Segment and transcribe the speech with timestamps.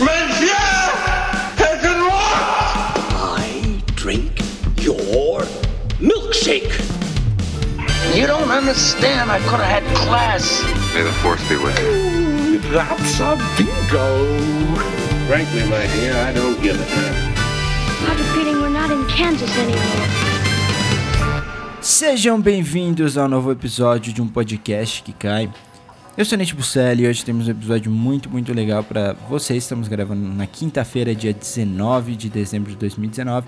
[0.00, 0.56] Monsieur
[1.60, 2.96] has been lost!
[3.36, 4.40] I drink
[4.80, 5.42] your
[6.00, 6.72] milkshake.
[8.16, 9.30] You don't understand.
[9.30, 10.62] I could have had class.
[10.94, 12.58] May the force be with you.
[12.72, 14.08] That's a bingo.
[15.28, 17.14] Frankly, my dear, I don't give a damn.
[17.36, 20.08] I have a feeling we're not in Kansas anymore.
[21.82, 25.50] Sejam bem-vindos ao novo episódio de um podcast que cai.
[26.20, 29.62] Eu sou Nete Busselli e hoje temos um episódio muito, muito legal para vocês.
[29.62, 33.46] Estamos gravando na quinta-feira, dia 19 de dezembro de 2019.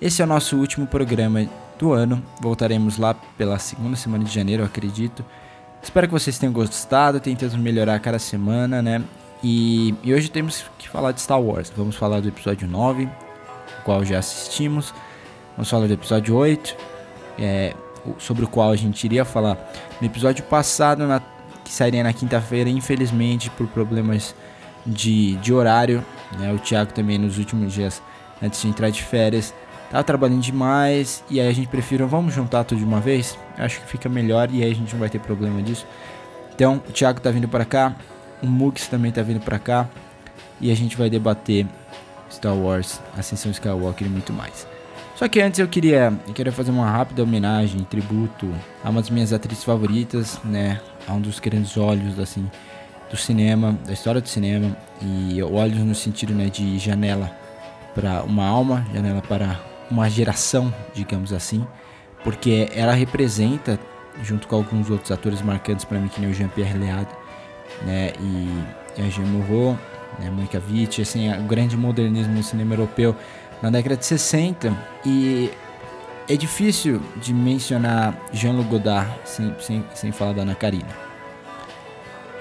[0.00, 1.44] Esse é o nosso último programa
[1.76, 2.22] do ano.
[2.40, 5.24] Voltaremos lá pela segunda semana de janeiro, acredito.
[5.82, 9.02] Espero que vocês tenham gostado, tentando melhorar cada semana, né?
[9.42, 11.72] E, e hoje temos que falar de Star Wars.
[11.76, 14.94] Vamos falar do episódio 9, o qual já assistimos.
[15.56, 16.76] Vamos falar do episódio 8,
[17.40, 17.74] é,
[18.18, 19.58] sobre o qual a gente iria falar
[20.00, 21.20] no episódio passado, na,
[21.72, 24.34] que sairia na quinta-feira, infelizmente por problemas
[24.84, 26.04] de, de horário.
[26.38, 26.52] Né?
[26.52, 28.02] O Thiago também nos últimos dias,
[28.42, 29.54] antes de entrar de férias,
[29.90, 33.38] tava trabalhando demais e aí a gente preferiu, vamos juntar tudo de uma vez?
[33.56, 35.86] Acho que fica melhor e aí a gente não vai ter problema disso.
[36.54, 37.96] Então, o Thiago tá vindo para cá,
[38.42, 39.88] o Mux também tá vindo para cá
[40.60, 41.66] e a gente vai debater
[42.30, 44.66] Star Wars, Ascensão Skywalker e muito mais.
[45.16, 48.52] Só que antes eu queria, eu queria fazer uma rápida homenagem, tributo
[48.84, 50.80] a uma das minhas atrizes favoritas, né?
[51.06, 52.48] A um dos grandes olhos assim
[53.10, 54.76] do cinema, da história do cinema.
[55.00, 57.30] E olhos no sentido né, de janela
[57.94, 61.66] para uma alma, janela para uma geração, digamos assim,
[62.24, 63.78] porque ela representa,
[64.22, 67.06] junto com alguns outros atores marcantes para mim, que nem o Jean-Pierre Lead,
[67.82, 69.78] né, e a Jean Moreau,
[70.18, 73.14] né, Monica Vitti, assim, o grande modernismo no cinema europeu
[73.60, 75.50] na década de 60, e
[76.28, 80.88] é difícil de mencionar Jean-Luc Godard sem, sem, sem falar da Ana Karina.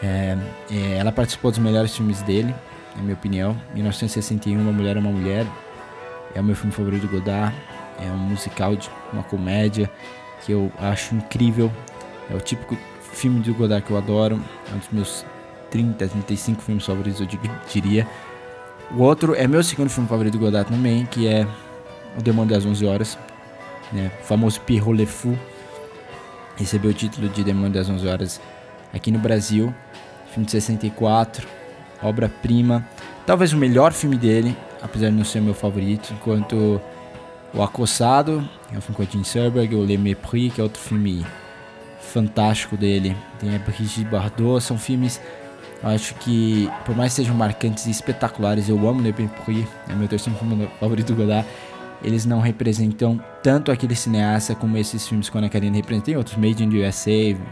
[0.04, 0.38] É,
[0.72, 2.54] é, ela participou dos melhores filmes dele,
[2.96, 3.60] na minha opinião.
[3.74, 5.46] 1961, Uma Mulher é uma Mulher,
[6.34, 7.56] é o meu filme favorito do Godard.
[8.00, 9.90] É um musical de uma comédia
[10.44, 11.72] que eu acho incrível.
[12.30, 12.76] É o típico
[13.14, 14.42] filme do Godard que eu adoro.
[14.72, 15.26] É um dos meus
[15.70, 17.28] 30, 35 filmes favoritos, eu
[17.70, 18.08] diria.
[18.92, 21.48] O outro é meu segundo filme favorito do Godard também, que é
[22.18, 23.18] O Demônio das 11 Horas.
[23.92, 24.12] Né?
[24.22, 25.38] O famoso Pierrot Le Fou.
[26.56, 28.42] Recebeu o título de Demônio das 11 Horas
[28.94, 29.74] aqui no Brasil.
[30.32, 31.48] Filme de 64,
[32.02, 32.88] obra-prima.
[33.26, 36.82] Talvez o melhor filme dele, apesar de não ser meu favorito, enquanto
[37.54, 40.64] O Acossado, que é um filme com a Jean Serberg, o Le Mépris, que é
[40.64, 41.26] outro filme
[42.00, 45.22] fantástico dele, tem a Brigitte Bardot, são filmes,
[45.84, 50.08] acho que, por mais que sejam marcantes e espetaculares, eu amo Le Mépris, é meu
[50.08, 51.48] terceiro filme favorito do Godard,
[52.04, 56.36] eles não representam tanto aquele cineasta como esses filmes com a Karina representam, tem outros,
[56.36, 57.12] Made in the USA,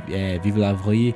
[0.10, 1.16] é, Vive la Vie,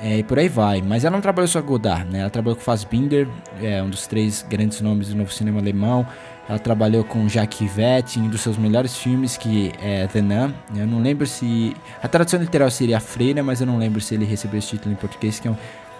[0.00, 0.82] é, e por aí vai.
[0.82, 2.20] Mas ela não trabalhou só com Godard, né?
[2.20, 3.28] Ela trabalhou com Fassbinder,
[3.62, 6.06] é, um dos três grandes nomes do novo cinema alemão.
[6.48, 10.52] Ela trabalhou com Jacques em um dos seus melhores filmes, que é The Nun.
[10.76, 11.74] Eu não lembro se...
[12.00, 14.96] A tradução literal seria Freira, mas eu não lembro se ele recebeu esse título em
[14.96, 15.56] português, que é um,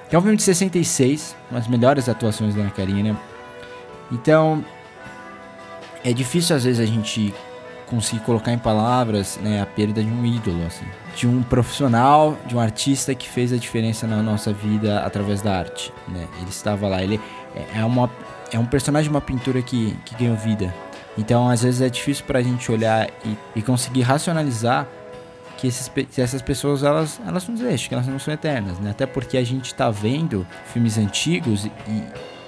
[0.08, 3.16] que é um filme de 66, uma das melhores atuações da Ana Karina.
[4.12, 4.64] Então,
[6.06, 7.34] é difícil às vezes a gente
[7.86, 10.84] conseguir colocar em palavras né, a perda de um ídolo, assim,
[11.16, 15.58] de um profissional, de um artista que fez a diferença na nossa vida através da
[15.58, 15.92] arte.
[16.06, 16.28] Né?
[16.40, 17.20] Ele estava lá, ele
[17.74, 18.08] é, uma,
[18.52, 20.72] é um personagem de uma pintura que, que ganhou vida.
[21.18, 24.86] Então, às vezes é difícil para a gente olhar e, e conseguir racionalizar
[25.56, 28.90] que, esses, que essas pessoas elas, elas existem, que elas não são eternas, né?
[28.90, 31.70] Até porque a gente está vendo filmes antigos e,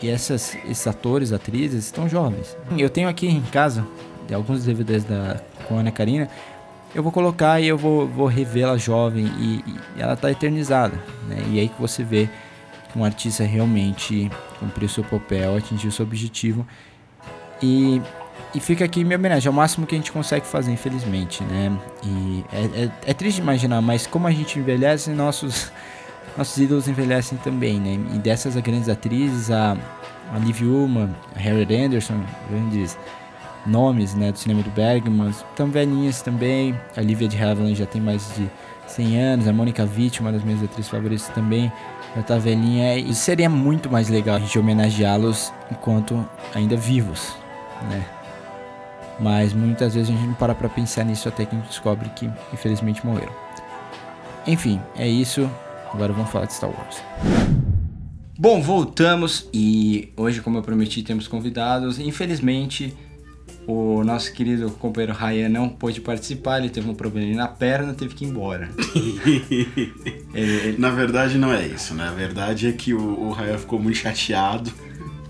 [0.02, 2.56] e essas, esses atores, atrizes estão jovens.
[2.76, 3.86] Eu tenho aqui em casa
[4.34, 6.28] alguns DVDs da com a Ana Karina,
[6.94, 10.96] eu vou colocar e eu vou, vou revê-la jovem e, e, ela tá eternizada,
[11.28, 11.36] né?
[11.50, 12.28] E aí que você vê
[12.90, 16.66] que um artista realmente cumpriu seu papel, atingiu seu objetivo
[17.62, 18.00] e,
[18.54, 21.76] e fica aqui minha homenagem, é o máximo que a gente consegue fazer, infelizmente, né?
[22.02, 25.70] E é, é, é triste imaginar, mas como a gente envelhece, nossos,
[26.38, 27.98] nossos ídolos envelhecem também, né?
[28.14, 29.76] E dessas grandes atrizes, a,
[30.32, 32.96] a Liv Ullmann, a Harriet Anderson, grandes
[33.66, 36.78] nomes né, do cinema do Bergman, tão velhinhas também.
[36.96, 38.48] A Lívia de Havilland já tem mais de
[38.86, 41.72] 100 anos, a Mônica Witt, uma das minhas atrizes favoritas também,
[42.14, 42.96] já tá velhinha.
[42.96, 46.24] E seria muito mais legal a gente homenageá-los enquanto
[46.54, 47.34] ainda vivos,
[47.90, 48.04] né?
[49.18, 52.08] Mas muitas vezes a gente não para pra pensar nisso até que a gente descobre
[52.10, 53.32] que infelizmente morreram.
[54.46, 55.50] Enfim, é isso.
[55.92, 57.02] Agora vamos falar de Star Wars.
[58.38, 61.98] Bom, voltamos e hoje, como eu prometi, temos convidados.
[61.98, 62.96] Infelizmente,
[63.66, 68.14] o nosso querido companheiro Ryan não pôde participar, ele teve um problema na perna, teve
[68.14, 68.70] que ir embora.
[70.32, 70.78] ele, ele...
[70.78, 72.08] Na verdade não é isso, né?
[72.08, 74.72] A verdade é que o, o Ryan ficou muito chateado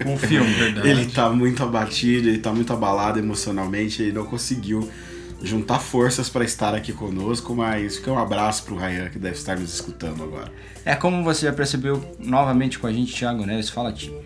[0.03, 0.55] com o filme.
[0.85, 4.89] Ele tá muito abatido, ele tá muito abalado emocionalmente, ele não conseguiu
[5.43, 9.59] juntar forças pra estar aqui conosco, mas fica um abraço pro Ryan que deve estar
[9.59, 10.51] nos escutando agora.
[10.85, 14.19] É como você já percebeu novamente com a gente, Thiago Neves, fala time.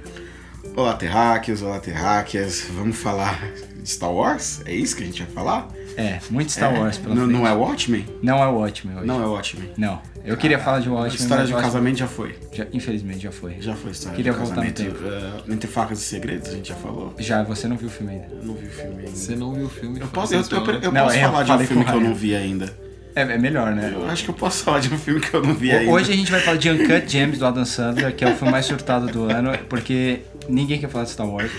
[0.75, 2.67] Olá, terráqueos, olá, terráqueas.
[2.71, 3.39] Vamos falar
[3.83, 4.63] de Star Wars?
[4.65, 5.69] É isso que a gente vai falar?
[5.97, 8.07] É, muito Star Wars pela não, não é Watchmen?
[8.23, 9.07] Não é o Watchmen hoje.
[9.07, 9.69] Não é Watchmen.
[9.77, 10.01] Não.
[10.25, 11.15] Eu queria falar de A Watchmen.
[11.23, 12.39] história mas de um casamento já foi.
[12.53, 13.57] já- infelizmente já foi.
[13.61, 14.99] Já foi a história Queria de um voltar no casamento.
[14.99, 15.13] tempo.
[15.49, 17.15] eh, entre facas e segredos, a gente já falou.
[17.19, 18.27] Já, você não viu o filme ainda.
[18.31, 19.11] Eu não vi o filme ainda.
[19.11, 20.01] Você não viu o filme?
[20.01, 20.47] Eu posso, eu, eu,
[20.81, 22.93] eu Não, posso é, eu falar de um filme que o eu não vi ainda.
[23.15, 23.93] É, é melhor, né?
[23.95, 25.91] Eu acho que eu posso falar de um filme que eu não vi ainda.
[25.93, 28.51] Hoje a gente vai falar de Uncut Gems do Adam Sandler, que é o filme
[28.51, 31.51] mais surtado do ano, porque ninguém quer falar de Star Wars.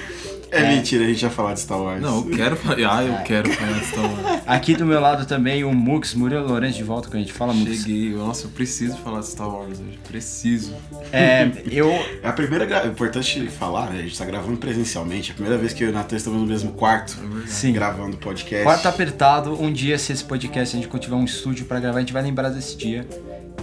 [0.52, 2.00] É mentira, a gente vai falar de Star Wars.
[2.00, 2.78] Não, eu quero falar.
[2.98, 4.44] Ah, eu quero falar de Star Wars.
[4.46, 7.34] Aqui do meu lado também o Mux, Murilo Lourenço de volta com a gente.
[7.34, 7.76] Fala, Mux.
[7.82, 8.12] Cheguei.
[8.12, 9.98] Nossa, eu preciso falar de Star Wars hoje.
[10.08, 10.72] Preciso.
[11.12, 11.90] É, eu.
[12.22, 12.66] É a primeira.
[12.68, 14.02] gra- É importante falar, né?
[14.02, 15.32] A gente tá gravando presencialmente.
[15.32, 17.74] É a primeira vez que eu e o Natan estamos no mesmo quarto Sim.
[17.74, 18.64] gravando podcast.
[18.64, 22.02] Quarto apertado, um dia, se esse podcast a gente tiver um estúdio pra gravar, a
[22.02, 23.08] gente vai lembrar desse dia.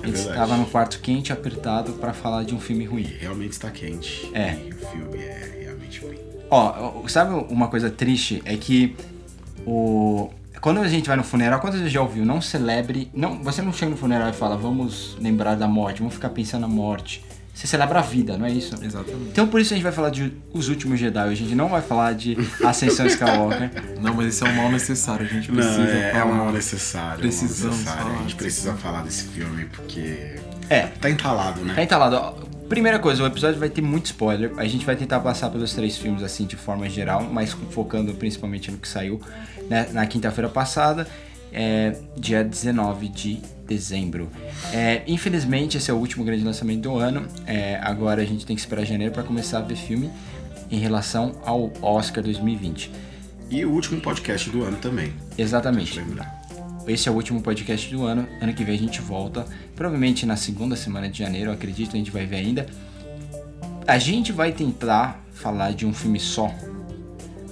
[0.00, 0.28] Verdade.
[0.28, 3.02] estava no quarto quente, apertado, pra falar de um filme ruim.
[3.02, 4.30] Realmente está quente.
[4.34, 4.54] É.
[4.54, 6.18] E o filme é realmente ruim.
[6.50, 8.42] Ó, sabe uma coisa triste?
[8.44, 8.96] É que
[9.66, 10.30] o.
[10.60, 12.24] Quando a gente vai no funeral, quantas vezes já ouviu?
[12.24, 13.10] Não celebre.
[13.14, 16.62] Não, você não chega no funeral e fala, vamos lembrar da morte, vamos ficar pensando
[16.62, 17.24] na morte.
[17.60, 18.74] Você celebra a vida, não é isso?
[18.82, 19.28] Exatamente.
[19.32, 21.28] Então por isso a gente vai falar de Os Últimos Jedi.
[21.28, 22.34] A gente não vai falar de
[22.64, 23.70] Ascensão Skywalker.
[24.00, 25.26] Não, mas esse é um mal necessário.
[25.26, 26.24] A gente Não, precisa é, é falar.
[26.24, 27.06] um mal necessário.
[27.06, 28.02] é um mal Precisamos necessário.
[28.02, 30.36] falar A gente precisa falar desse filme porque.
[30.70, 31.74] É, Tá entalado, né?
[31.74, 32.48] Tá entalado.
[32.66, 34.52] Primeira coisa, o episódio vai ter muito spoiler.
[34.56, 38.70] A gente vai tentar passar pelos três filmes assim de forma geral, mas focando principalmente
[38.70, 39.20] no que saiu
[39.68, 41.06] né, na quinta-feira passada,
[41.52, 44.28] é, dia 19 de dezembro.
[44.72, 47.26] É, infelizmente, esse é o último grande lançamento do ano.
[47.46, 50.10] É, agora a gente tem que esperar janeiro para começar a ver filme
[50.70, 52.90] em relação ao Oscar 2020.
[53.48, 55.12] E o último podcast do ano também.
[55.38, 55.98] Exatamente.
[55.98, 56.40] Lembrar.
[56.86, 58.26] Esse é o último podcast do ano.
[58.40, 59.46] Ano que vem a gente volta.
[59.76, 62.66] Provavelmente na segunda semana de janeiro, acredito, a gente vai ver ainda.
[63.86, 66.52] A gente vai tentar falar de um filme só,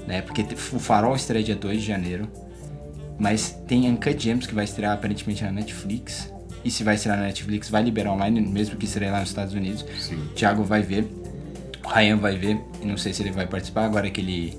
[0.07, 0.23] né?
[0.23, 0.43] Porque
[0.73, 2.29] o Farol estreia dia 2 de janeiro.
[3.19, 6.33] Mas tem Uncut Gems que vai estrear aparentemente na Netflix.
[6.65, 9.55] E se vai estrear na Netflix, vai liberar online, mesmo que estreie lá nos Estados
[9.55, 9.85] Unidos.
[9.99, 10.23] Sim.
[10.35, 11.07] Thiago vai ver.
[11.85, 12.61] O Ryan vai ver.
[12.83, 14.59] Não sei se ele vai participar agora que ele,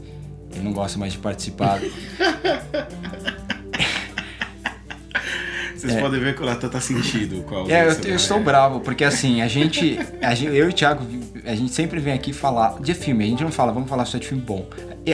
[0.51, 1.79] ele não gosta mais de participar.
[5.79, 8.79] Vocês podem ver que o Natan tá sentido com a É, eu, eu estou bravo,
[8.81, 11.05] porque assim, a gente, a gente- eu e o Thiago,
[11.45, 14.17] a gente sempre vem aqui falar de filme, a gente não fala, vamos falar só
[14.17, 14.67] de filme bom.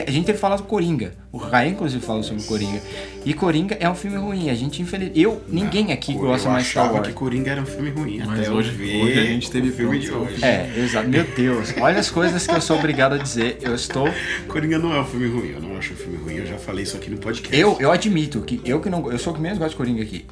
[0.06, 2.82] A gente teve falado do Coringa, o Ryan inclusive falou sobre o Coringa.
[3.24, 5.10] E Coringa é um filme ruim, a gente infeliz...
[5.14, 7.06] Eu, ninguém aqui Eu gosta mais de Star Wars.
[7.06, 8.18] que Coringa era um filme ruim.
[8.26, 10.44] Mas até hoje- ver hoje a gente teve filme de hoje.
[10.44, 11.08] É, exato.
[11.08, 13.58] Meu Deus, olha as coisas que eu sou obrigado a dizer.
[13.62, 14.08] Eu estou.
[14.48, 16.82] Coringa não é um filme ruim, eu não acho um filme ruim, eu já falei
[16.82, 17.56] isso aqui no podcast.
[17.58, 19.10] Eu, eu admito que eu que não.
[19.10, 20.26] Eu sou o que menos gosta de Coringa aqui.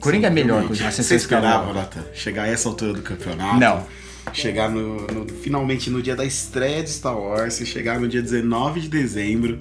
[0.00, 1.72] Coringa é melhor que o Você esperava.
[1.72, 3.58] Natan, chegar a essa altura do campeonato?
[3.58, 3.86] Não.
[4.32, 8.80] Chegar no, no- finalmente no dia da estreia de Star Wars, chegar no dia 19
[8.80, 9.58] de dezembro,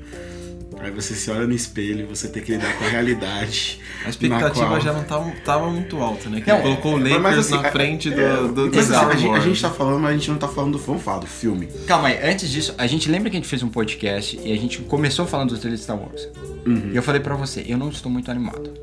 [0.80, 3.80] aí você se olha no espelho e você tem que lidar com a realidade.
[4.04, 6.42] A expectativa qual- já não tava, tava muito alta, né?
[6.42, 8.78] Que Não, colocou o Lakers mas, assim, na é- frente do, é, do, do mas,
[8.78, 9.44] assim, Star a, gente, a Wars.
[9.44, 11.68] gente tá falando, mas a gente não tá falando do falar do filme.
[11.86, 14.56] Calma aí, antes disso, a gente lembra que a gente fez um podcast e a
[14.58, 16.28] gente começou falando do trailer de Star Wars.
[16.66, 16.90] Uhum.
[16.92, 18.74] E eu falei pra você, eu não estou muito animado.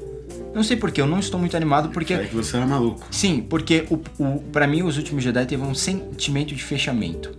[0.54, 2.14] Não sei porquê, eu não estou muito animado porque.
[2.14, 3.06] É que você era maluco.
[3.10, 7.34] Sim, porque o, o, pra mim os últimos Jedi teve um sentimento de fechamento.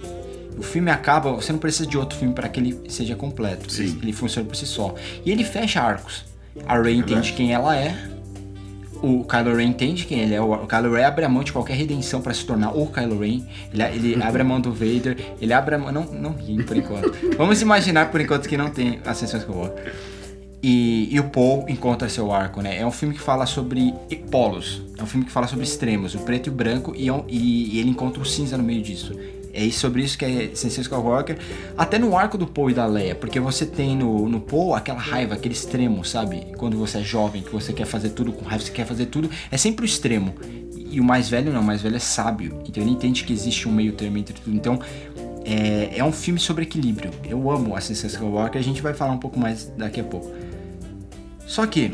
[0.57, 3.99] O filme acaba, você não precisa de outro filme para que ele seja completo, Sim.
[4.01, 4.93] ele funcione por si só.
[5.25, 6.25] E ele fecha arcos.
[6.67, 7.33] A Rey entende verdade.
[7.33, 8.13] quem ela é.
[9.01, 10.39] O Kylo Ren entende quem ele é.
[10.39, 13.43] O Kylo Ren abre a mão de qualquer redenção para se tornar o Kylo Ren.
[13.73, 15.17] Ele, ele abre a mão do Vader.
[15.41, 15.91] Ele abre a mão.
[15.91, 17.13] Não, não ri por enquanto.
[17.37, 19.93] Vamos imaginar por enquanto que não tem Ascensão Skywalker.
[20.65, 22.79] E, e o Paul encontra seu arco, né?
[22.79, 23.93] É um filme que fala sobre
[24.31, 24.81] polos.
[24.97, 27.75] É um filme que fala sobre extremos, o preto e o branco, e, é e-
[27.75, 29.13] e ele encontra o cinza no meio disso.
[29.53, 31.37] É sobre isso que é Ascensão Skywalker.
[31.77, 34.99] Até no arco do Paul e da Leia, porque você tem no, no Paul aquela
[34.99, 36.47] raiva, aquele extremo, sabe?
[36.57, 39.29] Quando você é jovem, que você quer fazer tudo com raiva, você quer fazer tudo.
[39.51, 40.33] É sempre o extremo.
[40.89, 42.61] E o mais velho não, o mais velho é sábio.
[42.67, 44.55] Então ele entende que existe um meio termo entre tudo.
[44.55, 44.79] Então
[45.45, 47.11] é, é um filme sobre equilíbrio.
[47.29, 50.31] Eu amo Ascensão Skywalker, a gente vai falar um pouco mais daqui a pouco.
[51.45, 51.91] Só que,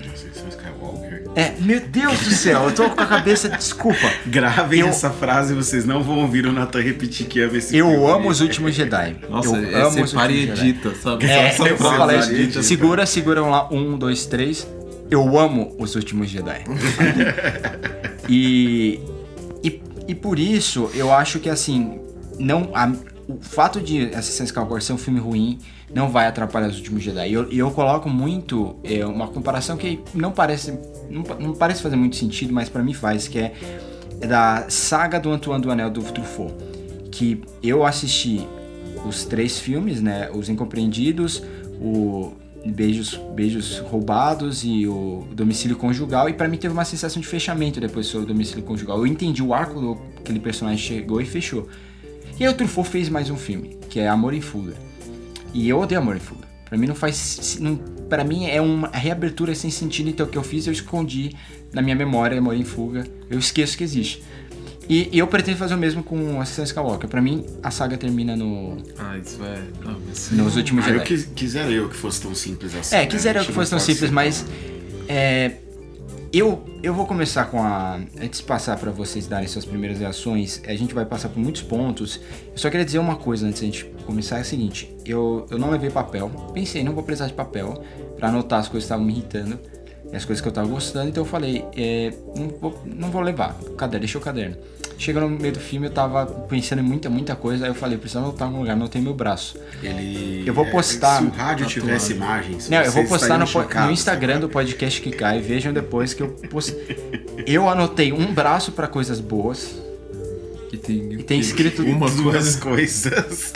[1.35, 4.11] é, meu Deus do céu, eu tô com a cabeça, desculpa.
[4.25, 7.87] Gravem Eu- essa frase, vocês não vão ouvir o Nathan repetir que ama esse Eu
[7.89, 8.05] filme.
[8.11, 9.15] amo os últimos Jedi.
[9.29, 10.51] Nossa, eu é amo os últimos Jedi.
[10.69, 11.25] edita, sabe?
[11.25, 12.59] É, Só- só eu vou falar edita.
[12.59, 12.63] isso.
[12.63, 13.67] Segura, segura lá.
[13.71, 14.67] Um, dois, três.
[15.11, 16.63] Eu amo os últimos Jedi.
[18.29, 18.99] e,
[19.63, 19.81] e.
[20.07, 21.99] E por isso, eu acho que assim.
[22.39, 22.69] Não.
[22.73, 22.91] a-
[23.27, 25.59] o fato de Assassin's Skywalker ser um filme ruim
[25.93, 27.29] não vai atrapalhar os últimos Jedi.
[27.29, 30.77] E eu, eu coloco muito é, uma comparação que não parece
[31.09, 33.53] não, não parece fazer muito sentido, mas pra mim faz, que é,
[34.21, 36.53] é da saga do Antoine do Anel do Truffaut,
[37.11, 38.47] que eu assisti
[39.05, 41.41] os três filmes, né, os Incompreendidos,
[41.81, 42.33] o
[42.65, 47.79] Beijos, Beijos Roubados e o Domicílio Conjugal, e pra mim teve uma sensação de fechamento
[47.79, 48.99] depois sobre o Domicílio Conjugal.
[48.99, 51.67] Eu entendi o arco do aquele personagem chegou e fechou.
[52.39, 54.88] E aí o Truffaut fez mais um filme, que é Amor em Fuga.
[55.53, 56.47] E eu odeio Amor em Fuga.
[56.65, 57.57] Pra mim não faz.
[57.59, 61.35] Não, pra mim é uma reabertura sem sentido, então o que eu fiz eu escondi
[61.73, 63.05] na minha memória Amor em Fuga.
[63.29, 64.23] Eu esqueço que existe.
[64.87, 67.07] E, e eu pretendo fazer o mesmo com Assassin's Skywalker.
[67.09, 69.61] Pra mim, a saga termina no, Ah, isso é.
[69.85, 71.05] Não, mas nos últimos Ah, eu Jedi.
[71.05, 72.95] quis, quisera eu que fosse tão simples assim.
[72.95, 73.05] É, né?
[73.05, 74.53] quiseram A gente que fosse tão simples, mas tão-
[75.07, 75.51] é,
[76.31, 77.99] eu, eu vou começar com a.
[78.21, 81.61] Antes de passar pra vocês darem suas primeiras reações, a gente vai passar por muitos
[81.61, 82.19] pontos.
[82.51, 85.57] Eu só queria dizer uma coisa antes da gente começar: é o seguinte, eu, eu
[85.57, 87.83] não levei papel, pensei, não vou precisar de papel
[88.17, 89.59] pra anotar as coisas que estavam me irritando,
[90.11, 93.21] e as coisas que eu tava gostando, então eu falei, é, não, vou, não vou
[93.21, 94.57] levar, caderno, deixa o caderno.
[94.99, 97.97] Chega no meio do filme, eu tava pensando em muita, muita coisa, aí eu falei,
[97.97, 99.57] preciso anotar em algum lugar, anotei meu braço.
[99.81, 102.69] Ele, Eu vou é, postar se o rádio tivesse imagens.
[102.69, 104.39] Não, eu vou postar no, po- no chocados, Instagram né?
[104.41, 105.39] do podcast que cai.
[105.39, 107.23] Vejam depois que eu postei.
[107.47, 109.73] Eu anotei um braço pra coisas boas.
[110.69, 113.11] Que tem, E tem escrito uma Duas coisa.
[113.11, 113.53] coisas.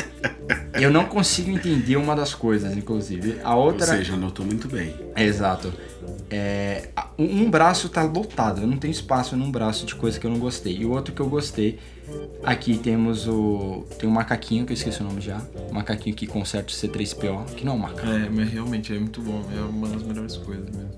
[0.74, 3.38] Eu não consigo entender uma das coisas, inclusive.
[3.44, 3.86] A Ou outra.
[3.86, 4.94] seja, anotou muito bem.
[5.16, 5.72] É, Exato.
[6.30, 10.26] É, um um braço tá lotado, eu não tenho espaço num braço de coisa que
[10.26, 10.78] eu não gostei.
[10.78, 11.78] E o outro que eu gostei,
[12.44, 13.86] aqui temos o.
[14.00, 15.40] Tem um macaquinho, que eu esqueci o nome já.
[15.70, 18.08] Um macaquinho que conserta o C3PO, que não é um macaco.
[18.08, 19.44] É, mas realmente é muito bom.
[19.56, 20.90] É uma das melhores coisas mesmo.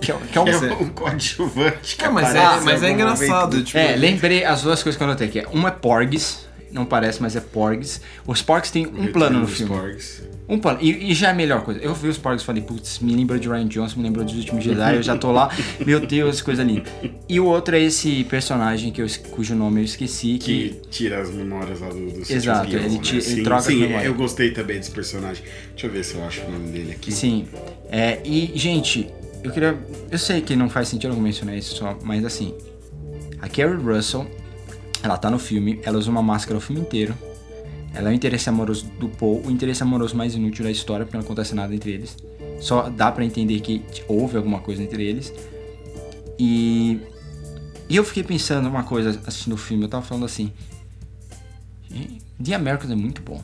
[0.00, 0.48] Que é, que é um.
[0.48, 3.62] É um coadjuvante que É, mas é, mas é engraçado.
[3.62, 5.42] Tipo, É, lembrei as duas coisas que eu anotei aqui.
[5.52, 6.40] Uma é Porgs,
[6.70, 8.00] não parece, mas é Porgs.
[8.26, 9.72] Os Porgs têm um plano no filme.
[9.74, 10.22] Porgs.
[10.46, 10.78] Um plano.
[10.82, 11.80] E, e já é a melhor coisa.
[11.80, 14.34] Eu vi os Porgs e falei, putz, me lembrou de Ryan Johnson, me lembrou dos
[14.34, 15.48] últimos Jedi, eu já tô lá.
[15.86, 16.82] Meu Deus, coisa linda.
[17.26, 20.68] E o outro é esse personagem que eu, cujo nome eu esqueci, que.
[20.70, 23.00] Que tira as memórias lá do, do Exato, C-3PO, ele né?
[23.02, 24.04] ti- ele sim, troca as sim, memórias.
[24.04, 25.42] eu gostei também desse personagem.
[25.70, 27.10] Deixa eu ver se eu acho o nome dele aqui.
[27.10, 27.46] Sim.
[27.88, 29.08] É, e, gente,
[29.44, 29.78] eu queria.
[30.10, 32.54] Eu sei que não faz sentido eu mencionar isso só, mas assim.
[33.40, 34.26] A Carrie Russell,
[35.02, 37.14] ela tá no filme, ela usa uma máscara o filme inteiro.
[37.92, 41.16] Ela é o interesse amoroso do Paul, o interesse amoroso mais inútil da história, porque
[41.16, 42.16] não acontece nada entre eles.
[42.58, 45.32] Só dá pra entender que houve alguma coisa entre eles.
[46.38, 46.98] E.
[47.86, 50.50] E eu fiquei pensando uma coisa assistindo o filme, eu tava falando assim.
[52.42, 53.42] The Americans é muito bom.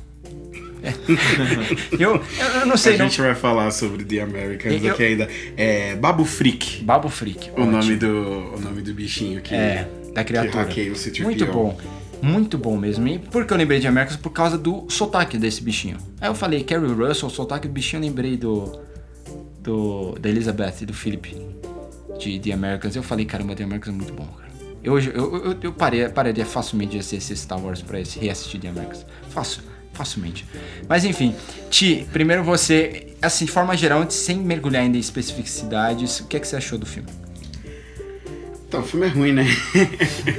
[1.98, 2.20] Eu,
[2.60, 3.08] eu, não sei, a não.
[3.08, 5.28] gente vai falar sobre The Americans Eu- aqui ainda.
[5.56, 7.50] É Babu Freak, Babo Freak.
[7.50, 7.66] o ótimo.
[7.70, 10.64] nome, do, o nome do bichinho que, É, da que criatura.
[10.64, 11.22] hackeia o C-3PO.
[11.24, 11.78] Muito bom.
[12.22, 13.06] Muito bom mesmo.
[13.08, 14.16] E por que eu lembrei de Americans?
[14.16, 15.96] Por causa do sotaque desse bichinho.
[16.20, 18.78] Aí eu falei, Carrie Russell, o sotaque do bichinho, eu lembrei do.
[19.62, 21.34] do da Elizabeth e do Philip
[22.18, 22.94] de The Americans.
[22.96, 24.50] Eu falei, caramba, The Americans é muito bom, cara.
[24.82, 28.68] Eu, eu, eu, eu parei, pararia facilmente de assistir Star Wars pra esse, reassistir The
[28.68, 29.04] Americans.
[29.30, 30.46] Fácil, facilmente.
[30.88, 31.34] Mas enfim,
[31.68, 36.36] Ti, primeiro você, assim, de forma geral, antes, sem mergulhar ainda em especificidades, o que,
[36.36, 37.08] é que você achou do filme?
[38.70, 39.44] Então, o filme é ruim, né?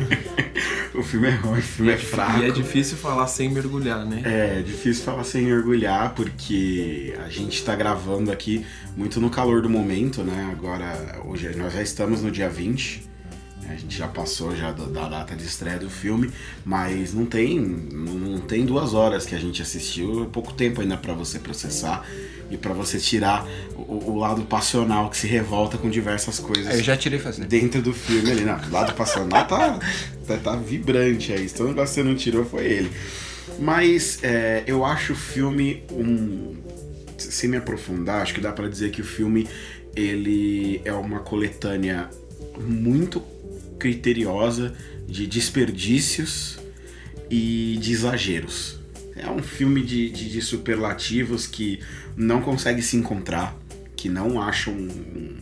[0.95, 2.39] o filme é ruim, o filme é fraco.
[2.39, 4.21] E é difícil falar sem mergulhar, né?
[4.23, 8.65] É difícil falar sem orgulhar, porque a gente tá gravando aqui
[8.95, 10.49] muito no calor do momento, né?
[10.49, 13.10] Agora, hoje nós já estamos no dia 20, né?
[13.71, 16.29] A gente já passou já da, da data de estreia do filme,
[16.65, 20.81] mas não tem, não não tem duas horas que a gente assistiu, é pouco tempo
[20.81, 22.05] ainda pra você processar
[22.49, 26.83] e pra você tirar o, o lado passional que se revolta com diversas coisas Eu
[26.83, 27.47] já tirei fazendo.
[27.47, 28.41] dentro do filme ali.
[28.43, 29.79] Não, o lado passional tá,
[30.27, 31.47] tá, tá vibrante aí.
[31.47, 32.91] Se o negócio que você não tirou foi ele.
[33.59, 36.55] Mas é, eu acho o filme um.
[37.17, 39.47] Sem me aprofundar, acho que dá pra dizer que o filme
[39.95, 42.09] ele é uma coletânea
[42.59, 43.21] muito
[43.81, 44.75] criteriosa
[45.07, 46.59] de desperdícios
[47.31, 48.79] e de exageros.
[49.15, 51.79] É um filme de, de, de superlativos que
[52.15, 53.57] não consegue se encontrar,
[53.95, 55.35] que não acham um,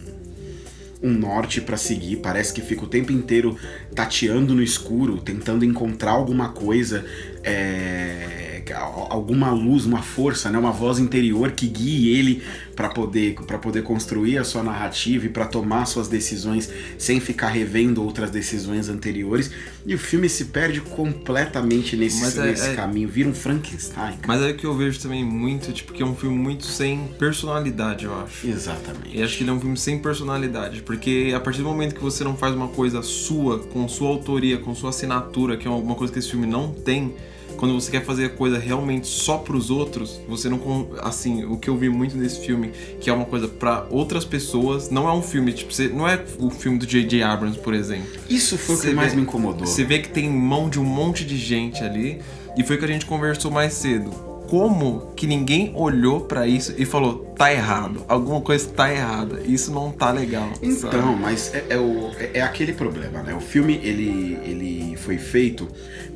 [1.03, 2.17] um norte pra seguir.
[2.17, 3.57] Parece que fica o tempo inteiro
[3.93, 7.05] tateando no escuro, tentando encontrar alguma coisa,
[7.43, 8.38] é,
[8.73, 12.43] alguma luz, uma força, né, uma voz interior que guie ele
[12.75, 17.49] para poder para poder construir a sua narrativa e para tomar suas decisões sem ficar
[17.49, 19.51] revendo outras decisões anteriores.
[19.85, 24.13] E o filme se perde completamente nesse, é- nesse é- caminho, vira um Frankenstein.
[24.17, 24.27] cara.
[24.27, 28.05] Mas é que eu vejo também muito, tipo, que é um filme muito sem personalidade,
[28.05, 28.47] eu acho.
[28.47, 29.17] Exatamente.
[29.17, 32.01] E acho que ele é um filme sem personalidade, porque a partir do momento que
[32.01, 35.95] você não faz uma coisa sua, com sua autoria, com sua assinatura, que é uma
[35.95, 37.13] coisa que esse filme não tem,
[37.57, 40.87] quando você quer fazer a coisa realmente só pros outros, você não.
[41.01, 44.89] Assim, o que eu vi muito nesse filme, que é uma coisa pra outras pessoas,
[44.89, 47.21] não é um filme, tipo, você, não é o filme do J.J.
[47.23, 48.07] Abrams, por exemplo.
[48.29, 49.65] Isso foi o que mais vê- me incomodou.
[49.65, 52.19] Você vê que tem mão de um monte de gente ali,
[52.57, 54.28] e foi o que a gente conversou mais cedo.
[54.49, 59.71] Como que ninguém olhou pra isso e falou, tá errado, alguma coisa tá errada, isso
[59.71, 60.51] não tá legal.
[60.59, 61.21] Então, sabe?
[61.21, 63.35] mas é, é o, é, é aquele problema, né?
[63.35, 65.67] O filme ele, ele foi feito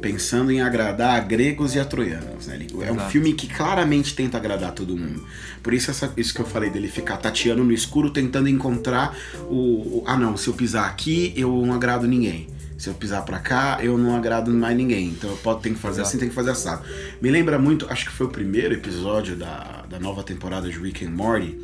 [0.02, 2.48] pensando em agradar a gregos e a troianos.
[2.48, 2.56] Né?
[2.56, 5.24] Ele- é um filme que claramente tenta agradar todo mundo.
[5.62, 9.16] Por isso essa- isso que eu falei dele ficar tateando no escuro, tentando encontrar
[9.48, 12.48] o, o- ah não, se eu pisar aqui eu não agrado ninguém.
[12.84, 15.08] Se eu pisar pra cá, eu não agrado mais ninguém.
[15.08, 16.10] Então eu posso, tenho que fazer Exato.
[16.10, 16.84] assim, tem que fazer assado.
[17.22, 21.06] Me lembra muito, acho que foi o primeiro episódio da, da nova temporada de Rick
[21.06, 21.58] and Morty,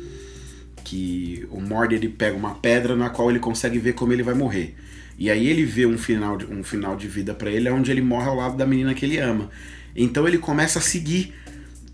[0.82, 4.32] que o Morty ele pega uma pedra na qual ele consegue ver como ele vai
[4.32, 4.74] morrer.
[5.18, 8.00] E aí ele vê um final de, um final de vida pra ele onde ele
[8.00, 9.50] morre ao lado da menina que ele ama.
[9.94, 11.34] Então ele começa a seguir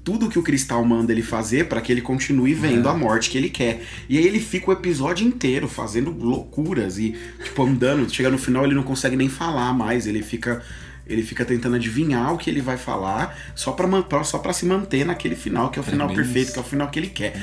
[0.07, 3.37] tudo que o cristal manda ele fazer pra que ele continue vendo a morte que
[3.37, 3.83] ele quer.
[4.09, 8.65] E aí ele fica o episódio inteiro fazendo loucuras e tipo andando, chega no final
[8.65, 10.63] ele não consegue nem falar mais, ele fica
[11.09, 15.05] ele fica tentando adivinhar o que ele vai falar só pra- só pra se manter
[15.05, 17.35] naquele final, que é o final perfeito, que é o final que ele quer.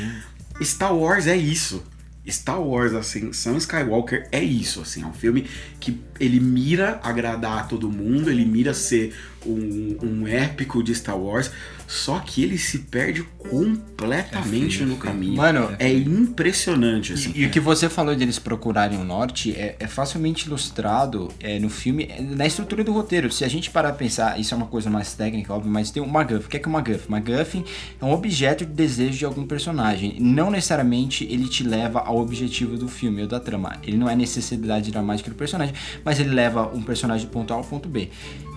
[0.62, 1.84] Star Wars é isso.
[2.30, 5.46] Star Wars, assim, Sam Skywalker é isso, assim, é um filme
[5.80, 9.14] que ele mira agradar a todo mundo, ele mira ser
[9.46, 11.52] um, um épico de Star Wars,
[11.88, 15.36] só que ele se perde completamente no caminho.
[15.36, 17.32] Mano, é impressionante, assim.
[17.36, 21.30] E, e o que você falou de eles procurarem o norte é, é facilmente ilustrado
[21.40, 23.32] é, no filme, é, na estrutura do roteiro.
[23.32, 26.02] Se a gente parar pra pensar, isso é uma coisa mais técnica, óbvio, mas tem
[26.02, 26.46] o MacGuffin.
[26.46, 27.10] O que é que é o MacGuffin?
[27.10, 27.66] MacGuffin
[28.02, 30.16] é um objeto de desejo de algum personagem.
[30.20, 33.78] Não necessariamente ele te leva ao objetivo do filme ou da trama.
[33.84, 37.58] Ele não é necessidade dramática do personagem, mas ele leva um personagem do ponto A
[37.58, 38.10] ao ponto B.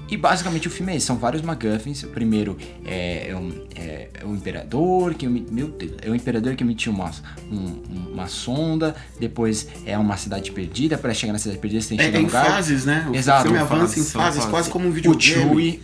[0.08, 2.04] E basicamente o filme é isso, são vários MacGuffins.
[2.04, 6.54] O primeiro é, é um, é, é um imperador que meu Deus, é um imperador
[6.54, 7.10] que emitiu uma,
[7.50, 8.94] um- uma sonda.
[9.18, 10.96] Depois é uma cidade perdida.
[10.96, 12.46] Para chegar na cidade perdida, você tem que É, chegar é em lugar.
[12.46, 13.06] fases, né?
[13.10, 13.42] O Exato.
[13.44, 14.44] filme avança em fases, fases.
[14.50, 15.20] quase como um O videogame.
[15.20, 15.82] Chewie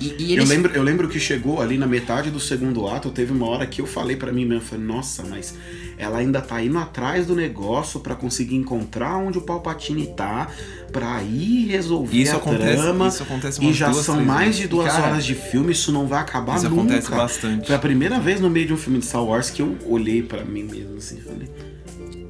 [0.00, 2.86] e, e, e Eu eles lembro, eu lembro que chegou ali na metade do segundo
[2.88, 5.54] ato, teve uma hora que eu falei pra mim mesmo, falei, nossa, mas
[5.96, 10.48] ela ainda tá indo atrás do negócio pra conseguir encontrar onde o Palpatine tá,
[10.92, 13.08] pra ir resolver Isso a acontece- trama.
[13.08, 14.60] isso acontece e já duas, são mais vezes.
[14.62, 16.82] de duas cara, horas de filme, isso não vai acabar Isso nunca.
[16.82, 17.66] acontece bastante.
[17.66, 20.22] Foi a primeira vez no meio de um filme de Star Wars que eu olhei
[20.22, 21.48] pra mim mesmo assim, falei,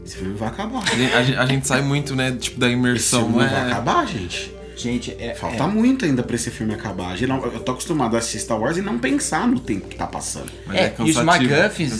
[0.04, 0.82] esse filme vai acabar.
[0.82, 3.70] A gente, a gente- sai muito, né, tipo, da Esse imersão, filme não não vai
[3.70, 4.52] acabar, gente.
[4.78, 7.16] Gente, é, Falta é- muito ainda pra esse filme acabar.
[7.16, 10.06] Geral- Eu tô acostumado a assistir Star Wars e não pensar no tempo que tá
[10.06, 10.50] passando.
[10.66, 11.24] Mas É, e os cansativo,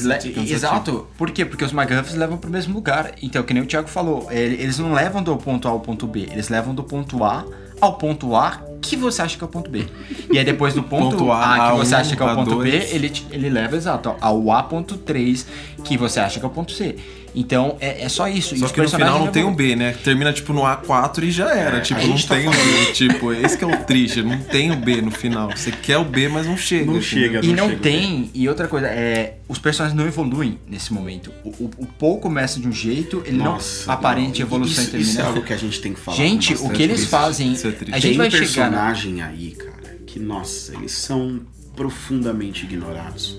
[0.07, 1.45] le- exato, por quê?
[1.45, 3.12] Porque os MacGuffins levam pro mesmo lugar.
[3.21, 6.07] Então, que nem o Thiago falou, ele- eles não levam do ponto A ao ponto
[6.07, 7.45] B, eles levam do ponto A
[7.81, 9.85] ao ponto A que você acha que é o ponto B.
[10.33, 12.35] E aí depois do ponto, Ponto A, A, que você A1, acha que é o
[12.35, 12.95] ponto B, A2.
[12.95, 15.45] ele, ele leva exato ao A.3
[15.85, 16.97] que você acha que é o ponto C.
[17.40, 18.55] Então, é, é só isso.
[18.57, 19.55] e Só os que no final não tem um.
[19.55, 19.92] B, né?
[20.03, 21.81] Termina tipo no A4 e já era.
[21.81, 22.92] tipo, a não tá tem o B.
[22.92, 25.48] Tipo, esse que é o triste, não tem o B no final.
[25.57, 26.87] Você quer o B, mas não chega.
[26.87, 27.03] Não entendeu?
[27.03, 27.40] chega.
[27.44, 31.33] E não não chega tem, e outra coisa, é, os personagens não evoluem nesse momento.
[31.44, 34.46] O, o, o Paul começa de um jeito, ele Nossa, não aparente não.
[34.48, 35.11] evolução isso, e termina.
[35.12, 36.16] Isso é algo que a gente tem que falar.
[36.16, 37.53] Gente, o que eles fazem.
[37.53, 37.94] isso é triste.
[37.94, 38.70] a gente Tem vai chegar.
[38.70, 41.40] na- personagem aí, cara, que, nossa, eles são
[41.77, 43.38] profundamente ignorados.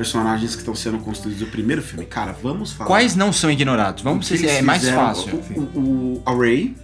[0.00, 2.06] Personagens que estão sendo construídos no primeiro filme.
[2.06, 2.88] Cara, vamos falar.
[2.88, 4.02] Quais não são ignorados?
[4.02, 5.38] Vamos o ser é mais fácil.
[5.54, 6.74] O, o, o Ray,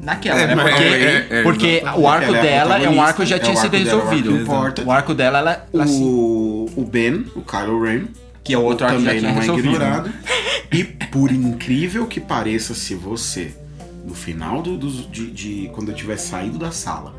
[0.00, 0.62] Naquela, É, né?
[0.62, 2.00] Porque, é, é, porque exatamente.
[2.00, 3.98] o arco é dela é um arco que já tinha é o sido dela, o
[4.02, 4.86] arco resolvido.
[4.86, 8.04] O arco dela, ela, ela se- o, o Ben, o Kylo Ren,
[8.44, 9.68] que é o outro arco também tinha não é resolvido.
[9.70, 10.12] ignorado.
[10.70, 13.52] E por incrível que pareça, se você,
[14.06, 17.14] no final do, dos- de, de- quando eu tiver saído da sala,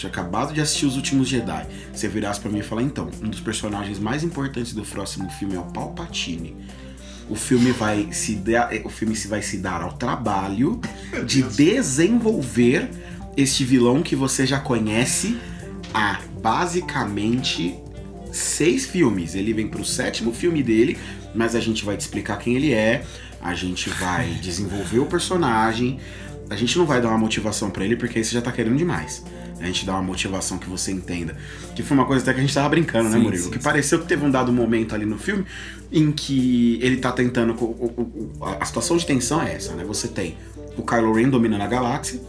[0.00, 3.28] tinha acabado de assistir Os Últimos Jedi, você virasse pra mim e falar, então, um
[3.28, 6.56] dos personagens mais importantes do próximo filme é o Palpatine.
[7.28, 10.80] O filme vai se dar, o filme se vai se dar ao trabalho
[11.26, 12.88] de desenvolver
[13.36, 15.38] este vilão que você já conhece
[15.92, 17.78] há basicamente
[18.32, 19.34] seis filmes.
[19.34, 20.98] Ele vem pro sétimo filme dele,
[21.34, 23.04] mas a gente vai te explicar quem ele é,
[23.40, 26.00] a gente vai desenvolver o personagem,
[26.48, 28.76] a gente não vai dar uma motivação pra ele porque aí você já tá querendo
[28.76, 29.22] demais.
[29.60, 31.36] A gente dá uma motivação que você entenda.
[31.74, 33.44] Que foi uma coisa até que a gente tava brincando, né, Sim, Murilo?
[33.44, 33.62] sim, que sim.
[33.64, 35.44] pareceu que teve um dado momento ali no filme
[35.92, 37.54] em que ele tá tentando.
[38.60, 39.84] A situação de tensão é essa, né?
[39.84, 40.36] Você tem
[40.76, 42.20] o Kylo Ren dominando a galáxia,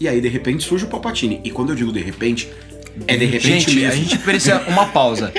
[0.00, 1.40] e aí de repente surge o Palpatine.
[1.44, 2.48] E quando eu digo de repente,
[3.06, 3.92] é de repente Gente, mesmo.
[3.92, 5.32] a gente precisa uma pausa.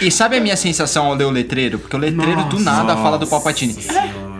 [0.00, 1.78] E sabe a minha sensação ao ler o letreiro?
[1.78, 3.74] Porque o letreiro do Nossa, nada fala do Palpatine.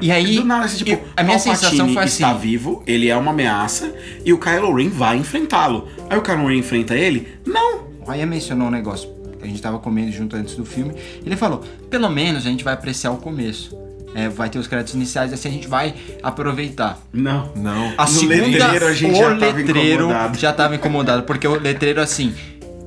[0.00, 2.22] E aí, Do nada, assim, tipo, a minha Palpatine sensação foi assim.
[2.22, 3.92] está vivo, ele é uma ameaça,
[4.24, 5.88] e o Kylo Ren vai enfrentá-lo.
[6.02, 7.28] Aí Aí o Kylo Ren enfrenta ele?
[7.46, 7.84] Não!
[8.06, 10.94] O Ryan mencionou um negócio que a gente tava comendo junto antes do filme.
[11.24, 13.76] Ele falou: pelo menos a gente vai apreciar o começo.
[14.16, 17.00] É, vai ter os créditos iniciais, assim a gente vai aproveitar.
[17.12, 17.50] Não.
[17.56, 17.92] Não.
[17.98, 20.38] A No segunda, letreiro a gente o já tava letreiro incomodado.
[20.38, 22.32] já tava incomodado, porque o letreiro, assim,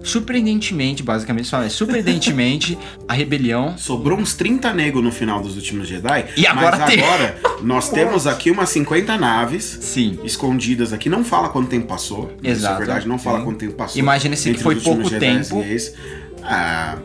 [0.07, 5.87] surpreendentemente, basicamente, fala, é, surpreendentemente, a rebelião Sobrou uns 30 negros no final dos últimos
[5.87, 6.25] Jedi.
[6.35, 7.03] E agora mas tem.
[7.03, 10.19] agora nós temos aqui umas 50 naves Sim.
[10.23, 11.09] escondidas aqui.
[11.09, 12.31] Não fala quanto tempo passou.
[12.41, 12.75] Isso Exato.
[12.75, 13.99] é verdade, não fala quanto tempo passou.
[13.99, 15.63] Imagina-se que entre foi pouco Jedis tempo.
[16.43, 16.97] Ah,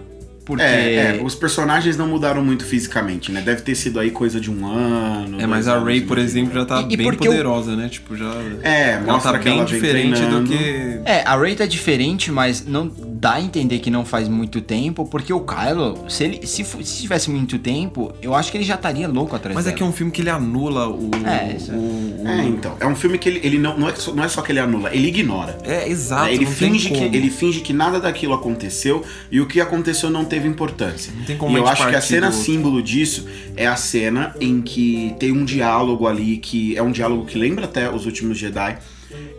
[0.57, 0.65] Porque.
[0.65, 3.41] é, é, os personagens não mudaram muito fisicamente, né?
[3.41, 5.41] Deve ter sido aí coisa de um ano.
[5.41, 7.89] É, mas a Ray, por exemplo, já tá E- bem poderosa, né?
[7.89, 8.33] Tipo, já.
[8.63, 10.49] É, ela mostra tá que bem ela vem diferente do treinando.
[10.49, 11.01] que.
[11.05, 12.91] É, a Ray tá diferente, mas não
[13.23, 17.03] dá a entender que não faz muito tempo, porque o Kylo, se ele se, se
[17.03, 19.77] tivesse muito tempo, eu acho que ele já estaria louco atrás Mas é dela.
[19.77, 21.09] que é um filme que ele anula o.
[21.25, 21.75] É, isso é.
[21.77, 22.77] o, o- É, então.
[22.81, 24.59] É um filme que ele, ele não, não, é só, não é só que ele
[24.59, 25.57] anula, ele ignora.
[25.63, 26.25] É, exato.
[26.25, 26.35] Né?
[26.35, 30.11] ele, não tem finge que, ele finge que nada daquilo aconteceu e o que aconteceu
[30.11, 31.13] não teve importância.
[31.17, 34.35] Não tem como e eu acho que a cena do- símbolo disso é a cena
[34.41, 38.37] em que tem um diálogo ali que é um diálogo que lembra até os últimos
[38.37, 38.79] Jedi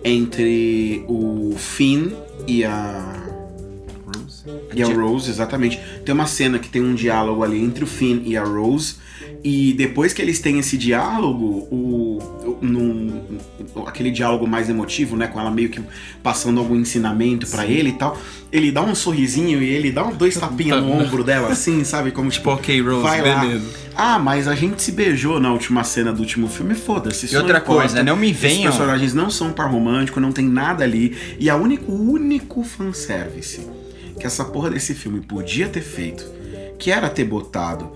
[0.04, 2.12] entre o Finn
[2.48, 3.22] e a
[4.45, 4.67] Rose.
[4.75, 5.79] e a Rose, exatamente.
[6.06, 8.95] Tem uma cena que tem um diálogo ali entre o Finn e a Rose.
[9.43, 13.21] E depois que eles têm esse diálogo, o, o- num-
[13.86, 15.27] aquele diálogo mais emotivo, né?
[15.27, 15.82] Com ela meio que
[16.21, 18.17] passando algum ensinamento pra ele e tal.
[18.51, 22.12] Ele dá um sorrisinho e ele dá um dois tapinhas no ombro dela, assim, sabe?
[22.12, 23.41] Como Tipo, ok, Rose, vai lá.
[23.41, 23.65] beleza.
[23.95, 27.32] Ah, mas a gente se beijou na última cena do último filme, foda-se.
[27.34, 27.82] E outra não importa.
[27.82, 31.15] coisa, não me venham- personagens não são par romântico, não tem nada ali.
[31.39, 33.62] E único, o único fanservice
[34.19, 36.26] que essa porra desse filme podia ter feito,
[36.80, 37.91] que era ter botado,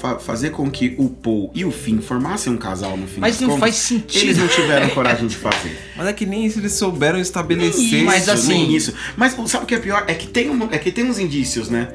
[0.00, 3.40] fa- fazer com que o Paul e o Finn formassem um casal no fim Mas
[3.40, 4.22] não contas, faz sentido.
[4.22, 5.78] Eles não tiveram coragem de fazer.
[5.96, 7.92] Mas é que nem isso eles souberam estabelecer.
[7.92, 8.94] Nem Mas isso, assim- nem isso.
[9.16, 10.04] Mas sabe o que é pior?
[10.06, 11.88] É que tem, um, é que tem uns indícios, né?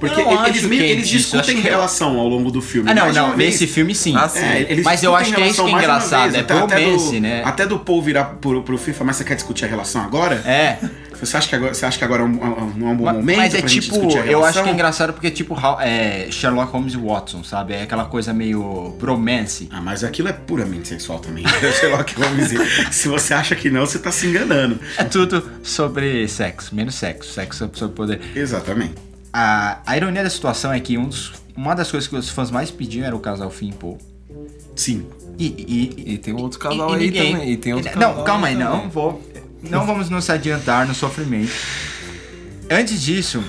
[0.00, 2.88] Porque eles, meio- que é eles discutem é- relação ao longo do filme.
[2.88, 3.50] Ah, não, não, vez.
[3.54, 4.14] nesse filme sim.
[4.16, 4.38] Ah, sim.
[4.40, 7.42] É, Mas eu acho que é isso que é engraçado, é até- até do- né?
[7.44, 10.36] Até do Paul virar pro, pro FIFA, mas você quer discutir a relação agora?
[10.46, 10.78] É.
[11.20, 13.04] Você acha que agora, você acha que agora é um, um- não é um bom
[13.04, 15.26] Ma- momento Mas é pra gente tipo, discutir a eu acho que é engraçado porque
[15.26, 17.74] é tipo é, Sherlock Holmes e Watson, sabe?
[17.74, 19.68] É aquela coisa meio bromance.
[19.72, 21.44] Ah, mas aquilo é puramente sexual também.
[22.06, 22.92] Que vamos dizer.
[22.92, 24.78] Se você acha que não, você tá se enganando.
[24.96, 28.20] É tudo sobre sexo, menos sexo, sexo sobre poder.
[28.34, 28.94] Exatamente.
[29.32, 32.50] A, a ironia da situação é que um dos- uma das coisas que os fãs
[32.50, 33.98] mais pediam era o casal Finn e Paul.
[34.76, 35.06] Sim.
[35.38, 35.46] E,
[36.06, 37.50] e, E tem outro casal e- e aí ninguém- também.
[37.52, 39.22] E tem outro Não, casal calma aí, não vou.
[39.62, 41.52] Não vamos nos adiantar no sofrimento.
[42.70, 43.42] Antes disso,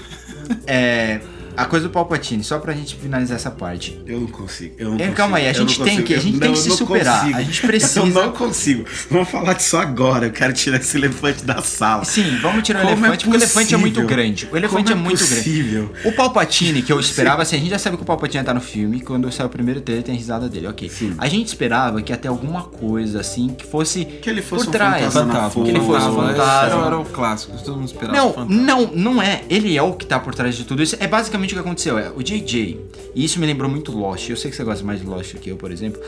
[0.66, 1.20] é,
[1.62, 4.00] a coisa do Palpatine, só pra gente finalizar essa parte.
[4.06, 4.76] Eu não consigo.
[4.78, 6.22] Eu não É, consigo, calma aí, a eu gente não tem consigo, que- a eu-
[6.22, 7.38] gente não, tem que eu se não superar, consigo.
[7.38, 8.86] a gente precisa- Eu não consigo.
[9.10, 10.26] Vamos falar disso agora.
[10.28, 12.04] Eu quero tirar esse elefante da sala.
[12.06, 14.48] Sim, vamos tirar o Como elefante, é porque o elefante é muito grande.
[14.52, 15.90] O elefante Como é muito possível?
[15.94, 16.08] grande.
[16.08, 18.62] O Palpatine, que eu esperava, assim, a gente já sabe que o Palpatine tá no
[18.62, 20.90] filme, quando saiu o primeiro trailer tem a risada dele, ok.
[20.90, 21.14] Sim.
[21.18, 24.72] A gente esperava que até alguma coisa, assim, que fosse Que ele fosse por um
[24.72, 25.04] trás.
[25.14, 25.64] fantasma na Fantasma.
[25.64, 26.28] Que ele fosse um força.
[26.34, 26.78] fantasma.
[26.80, 28.18] Era, era o clássico, todo mundo esperava.
[28.18, 28.56] Não, fantasma.
[28.64, 29.42] não, não é.
[29.50, 30.96] Ele é o que tá por trás de tudo isso.
[31.00, 31.98] É basicamente o que aconteceu.
[31.98, 32.80] É, o JJ,
[33.16, 34.30] e isso me lembrou muito Lost.
[34.30, 36.02] Eu sei que você gosta mais de Lost que eu, por exemplo.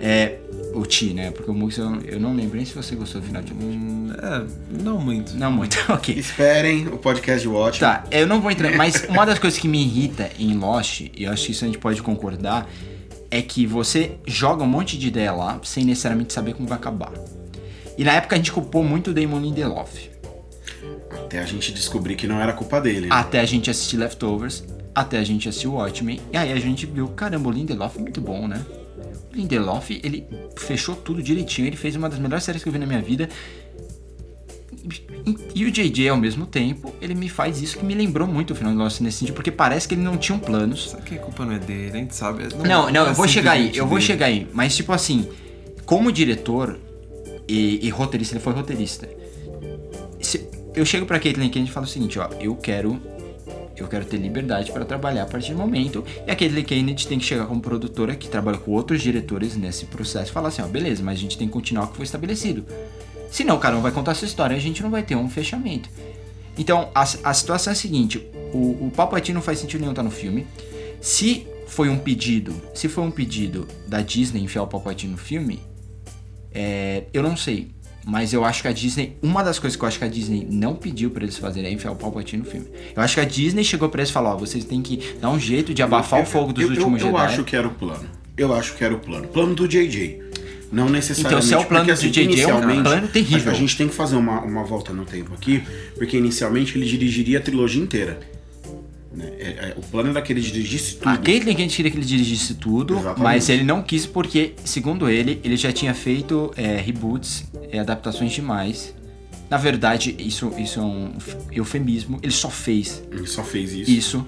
[0.00, 0.38] É.
[0.74, 1.30] O Ti, né?
[1.30, 4.18] Porque o Mux eu, eu não lembro nem se você gostou do final de Lost.
[4.22, 5.34] É, não muito.
[5.36, 6.14] Não muito, ok.
[6.14, 7.80] Esperem o podcast de Watch.
[7.80, 8.70] Tá, eu não vou entrar.
[8.76, 11.66] Mas uma das coisas que me irrita em Lost, e eu acho que isso a
[11.66, 12.68] gente pode concordar,
[13.30, 17.12] é que você joga um monte de ideia lá sem necessariamente saber como vai acabar.
[17.96, 20.10] E na época a gente culpou muito o Damon Lindelof.
[21.10, 23.06] Até a gente descobrir que não era culpa dele.
[23.06, 23.08] né?
[23.10, 24.62] Até a gente assistir Leftovers,
[25.00, 28.20] até a gente assistir Watchmen, e aí a gente viu, caramba, o Lindelof é muito
[28.20, 28.64] bom, né?
[29.32, 32.78] O Lindelof, ele fechou tudo direitinho, ele fez uma das melhores séries que eu vi
[32.78, 33.28] na minha vida.
[35.26, 38.52] E, e o JJ, ao mesmo tempo, ele me faz isso que me lembrou muito
[38.52, 40.90] o final do Lost nesse sentido, porque parece que ele não tinha um planos.
[40.90, 42.44] Só que a culpa não é dele, a gente sabe.
[42.66, 44.06] Não, não, é eu vou chegar aí, eu vou dele.
[44.06, 44.46] chegar aí.
[44.52, 45.28] Mas, tipo assim,
[45.84, 46.78] como diretor
[47.46, 49.08] e, e roteirista, ele foi roteirista.
[50.20, 53.00] Se- eu chego pra Caitlyn Kennedy e falo o seguinte, ó, eu quero.
[53.80, 56.04] Eu quero ter liberdade para trabalhar a partir do momento.
[56.26, 59.86] E a Caitlyn Kennedy tem que chegar como produtora que trabalha com outros diretores nesse
[59.86, 62.04] processo e falar assim, ó, beleza, mas a gente tem que continuar o que foi
[62.04, 62.64] estabelecido.
[63.30, 65.88] Senão cara não vai contar essa história e a gente não vai ter um fechamento.
[66.56, 70.02] Então, a, a situação é a seguinte: o, o Palpatine não faz sentido nenhum estar
[70.02, 70.46] no filme.
[71.00, 75.60] Se foi um pedido, se foi um pedido da Disney enfiar o Palpatine no filme,
[76.52, 77.70] é, eu não sei.
[78.08, 80.48] Mas eu acho que a Disney, uma das coisas que eu acho que a Disney
[80.50, 82.66] não pediu pra eles fazerem é enfiar o Palpatine no filme.
[82.96, 85.28] Eu acho que a Disney chegou pra eles e falou: ó, vocês têm que dar
[85.28, 87.26] um jeito de abafar o fogo dos eu, últimos eu, eu Jedi.
[87.26, 88.08] acho que era o plano.
[88.34, 89.28] Eu acho que era o plano.
[89.28, 90.22] Plano do JJ.
[90.72, 91.34] Não necessariamente.
[91.34, 93.52] Então, se é o plano porque, do JJ, é um plano terrível.
[93.52, 95.62] A gente tem que fazer uma, uma volta no tempo aqui,
[95.98, 98.20] porque inicialmente ele dirigiria a trilogia inteira.
[99.18, 99.30] Né?
[99.38, 101.08] É- é- o plano era que ele dirigisse tudo.
[101.08, 103.20] A Caitlyn Kent queria que ele dirigisse tudo, Exatamente.
[103.22, 108.32] mas ele não quis porque, segundo ele, ele já tinha feito é, reboots, é, adaptações
[108.32, 108.94] demais.
[109.50, 111.12] Na verdade, isso, isso é um
[111.50, 112.18] eufemismo.
[112.22, 113.90] Ele só fez Ele só fez isso.
[113.90, 114.26] isso.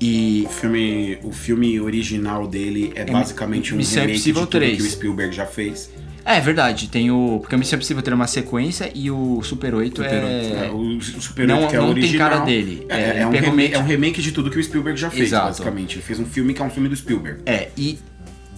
[0.00, 4.50] E O filme, o filme original dele é basicamente um Missão remake de Impossível tudo
[4.58, 4.76] 3.
[4.76, 5.90] que o Spielberg já fez.
[6.26, 7.38] É, é verdade, tem o.
[7.40, 10.70] Porque o Missão Impossível ter uma sequência e o Super 8 É, é.
[10.72, 12.30] o Super não- 8, que é não tem original.
[12.30, 12.86] cara dele.
[12.88, 15.22] É, É, é um remake, é um remake de tudo que o Spielberg já fez,
[15.28, 15.46] Exato.
[15.46, 15.94] basicamente.
[15.96, 17.40] Ele fez um filme que é um filme do Spielberg.
[17.46, 17.98] É, e.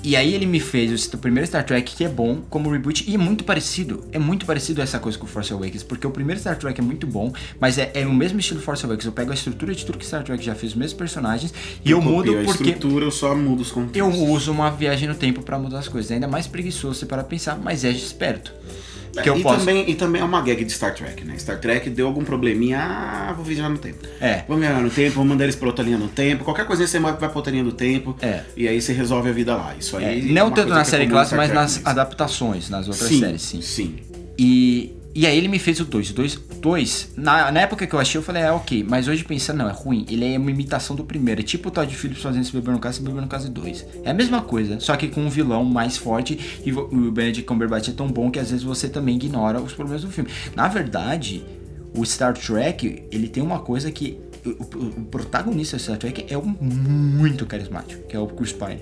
[0.03, 3.15] E aí ele me fez o primeiro Star Trek que é bom como reboot e
[3.15, 4.05] é muito parecido.
[4.13, 6.83] É muito parecido essa coisa com o Force Awakens, porque o primeiro Star Trek é
[6.83, 9.07] muito bom, mas é, é o mesmo estilo Force Awakens.
[9.07, 11.53] Eu pego a estrutura de tudo que Star Trek já fez, os mesmos personagens,
[11.85, 13.99] e eu, mudo copio a porque estrutura, eu só mudo os contextos.
[13.99, 16.11] eu uso uma viagem no tempo pra mudar as coisas.
[16.11, 18.53] É ainda mais preguiçoso você para pensar, mas é esperto.
[19.23, 19.59] Que eu e, posso.
[19.61, 21.39] também, e também é uma gag de Star Trek, né?
[21.39, 24.07] Star Trek deu algum probleminha, ah, vou viajar no tempo.
[24.21, 24.45] É.
[24.49, 26.45] Vamos viajar no tempo, vamos mandar eles pra outra linha no tempo.
[26.45, 28.17] Qualquer coisa você vai pra outra linha do tempo.
[28.21, 28.43] É.
[28.57, 29.75] E aí você resolve a vida lá.
[29.79, 30.31] Isso É, aí.
[30.31, 33.21] é não uma tanto na é série clássica, mas nas Trek, adaptações, nas outras sim,
[33.21, 33.63] séries, sim.
[33.63, 33.97] Sim.
[34.39, 36.11] E, e aí ele me fez o 2.
[36.11, 38.85] O 2, dois, na, na época que eu achei, eu falei, é ok.
[38.89, 40.05] Mas hoje pensando, não, é ruim.
[40.09, 41.41] Ele é uma imitação do primeiro.
[41.41, 43.87] É tipo o Todd Phillips fazendo esse Beber no Caso e Beber no Caso 2.
[44.05, 46.39] É a mesma coisa, só que com um vilão mais forte.
[46.65, 50.03] E o Benedict Cumberbatch é tão bom que às vezes você também ignora os problemas
[50.03, 50.31] do filme.
[50.55, 51.45] Na verdade,
[51.97, 54.19] o Star Trek, ele tem uma coisa que...
[54.47, 58.53] O, o- o protagonista do Star Trek é um muito carismático, que é o Chris
[58.53, 58.81] Pine.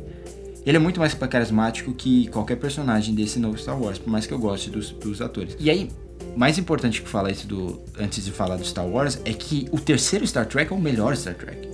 [0.67, 4.35] Ele é muito mais carismático que qualquer personagem desse novo Star Wars, por mais que
[4.35, 5.57] eu goste dos, dos atores.
[5.61, 5.89] E aí,
[6.37, 9.81] mais importante que falar isso do, antes de falar do Star Wars é que o
[9.81, 11.69] terceiro Star Trek é o melhor Star Trek.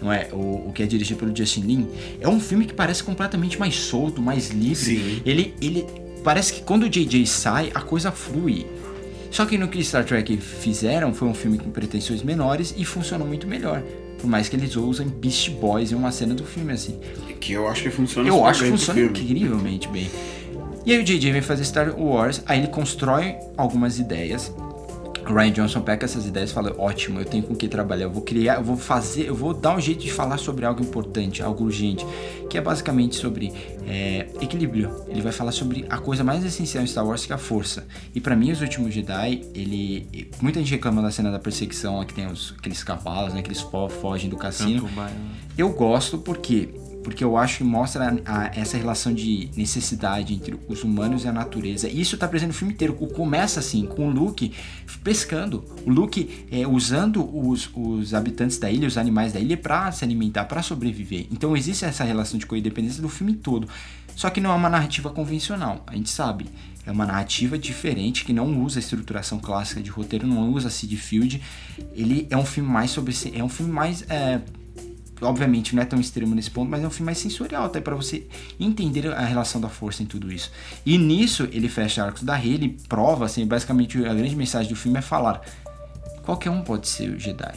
[0.00, 0.28] Não é?
[0.32, 1.88] O, o que é dirigido pelo Justin Lin.
[2.20, 4.96] É um filme que parece completamente mais solto, mais livre.
[4.96, 5.22] Sim.
[5.24, 5.86] Ele, ele
[6.24, 8.66] parece que quando o JJ sai, a coisa flui.
[9.30, 13.26] Só que no que Star Trek fizeram foi um filme com pretensões menores e funcionou
[13.26, 13.82] muito melhor.
[14.18, 16.98] Por mais que eles usem Beast Boys em uma cena do filme, assim.
[17.38, 20.10] Que eu acho que funciona Eu acho que funciona incrivelmente bem.
[20.86, 24.54] E aí o JJ vem fazer Star Wars, aí ele constrói algumas ideias.
[25.28, 28.10] O Ryan Johnson pega essas ideias e fala: ótimo, eu tenho com que trabalhar, eu
[28.12, 31.42] vou criar, eu vou fazer, eu vou dar um jeito de falar sobre algo importante,
[31.42, 32.06] algo urgente,
[32.48, 33.52] que é basicamente sobre
[33.84, 35.04] é, equilíbrio.
[35.08, 37.84] Ele vai falar sobre a coisa mais essencial em Star Wars que é a força.
[38.14, 40.30] E pra mim, os últimos Jedi, ele.
[40.40, 43.66] Muita gente reclama da cena da perseguição, que tem os, aqueles cavalos, né, que eles
[44.00, 44.88] fogem do cassino.
[45.58, 50.58] Eu gosto porque porque eu acho que mostra a- a- essa relação de necessidade entre
[50.66, 51.88] os humanos e a natureza.
[51.88, 52.94] E isso tá presente no filme inteiro.
[52.94, 54.52] Começa assim, com o Luke
[55.04, 55.64] pescando.
[55.86, 60.04] O Luke é, usando os, os habitantes da ilha, os animais da ilha, para se
[60.04, 61.28] alimentar, para sobreviver.
[61.30, 63.68] Então existe essa relação de co-independência do filme todo.
[64.16, 66.46] Só que não é uma narrativa convencional, a gente sabe.
[66.84, 70.92] É uma narrativa diferente que não usa a estruturação clássica de roteiro, não usa Seed
[70.96, 71.40] Field.
[71.92, 73.12] Ele é um filme mais sobre.
[73.34, 74.04] É um filme mais.
[74.08, 74.40] é,
[75.20, 77.94] obviamente não é tão extremo nesse ponto, mas é um filme mais sensorial, até para
[77.94, 78.26] você
[78.60, 80.50] entender a relação da força em tudo isso.
[80.84, 84.76] E nisso ele fecha arcos da rei, ele prova, assim, basicamente a grande mensagem do
[84.76, 85.40] filme é falar:
[86.22, 87.54] qualquer um pode ser o Jedi.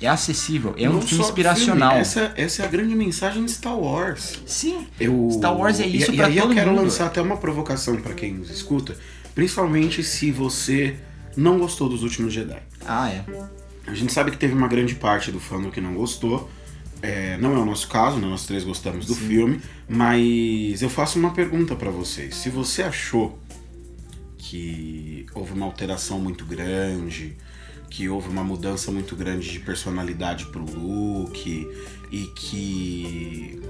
[0.00, 1.88] É acessível, é um Não filme só do inspiracional.
[1.92, 4.38] filme, Essa, essa é a grande mensagem de Star Wars.
[4.44, 5.30] Sim, Eu...
[5.32, 6.82] Star Wars é isso e, pra e aí todo eu quero mundo.
[6.82, 8.94] lançar até uma provocação pra quem nos escuta,
[9.34, 10.96] principalmente se você
[11.34, 12.58] não gostou dos últimos Jedi.
[12.86, 13.24] Ah, é.
[13.86, 16.50] A gente sabe que teve uma grande parte do fandom que não gostou.
[17.02, 18.26] É, não é o nosso caso, né?
[18.26, 22.34] nós três gostamos do filme, mas eu faço uma pergunta pra vocês.
[22.34, 23.38] Se você achou
[24.38, 27.36] que houve uma alteração muito grande,
[27.90, 31.68] que houve uma mudança muito grande de personalidade pro Luke
[32.10, 33.60] e que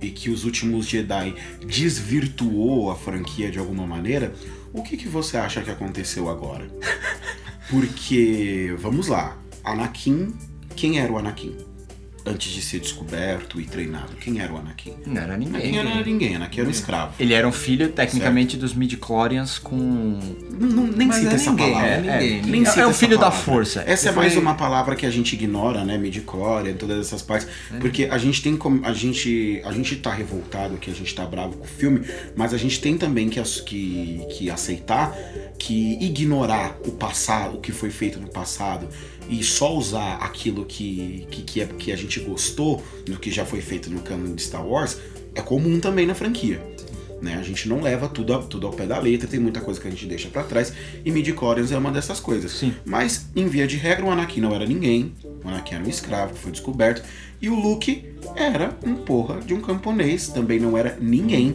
[0.00, 1.34] e que os últimos Jedi
[1.66, 4.34] desvirtuou a franquia de alguma maneira,
[4.72, 6.68] o que, que você acha que aconteceu agora?
[7.70, 10.34] Porque, vamos lá, Anakin,
[10.76, 11.56] quem era o Anakin?
[12.26, 14.94] Antes de ser descoberto e treinado, quem era o Anakin?
[15.04, 15.78] Não era ninguém.
[15.78, 17.12] Anakin era ninguém, Anakin era um escravo.
[17.20, 19.76] Ele era um filho, tecnicamente, dos midi-chlorians com...
[19.78, 21.90] Não, não- nem Mas cita é essa ninguém, palavra.
[21.90, 22.42] é ninguém.
[22.50, 23.84] Nem É- cita é o filho da força.
[23.86, 25.98] Essa é mais uma palavra que a gente ignora, né?
[25.98, 27.46] Midichlorian, todas essas partes.
[27.78, 28.84] Porque a gente tem como.
[28.86, 32.54] A gente, a gente tá revoltado aqui, a gente tá bravo com o filme, mas
[32.54, 35.14] a gente tem também que, que, que aceitar
[35.58, 38.88] que ignorar o passado, o que foi feito no passado,
[39.28, 43.44] e só usar aquilo que, que, que, é, que a gente gostou do que já
[43.44, 44.98] foi feito no canon de Star Wars
[45.34, 46.60] é comum também na franquia.
[47.22, 47.36] Né?
[47.40, 49.88] A gente não leva tudo, a- tudo ao pé da letra, tem muita coisa que
[49.88, 50.72] a gente deixa pra trás,
[51.04, 52.52] e midichlorians é uma dessas coisas.
[52.52, 52.74] Sim.
[52.84, 56.34] Mas, em via de regra, o Anakin não era ninguém, o Anakin era um escravo
[56.34, 57.02] que foi descoberto,
[57.40, 58.04] e o Luke
[58.36, 61.54] era um porra de um camponês, também não era ninguém.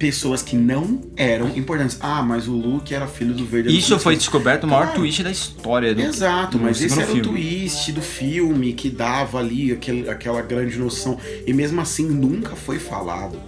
[0.00, 1.98] Pessoas que não eram importantes.
[2.00, 3.66] Ah, mas o Luke era filho do Vader.
[3.68, 4.16] Isso foi Claro.
[4.16, 7.20] descoberto o maior twist da história do Exato, do mas esse era filme.
[7.20, 11.18] o twist do filme que dava ali aquele, aquela grande noção.
[11.46, 13.38] E mesmo assim nunca foi falado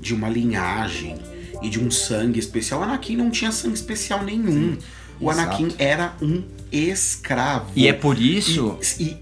[0.00, 1.14] de uma linhagem
[1.62, 2.80] e de um sangue especial.
[2.80, 4.76] O Anakin não tinha sangue especial nenhum.
[5.20, 5.48] O exato.
[5.48, 7.70] Anakin era um escravo.
[7.76, 8.76] E é por isso.
[8.98, 9.16] E, e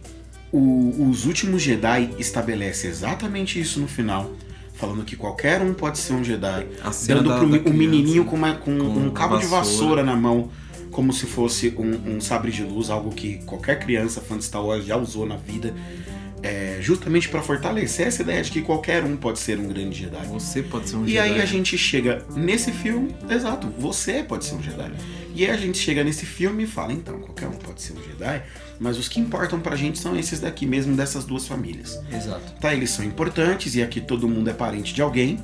[0.50, 4.32] o- os últimos Jedi estabelece exatamente isso no final.
[4.74, 6.66] Falando que qualquer um pode ser um Jedi.
[7.06, 9.64] Dando da- pro da criança menininho com, uma- com com um cabo de vassoura.
[9.64, 10.50] vassoura na mão.
[10.90, 14.64] Como se fosse um, um sabre de luz, algo que qualquer criança fã de Star
[14.64, 15.74] Wars já usou na vida.
[16.46, 20.26] é, justamente para fortalecer essa ideia de que qualquer um pode ser um grande Jedi.
[20.26, 21.18] Você pode ser um E Jedi.
[21.20, 24.92] aí a gente chega nesse filme, exato, você pode ser um Jedi.
[25.34, 28.02] E aí a gente chega nesse filme e fala, então, qualquer um pode ser um
[28.02, 28.42] Jedi,
[28.78, 32.00] mas os que importam pra gente são esses daqui mesmo, dessas duas famílias.
[32.12, 32.52] Exato.
[32.60, 35.38] Tá, eles são importantes e aqui todo mundo é parente de alguém.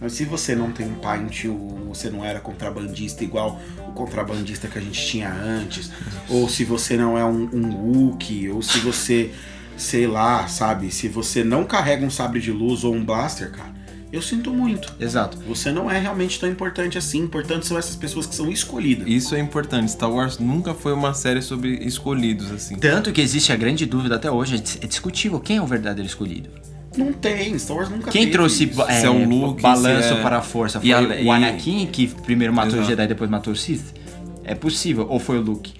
[0.00, 1.56] Mas se você não tem um pai, um tio,
[1.88, 5.90] você não era contrabandista igual o contrabandista que a gente tinha antes,
[6.28, 9.32] ou se você não é um, um Wookiee, ou se você,
[9.76, 13.74] sei lá, sabe, se você não carrega um sabre de luz ou um blaster, cara,
[14.12, 14.92] eu sinto muito.
[14.98, 15.38] Exato.
[15.46, 17.18] Você não é realmente tão importante assim.
[17.18, 19.06] Importantes são essas pessoas que são escolhidas.
[19.08, 19.90] Isso é importante.
[19.90, 22.76] Star Wars nunca foi uma série sobre escolhidos, assim.
[22.76, 26.06] Tanto que existe a grande dúvida até hoje, é é discutível quem é o verdadeiro
[26.08, 26.48] escolhido.
[26.96, 30.42] Não tem, Star Wars nunca Quem trouxe é, é o Luke, balanço é- para a
[30.42, 30.78] força?
[30.78, 32.84] E Foi a- o e- Anakin que primeiro matou Exato.
[32.84, 33.94] o Jedi e depois matou o Sith?
[34.42, 35.06] É possível.
[35.08, 35.74] Ou foi o Luke?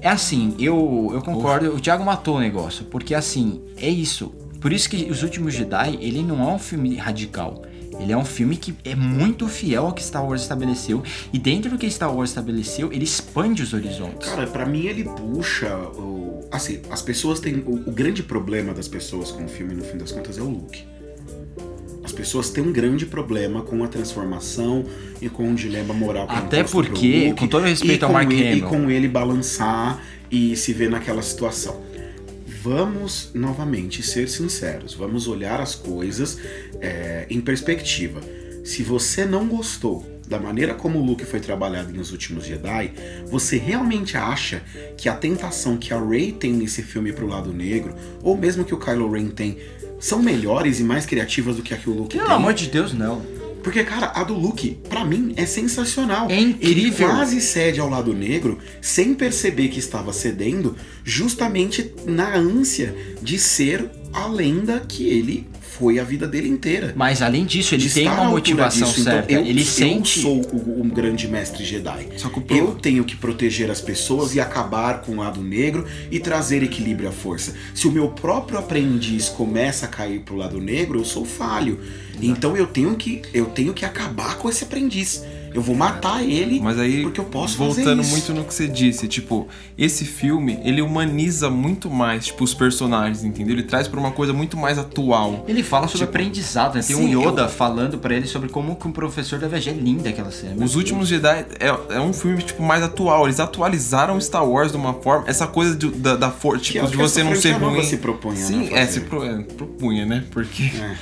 [0.00, 4.34] É assim, eu, eu concordo, o Thiago matou o negócio, porque assim, é isso.
[4.60, 7.62] Por isso que Os Últimos Jedi, ele não é um filme radical.
[7.98, 11.02] Ele é um filme que é muito fiel ao que Star Wars estabeleceu.
[11.32, 14.28] E dentro do que Star Wars estabeleceu, ele expande os horizontes.
[14.28, 15.76] Cara, pra mim ele puxa.
[15.76, 16.40] O...
[16.50, 17.56] Assim, as pessoas têm.
[17.66, 20.48] O, o grande problema das pessoas com o filme, no fim das contas, é o
[20.48, 20.84] Luke.
[22.04, 24.84] As pessoas têm um grande problema com a transformação
[25.22, 26.26] e com o dilema moral.
[26.26, 30.54] que Até porque, Luke, com todo respeito ao Mark ele, E com ele balançar e
[30.54, 31.80] se ver naquela situação.
[32.64, 34.94] Vamos novamente ser sinceros.
[34.94, 36.38] Vamos olhar as coisas
[36.80, 38.22] é, em perspectiva.
[38.64, 42.94] Se você não gostou da maneira como o Luke foi trabalhado em Os Últimos Jedi,
[43.26, 44.62] você realmente acha
[44.96, 48.72] que a tentação que a Rey tem nesse filme pro lado negro, ou mesmo que
[48.72, 49.58] o Kylo Ren tem,
[50.00, 52.34] são melhores e mais criativas do que a que o Luke Pelo tem?
[52.34, 53.20] amor de Deus, não.
[53.64, 56.30] Porque, cara, a do Luke, pra mim, é sensacional.
[56.30, 57.08] É incrível.
[57.08, 63.38] Ele quase cede ao lado negro, sem perceber que estava cedendo, justamente na ânsia de
[63.38, 66.92] ser a lenda que ele foi a vida dele inteira.
[66.94, 69.00] Mas além disso, ele De tem uma motivação disso.
[69.00, 69.32] Então, certa.
[69.32, 70.20] eu, ele eu sente.
[70.20, 72.10] sou o- um grande mestre Jedi.
[72.50, 77.08] Eu tenho que proteger as pessoas e acabar com o lado negro e trazer equilíbrio
[77.08, 77.54] à força.
[77.74, 81.80] Se o meu próprio aprendiz começa a cair pro lado negro, eu sou falho.
[82.20, 85.24] Então eu tenho que eu tenho que acabar com esse aprendiz.
[85.54, 88.10] Eu vou matar ele Mas aí, porque eu posso fazer voltando isso.
[88.10, 89.46] muito no que você disse, tipo,
[89.78, 93.54] esse filme, ele humaniza muito mais, tipo, os personagens, entendeu?
[93.54, 95.44] Ele traz pra uma coisa muito mais atual.
[95.46, 96.82] Ele fala sobre Tipo, aprendizado, né?
[96.82, 99.70] Tem sim, um Yoda eu- falando pra ele sobre como que um professor deve agir.
[99.70, 100.56] É linda aquela cena.
[100.64, 103.26] Os Últimos Jedi é, é um filme, tipo, mais atual.
[103.26, 105.22] Eles atualizaram Star Wars de uma forma...
[105.28, 107.84] Essa coisa de- da, da força, é tipo, o de você não ser ruim.
[107.84, 110.24] se propunha, Sim, né, é, se pro- é, propunha, né?
[110.32, 110.64] Porque...
[110.64, 110.96] É.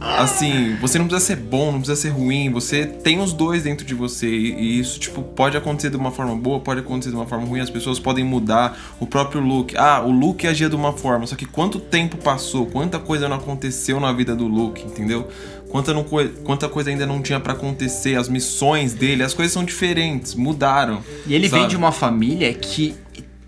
[0.00, 3.84] Assim, você não precisa ser bom, não precisa ser ruim, você tem os dois dentro
[3.84, 7.26] de você e, isso, tipo, pode acontecer de uma forma boa, pode acontecer de uma
[7.26, 9.76] forma ruim, as pessoas podem mudar o próprio Luke.
[9.76, 13.36] Ah, o Luke agia de uma forma, só que quanto tempo passou, quanta coisa não
[13.36, 15.28] aconteceu na vida do Luke, entendeu?
[15.68, 19.62] Quanta, não quanta coisa ainda não tinha pra acontecer, as missões dele, as coisas são
[19.62, 21.00] diferentes, mudaram.
[21.26, 21.70] E ele vem sabe?
[21.70, 22.96] de uma família que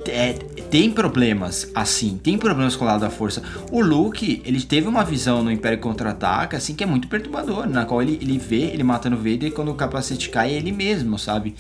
[0.08, 0.34] é,
[0.72, 3.42] tem problemas, assim, tem problemas com o lado da força.
[3.70, 7.84] O Luke, ele teve uma visão no Império Contra-Ataca, assim, que é muito perturbadora, na
[7.84, 10.72] qual ele, ele vê ele matando o Vader e quando o capacete cai é ele
[10.72, 11.54] mesmo, sabe?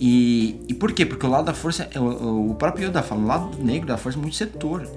[0.00, 1.04] E, e por quê?
[1.04, 3.98] Porque o lado da força, é o, o próprio Yoda fala, o lado negro da
[3.98, 4.88] força é muito setor.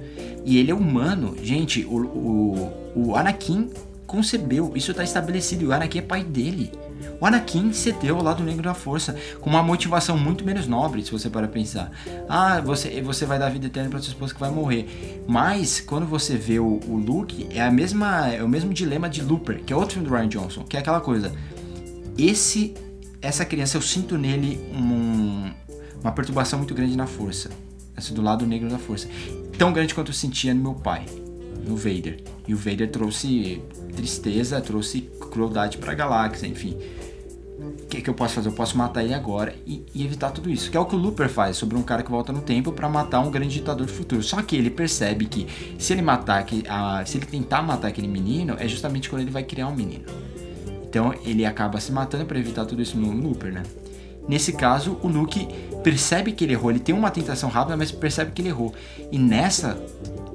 [0.46, 1.36] E ele é humano.
[1.44, 3.70] Gente, o, o, o Anakin
[4.06, 6.72] concebeu, isso tá estabelecido, o Anakin é pai dele.
[7.20, 11.12] O Anakin cedeu ao lado negro da força, com uma motivação muito menos nobre, se
[11.12, 11.92] você para pensar.
[12.30, 15.24] Ah, você, você vai dar vida eterna para sua esposa que vai morrer.
[15.28, 19.22] Mas, quando você vê o, o Luke, é, a mesma, é o mesmo dilema de
[19.24, 21.34] Looper, que é outro filme do Ryan Johnson, que é aquela coisa.
[22.18, 22.74] Esse,
[23.22, 25.52] essa criança, eu sinto nele um-
[26.02, 27.50] uma perturbação muito grande na força.
[27.96, 29.08] Essa do lado negro da força.
[29.58, 31.04] Tão grande quanto eu sentia no meu pai,
[31.68, 32.22] no Vader.
[32.48, 33.60] E o Vader trouxe
[33.96, 35.02] tristeza, trouxe
[35.32, 36.78] crueldade pra galáxia, enfim.
[37.68, 38.50] O que, que eu posso fazer?
[38.50, 40.70] Eu posso matar ele agora e, e evitar tudo isso.
[40.70, 42.90] Que é o que o Looper faz sobre um cara que volta no tempo pra
[42.90, 44.24] matar um grande ditador do futuro.
[44.24, 45.48] Só que ele percebe que
[45.78, 46.64] se ele matar, que,
[47.06, 50.06] se ele tentar matar aquele menino, é justamente quando ele vai criar um menino.
[50.84, 53.64] Então ele acaba se matando pra evitar tudo isso no Looper, né?
[54.28, 55.48] Nesse caso, o Luke
[55.84, 56.70] percebe que ele errou.
[56.70, 58.74] Ele tem uma tentação rápida, mas percebe que ele errou.
[59.10, 59.82] E nessa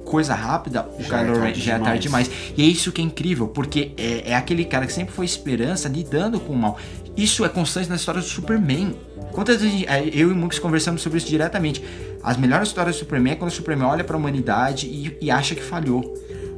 [0.05, 2.29] coisa rápida, o Já é Kylo Ren já é tarde demais.
[2.29, 2.55] demais.
[2.57, 5.89] E é isso que é incrível, porque é, é aquele cara que sempre foi esperança
[5.89, 6.79] lidando com o mal.
[7.17, 8.95] Isso é constante na história do Superman.
[9.33, 11.83] Quantas vezes a é, eu e o Mux conversamos sobre isso diretamente?
[12.23, 15.55] As melhores histórias do Superman é quando o Superman olha pra humanidade e, e acha
[15.55, 16.15] que falhou.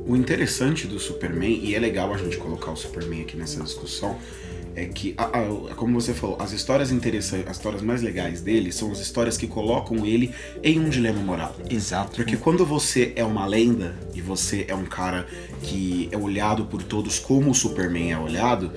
[0.06, 4.16] O interessante do Superman, e é legal a gente colocar o Superman aqui nessa discussão,
[4.76, 5.24] é que, a-
[5.70, 9.36] a- como você falou, as histórias interessantes, as histórias mais legais dele são as histórias
[9.38, 10.32] que colocam ele
[10.62, 11.54] em um dilema moral.
[11.70, 12.16] Exato.
[12.16, 15.26] Porque quando você é uma lenda e você é um cara
[15.62, 18.72] que é olhado por todos como o Superman é olhado,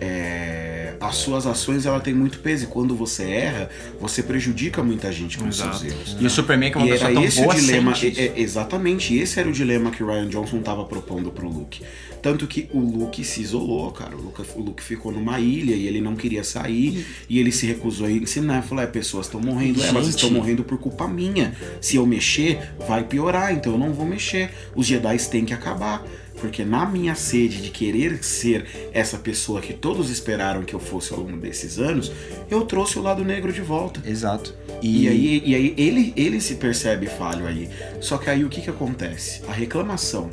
[0.00, 3.68] é, as suas ações ela tem muito peso e quando você erra,
[4.00, 5.86] você prejudica muita gente com os seus Exato.
[5.86, 6.16] erros.
[6.18, 8.40] E o Superman, que é uma E pessoa era tão esse o dilema, é- é-
[8.40, 11.82] exatamente, esse era o dilema que o Ryan Johnson estava propondo pro Luke.
[12.22, 14.14] Tanto que o Luke se isolou, cara.
[14.14, 17.64] O Luke, o Luke ficou numa ilha e ele não queria sair e ele se
[17.66, 18.60] recusou a ensinar.
[18.62, 20.16] Falou: é, pessoas estão morrendo, elas Gente.
[20.16, 21.54] estão morrendo por culpa minha.
[21.80, 24.50] Se eu mexer, vai piorar, então eu não vou mexer.
[24.74, 26.04] Os Jedi têm que acabar.
[26.40, 31.12] Porque na minha sede de querer ser essa pessoa que todos esperaram que eu fosse
[31.12, 32.10] ao longo desses anos,
[32.50, 34.00] eu trouxe o lado negro de volta.
[34.08, 34.54] Exato.
[34.82, 37.68] E, aí, e aí ele, ele se percebe falho aí.
[38.00, 39.42] Só que aí o que que acontece?
[39.48, 40.30] A reclamação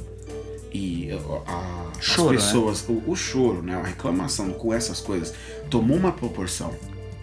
[0.74, 3.76] e a- a- Choro, as pessoas, o, o choro, né?
[3.76, 5.34] A reclamação com essas coisas
[5.70, 6.72] tomou uma proporção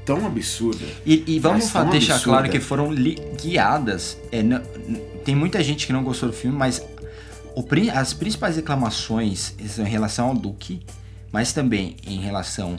[0.05, 0.85] tão absurda.
[1.07, 2.19] E, e vamos deixar absurda.
[2.23, 2.93] claro que foram
[3.41, 4.19] guiadas.
[4.33, 4.43] É,
[5.25, 6.83] tem muita gente que não gostou do filme, mas
[7.93, 10.85] as principais reclamações são em relação ao Duke,
[11.33, 12.79] mas também em relação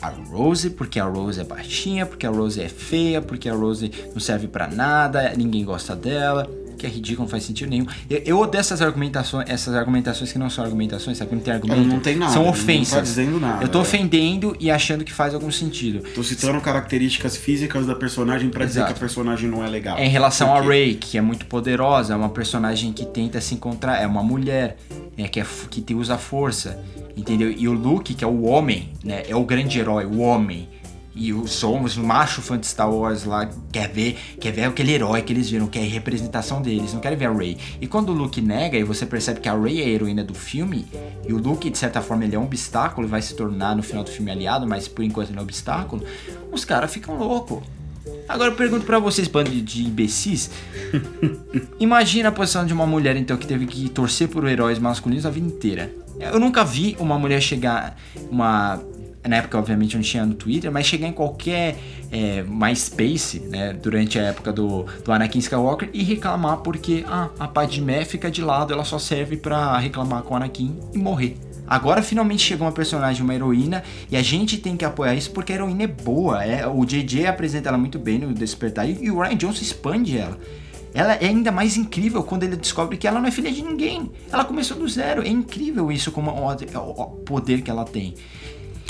[0.00, 3.90] a Rose, porque a Rose é baixinha, porque a Rose é feia, porque a Rose
[4.12, 6.48] não serve pra nada, ninguém gosta dela.
[6.76, 7.86] Que é ridículo, não faz sentido nenhum.
[8.08, 11.30] Eu, eu odeio essas argumentações, essas argumentações que não são argumentações, sabe?
[11.30, 11.80] Que não tem argumento.
[11.86, 13.02] não tem nada, São não tá ofensas.
[13.02, 13.82] dizendo nada, Eu tô é.
[13.82, 16.02] ofendendo e achando que faz algum sentido.
[16.14, 19.96] Tô citando características físicas da personagem pra dizer que a personagem não é legal.
[19.98, 20.60] É em relação Por a?
[20.66, 24.76] Rey, que é muito poderosa, é uma personagem que tenta se encontrar, é uma mulher,
[25.16, 26.78] né, que, é, que usa força,
[27.16, 27.50] entendeu?
[27.50, 30.68] E o Luke, que é o homem, né, é o grande herói, o homem.
[31.16, 34.92] E os somos o macho fã de Star Wars lá, quer ver, quer ver aquele
[34.92, 37.56] herói que eles viram, que é a representação deles, não querem ver a Rey.
[37.80, 40.34] E quando o Luke nega e você percebe que a Rey é a heroína do
[40.34, 40.86] filme,
[41.26, 44.02] e o Luke, de certa forma, ele é um obstáculo, vai se tornar no final
[44.02, 46.02] do filme aliado, mas por enquanto ele é um obstáculo,
[46.50, 47.62] os caras ficam loucos.
[48.28, 50.50] Agora eu pergunto pra vocês, bando de- de imbecis.
[51.78, 55.30] Imagina a posição de uma mulher, então, que teve que torcer por heróis masculinos a
[55.30, 55.92] vida inteira.
[56.18, 57.96] Eu nunca vi uma mulher chegar.
[58.30, 58.80] Uma.
[59.26, 61.76] Na época, obviamente, não tinha no Twitter, mas chegar em qualquer
[62.12, 63.72] é, MySpace, né?
[63.72, 68.42] Durante a época do, do Anakin Skywalker e reclamar porque ah, a Padmé fica de
[68.42, 71.36] lado, ela só serve pra reclamar com o Anakin e morrer.
[71.66, 75.52] Agora finalmente chegou uma personagem, uma heroína, e a gente tem que apoiar isso porque
[75.52, 76.44] a heroína é boa.
[76.44, 80.38] É, o JJ apresenta ela muito bem no Despertar e, o Ryan Johnson expande ela.
[80.92, 84.12] Ela é ainda mais incrível quando ele descobre que ela não é filha de ninguém.
[84.30, 85.22] Ela começou do zero.
[85.22, 88.14] É incrível isso como o poder que ela tem.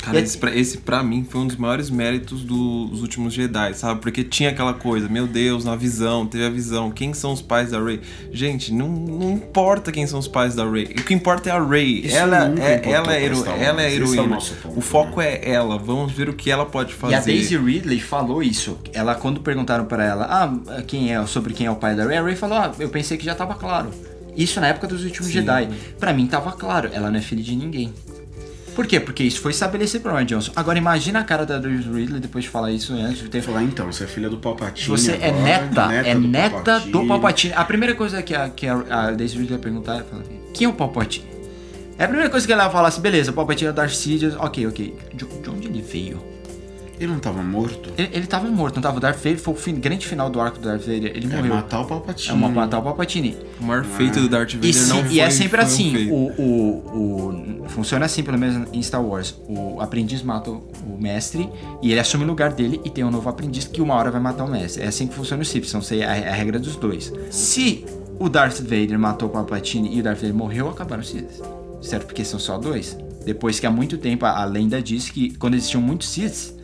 [0.01, 4.01] Cara, esse pra, esse pra mim foi um dos maiores méritos dos últimos Jedi, sabe?
[4.01, 7.71] Porque tinha aquela coisa, meu Deus, na visão, teve a visão, quem são os pais
[7.71, 8.01] da Rey?
[8.31, 10.83] Gente, não, não importa quem são os pais da Rey.
[10.83, 12.05] O que importa é a Rey.
[12.05, 14.37] Isso ela é, ela é, hero- ela é Esse é o heroína.
[14.75, 15.27] o foco né?
[15.41, 15.77] é ela.
[15.79, 17.13] Vamos ver o que ela pode fazer.
[17.13, 18.77] E a Daisy Ridley falou isso.
[18.93, 22.17] Ela, quando perguntaram pra ela, ah, quem é, sobre quem é o pai da Rey,
[22.17, 23.89] a Rey falou, ah, eu pensei que já tava claro.
[24.37, 25.69] Isso na época dos últimos Jedi.
[25.99, 27.91] Pra mim tava claro, ela não é filha de ninguém.
[28.75, 28.99] Por quê?
[28.99, 30.51] Porque isso foi estabelecido pelo Ryan Johnson.
[30.55, 33.63] Agora imagina a cara da Daisy Ridley depois de falar isso antes de ter Falar
[33.63, 34.87] então, você é filha do Palpatine.
[34.89, 37.53] Você é agora, neta, é do neta do Palpatine.
[37.53, 40.23] A primeira coisa que a, que a, Daisy Ridley vai perguntar é falar,
[40.53, 41.25] quem é o Palpatine?
[41.97, 43.91] É a primeira coisa que ela vai falar assim, beleza, o Palpatine é o Darth
[43.91, 44.95] Sidious, ok, ok.
[45.13, 46.34] De onde ele veio?
[46.99, 47.89] Ele não tava morto?
[47.97, 48.97] Ele, ele tava morto, não tava?
[48.97, 51.35] O Darth Vader foi o fim- grande final do arco do Darth Vader, ele É
[51.35, 51.53] morreu.
[51.55, 52.29] matar o Palpatine.
[52.29, 53.35] É uma matar o Palpatine.
[53.59, 55.63] O maior feito do Darth Vader E, se- não e foi, é sempre foi um
[55.67, 56.13] assim, feito.
[56.13, 59.35] o, o, o- funciona assim pelo menos em Star Wars.
[59.47, 60.63] O aprendiz mata o,
[60.99, 61.49] mestre
[61.81, 64.21] e ele assume o lugar dele e tem um novo aprendiz que uma hora vai
[64.21, 64.81] matar o mestre.
[64.83, 67.11] É assim que funciona o Sith, são sei a, a regra dos dois.
[67.29, 67.85] Se
[68.17, 71.41] o Darth Vader matou o Palpatine e o Darth Vader morreu, acabaram os Sith.
[71.81, 72.05] Certo?
[72.05, 72.97] Porque são só dois.
[73.25, 76.54] Depois que há muito tempo a, lenda diz que quando existiam muitos Siths,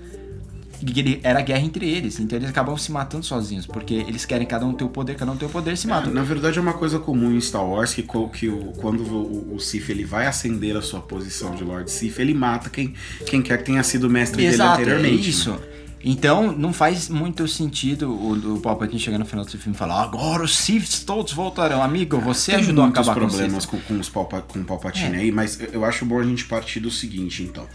[1.23, 2.19] era guerra entre eles.
[2.19, 5.31] Então eles acabam se matando sozinhos, porque eles querem cada um ter o poder, cada
[5.31, 6.13] um ter o poder, se matam.
[6.13, 8.03] Na verdade é uma coisa comum em Star Wars que,
[8.33, 12.19] que o- quando o, o Sith ele vai ascender a sua posição de Lord Sith,
[12.19, 12.93] ele mata quem,
[13.25, 15.29] quem quer que tenha sido mestre Exato, dele é anteriormente.
[15.29, 15.57] isso.
[16.03, 20.01] Então, não faz muito sentido o, o Palpatine chegar no final desse filme e falar
[20.03, 21.81] agora os Siths todos voltarão.
[21.83, 24.63] Amigo, você Tem ajudou a acabar com os problemas com, com, os Palpa, com o
[24.65, 25.19] Palpatine É.
[25.19, 27.67] aí, mas eu- acho bom a gente partir do seguinte, então.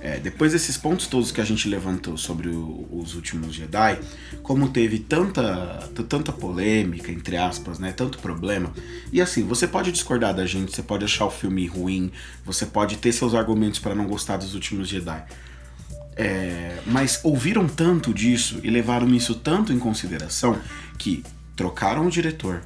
[0.00, 3.98] É, depois desses pontos todos que a gente levantou sobre o- os últimos Jedi,
[4.42, 7.92] como teve tanta, tanta polêmica, entre aspas, né?
[7.92, 8.72] Tanto problema.
[9.12, 12.10] E assim, você pode discordar da gente, você pode achar o filme ruim,
[12.44, 15.22] você pode ter seus argumentos para não gostar dos últimos Jedi.
[16.16, 20.58] É, mas ouviram tanto disso e levaram isso tanto em consideração
[20.98, 21.24] que
[21.56, 22.62] trocaram o diretor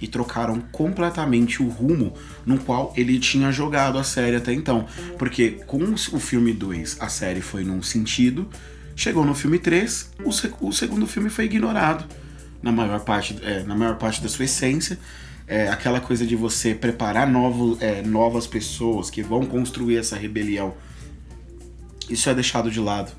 [0.00, 2.14] e trocaram completamente o rumo
[2.46, 4.86] no qual ele tinha jogado a série até então.
[5.18, 8.48] Porque com o filme 2 a série foi num sentido,
[8.96, 12.04] chegou no filme 3, o, se- o segundo filme foi ignorado
[12.62, 14.98] na maior parte, é, na maior parte da sua essência.
[15.46, 20.72] É, aquela coisa de você preparar novo, é, novas pessoas que vão construir essa rebelião
[22.10, 23.12] isso é deixado de lado.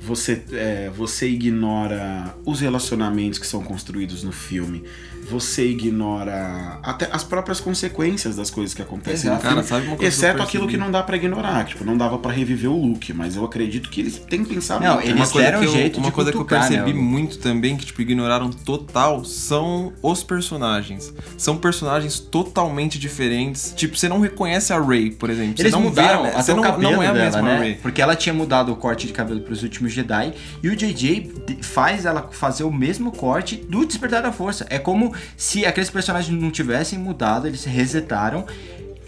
[0.00, 4.84] Você, é, você ignora os relacionamentos que são construídos no filme.
[5.32, 9.34] Você ignora até as próprias consequências das coisas que acontecem Exato.
[9.36, 9.54] no filme.
[9.56, 11.64] Cara, sabe uma coisa que eu exceto aquilo que não dá pra ignorar.
[11.64, 14.94] Tipo, não dava pra reviver o Luke, mas eu acredito que eles têm pensado Não,
[14.94, 15.08] muito.
[15.08, 16.98] eles uma coisa deram que eu, jeito uma de coisa que eu cutucar, né, percebi
[16.98, 21.12] o- muito também, que tipo, ignoraram total, são os personagens.
[21.38, 23.72] São personagens totalmente diferentes.
[23.76, 25.54] Tipo, você não reconhece a Rey, por exemplo.
[25.58, 27.42] Eles você não mudaram vê, até você o não, cabelo não é a dela, mesma
[27.42, 27.58] né?
[27.58, 27.74] Rey.
[27.80, 31.32] Porque ela tinha mudado o corte de cabelo para os últimos Jedi e o JJ
[31.62, 34.66] faz ela fazer o mesmo corte do Despertar da Força.
[34.70, 38.44] É como se aqueles personagens não tivessem mudado, eles se resetaram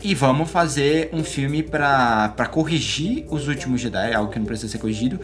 [0.02, 4.70] e vamos fazer um filme pra pra corrigir os últimos Jedi, algo que não precisa
[4.72, 5.18] ser corrigido,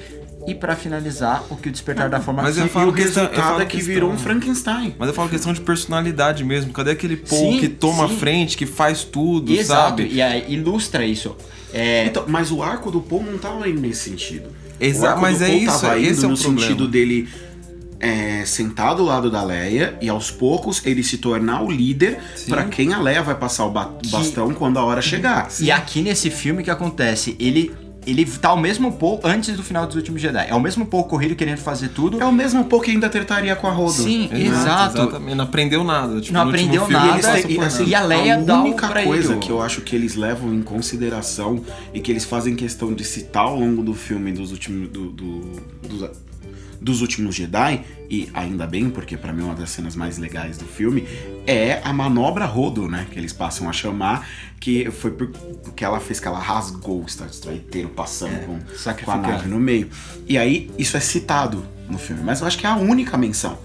[0.46, 3.24] e pra finalizar o que o Despertar da Forma Mas eu E falo o questão-
[3.24, 4.94] eu resultado falo é que questão- virou um Frankenstein.
[4.98, 6.72] Mas eu falo questão de personalidade mesmo.
[6.72, 8.14] Cadê aquele Paul que toma sim.
[8.14, 10.08] a frente, que faz tudo, Exato, sabe?
[10.10, 11.36] e aí ilustra isso.
[11.74, 14.48] É, Então, mas o arco do Paul não tava indo nesse sentido.
[14.80, 16.60] Exa- o arco mas do é Paul isso, tava esse indo é o no problema.
[16.66, 17.28] sentido dele
[18.00, 22.50] é, sentar do lado da Leia e aos poucos ele se tornar o líder Sim.
[22.50, 25.48] pra quem a Leia vai passar o ba- bastão quando a hora chegar.
[25.60, 27.36] E aqui nesse filme o que acontece?
[27.38, 27.70] Ele
[28.06, 30.46] ele tá o mesmo Paul antes do final dos últimos Jedi.
[30.48, 32.18] É o mesmo Paul corrido querendo fazer tudo.
[32.18, 33.92] É o mesmo Paul que ainda trataria com a Rodo.
[33.92, 34.96] Sim, exato.
[35.02, 35.34] Exatamente.
[35.34, 36.18] Não aprendeu nada.
[36.18, 39.02] Tipo, Não aprendeu filme, nada, E, por assim, E a Leia dá a única pra
[39.04, 39.40] coisa ele.
[39.40, 43.42] que eu acho que eles levam em consideração e que eles fazem questão de citar
[43.44, 46.10] ao longo do filme dos últimos do, do- dos,
[46.80, 50.56] dos últimos Jedi e ainda bem porque pra mim é uma das cenas mais legais
[50.56, 51.06] do filme
[51.46, 54.26] é a manobra Rodo, né, que eles passam a chamar
[54.58, 58.58] que foi por- porque ela fez que ela rasgou o Star Destroyer inteiro passando com,
[59.04, 59.88] com a nave no meio.
[60.26, 63.58] E aí isso é citado no filme, mas eu acho que é a única menção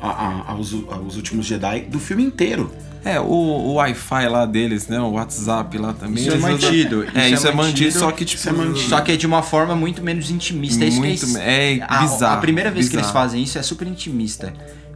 [0.00, 2.72] aos, aos últimos Jedi do filme inteiro.
[3.04, 5.00] É, o, o Wi-Fi lá deles, né?
[5.00, 6.26] O WhatsApp lá também.
[6.26, 8.38] Isso é mantido, É, isso, é mantido, só que tipo.
[8.40, 8.88] isso é mantido.
[8.88, 10.84] Só que é de uma forma muito menos intimista.
[10.84, 13.24] É isso Muito que me- é a, bizarro, A primeira vez que eles bizarro.
[13.26, 14.52] fazem isso é super intimista.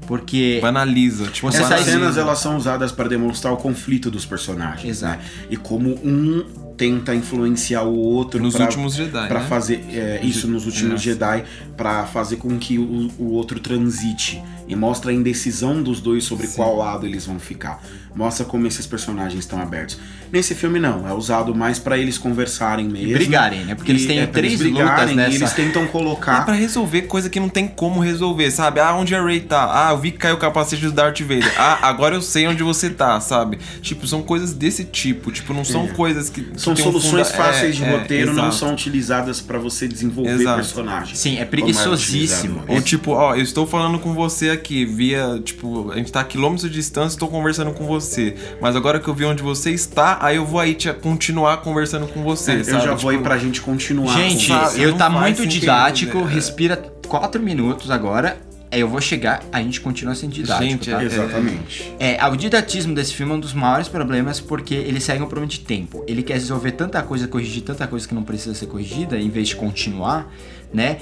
[0.07, 1.27] Porque Banaliza.
[1.29, 1.91] Tipo, Essas banaliza.
[1.93, 5.19] cenas elas são usadas para demonstrar o conflito dos personagens, Exato.
[5.19, 5.25] né?
[5.49, 6.45] E como um
[6.77, 9.47] tenta influenciar o outro Nos pra- últimos Jedi, pra né?
[9.47, 11.05] fazer é, isso nos últimos É.
[11.05, 11.45] Jedi
[11.77, 14.43] para fazer com que o, o outro transite
[14.73, 17.83] e mostra a indecisão dos dois sobre qual lado eles vão ficar.
[18.15, 19.99] Mostra como esses personagens estão abertos.
[20.31, 23.13] Nesse filme não, é usado mais para eles conversarem mesmo.
[23.13, 23.75] brigarem, né?
[23.75, 25.87] Porque eles E têm é pra eles três lutas brigarem, e nessa- eles tentam É
[25.87, 28.81] colocar pra resolver coisa que não tem como resolver, sabe?
[28.81, 29.89] Ah, onde a Ray tá?
[29.89, 31.53] Ah, eu vi que caiu o capacete do Darth Vader.
[31.59, 33.59] Ah, agora eu sei onde você tá, sabe?
[33.83, 35.31] Tipo, são coisas desse tipo.
[35.33, 35.89] Tipo, não são É.
[35.89, 36.47] coisas que.
[36.57, 40.57] São soluções funda- fáceis de é, é, roteiro, não são utilizadas para você desenvolver Exato.
[40.57, 41.19] personagens.
[41.19, 42.63] Sim, é como preguiçosíssimo.
[42.69, 46.25] Ou tipo, ó, eu estou falando com você aqui via, tipo, a gente tá a
[46.25, 48.35] quilômetros de distância, estou conversando com você.
[48.61, 52.07] Mas agora que eu vi onde você está, aí eu vou aí te continuar conversando
[52.07, 52.85] com você, É, eu sabe?
[52.85, 54.15] já vou aí Tipo, pra gente continuar.
[54.17, 56.35] Gente, sabe, eu tá muito sentido, didático, né?
[56.35, 58.37] respira quatro minutos agora.
[58.71, 60.65] Aí eu vou chegar, a gente continua sendo didático.
[60.65, 61.03] Gente, tá?
[61.03, 61.93] é- Exatamente.
[62.01, 65.47] É, o didatismo desse filme é um dos maiores problemas porque ele segue um problema
[65.47, 66.03] de tempo.
[66.09, 69.49] Ele quer resolver tanta coisa, corrigir tanta coisa que não precisa ser corrigida, em vez
[69.49, 70.33] de continuar,
[70.73, 70.97] né?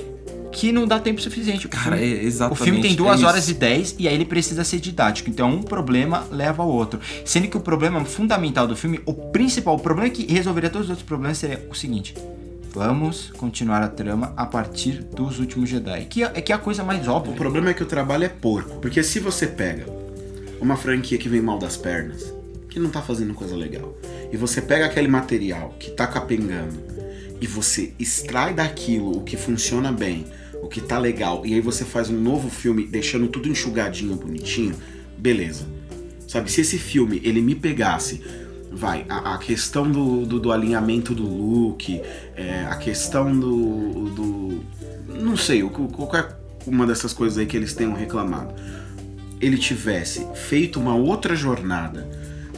[0.52, 1.66] Que não dá tempo suficiente.
[1.66, 2.60] O Cara, filme- é exatamente.
[2.60, 3.28] O filme tem é 2 isso.
[3.28, 5.30] horas e 10 e aí ele precisa ser didático.
[5.30, 6.98] Então um problema leva ao outro.
[7.24, 10.90] Sendo que o problema fundamental do filme, o principal, o problema que resolveria todos os
[10.90, 12.14] outros problemas seria o seguinte.
[12.72, 16.04] Vamos continuar a trama a partir dos últimos Jedi.
[16.06, 17.34] Que é, que é a coisa mais O óbvia.
[17.34, 18.78] problema é que o trabalho é porco.
[18.80, 19.86] Porque se você pega
[20.60, 22.32] uma franquia que vem mal das pernas,
[22.68, 23.96] que não tá fazendo coisa legal,
[24.32, 26.78] e você pega aquele material que tá capengando,
[27.40, 30.39] e você extrai daquilo o que funciona bem, o
[30.70, 34.74] que tá legal, e aí você faz um novo filme deixando tudo enxugadinho, bonitinho,
[35.18, 35.66] beleza.
[36.26, 38.22] Sabe, se esse filme ele me pegasse,
[38.70, 42.00] vai, a, a questão do, do, do alinhamento do look,
[42.36, 44.64] é, a questão do, do
[45.20, 48.54] não sei, qualquer uma dessas coisas aí que eles tenham reclamado,
[49.40, 52.08] ele tivesse feito uma outra jornada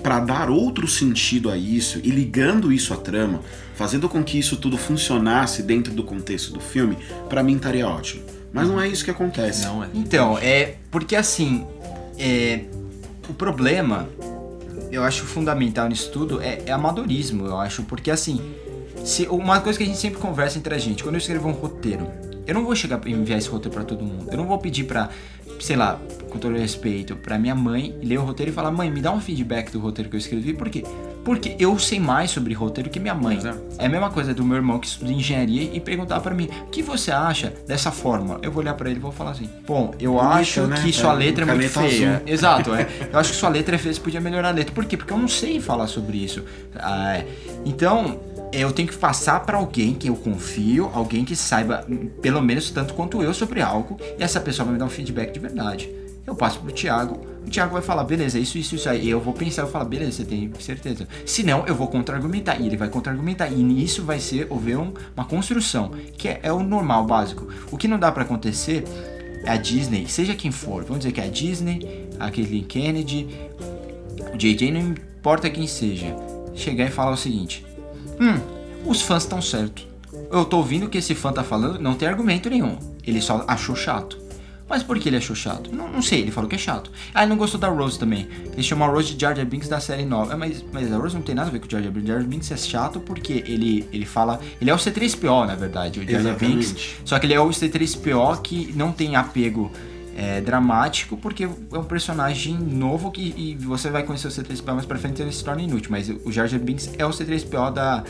[0.02, 3.40] pra dar outro sentido a isso e ligando isso à trama,
[3.82, 6.96] fazendo com que isso tudo funcionasse dentro do contexto do filme,
[7.28, 8.22] pra mim estaria ótimo.
[8.52, 9.64] Mas não é isso que acontece.
[9.64, 9.88] Não é.
[9.92, 11.66] Então, é porque assim,
[12.16, 12.60] é,
[13.28, 14.08] o problema,
[14.92, 18.40] eu acho fundamental nisso tudo é, é amadorismo, eu acho, porque assim,
[19.04, 21.52] se uma coisa que a gente sempre conversa entre a gente, quando eu escrevo um
[21.52, 22.08] roteiro,
[22.46, 24.28] eu não vou chegar e enviar esse roteiro pra todo mundo.
[24.30, 25.10] Eu não vou pedir pra,
[25.58, 29.00] sei lá, com todo respeito, pra minha mãe ler o roteiro e falar: "Mãe, me
[29.00, 30.52] dá um feedback do roteiro que eu escrevi".
[30.52, 30.84] Por quê?
[31.24, 33.36] Porque eu sei mais sobre roteiro que minha mãe.
[33.36, 33.60] Exato.
[33.78, 36.70] É a mesma coisa do meu irmão que estuda engenharia e perguntar pra mim: "O
[36.70, 38.40] que você acha dessa fórmula?".
[38.42, 40.80] Eu vou olhar pra ele e vou falar assim: "Bom, eu Bonita, acho né?
[40.82, 42.16] que sua É, letra é muito feia".
[42.16, 42.22] azul.
[42.26, 42.88] Exato, é.
[43.12, 44.74] Eu acho que sua letra é feia, você podia melhorar a letra.
[44.74, 44.96] Por quê?
[44.96, 46.44] Porque eu não sei falar sobre isso.
[46.76, 47.26] Ah, é.
[47.64, 48.18] então,
[48.52, 52.70] eu tenho que passar pra alguém que eu confio, alguém que saiba hum, pelo menos
[52.70, 55.88] tanto quanto eu sobre algo, e essa pessoa vai me dar um feedback de verdade.
[56.26, 59.10] Eu passo pro Thiago, o Thiago vai falar, beleza, isso, isso, isso aí.
[59.10, 61.08] Eu vou pensar, eu vou falar, beleza, você tem certeza.
[61.26, 62.60] Se não, eu vou contra-argumentar.
[62.60, 63.48] E ele vai contra-argumentar.
[63.50, 67.48] E nisso vai ser, houver um- uma construção, que é, é o normal, básico.
[67.72, 68.84] O que não dá pra acontecer
[69.44, 73.26] é a Disney, seja quem for, vamos dizer que é a Disney, a Kathleen Kennedy,
[74.32, 76.14] o JJ, não importa quem seja,
[76.54, 77.66] chegar e falar o seguinte:
[78.20, 78.38] Hum,
[78.86, 79.88] os fãs estão certos.
[80.30, 82.78] Eu tô ouvindo o que esse fã tá falando, não tem argumento nenhum.
[83.04, 84.16] Ele só achou chato.
[84.72, 85.70] Mas por que ele achou chato?
[85.70, 86.90] Não, não sei, ele falou que é chato.
[87.12, 88.26] Ah, ele não gostou da Rose também.
[88.54, 90.32] Ele chamou a Rose de Jar Jar Binks da série nova.
[90.32, 92.08] Ah, Mas, mas a Rose não tem nada a ver com o Jar Jar Binks.
[92.08, 94.40] Jar Jar Binks é chato porque ele, ele fala...
[94.58, 96.74] Ele é o C3PO, na verdade, o Jar Jar Binks.
[97.04, 99.70] Só que ele é o C3PO que não tem apego
[100.16, 104.86] é, dramático, porque é um personagem novo que e você vai conhecer o C3PO mais
[104.86, 105.90] pra frente e ele se torna inútil.
[105.90, 108.04] Mas o Jar Jar Binks é o C3PO da,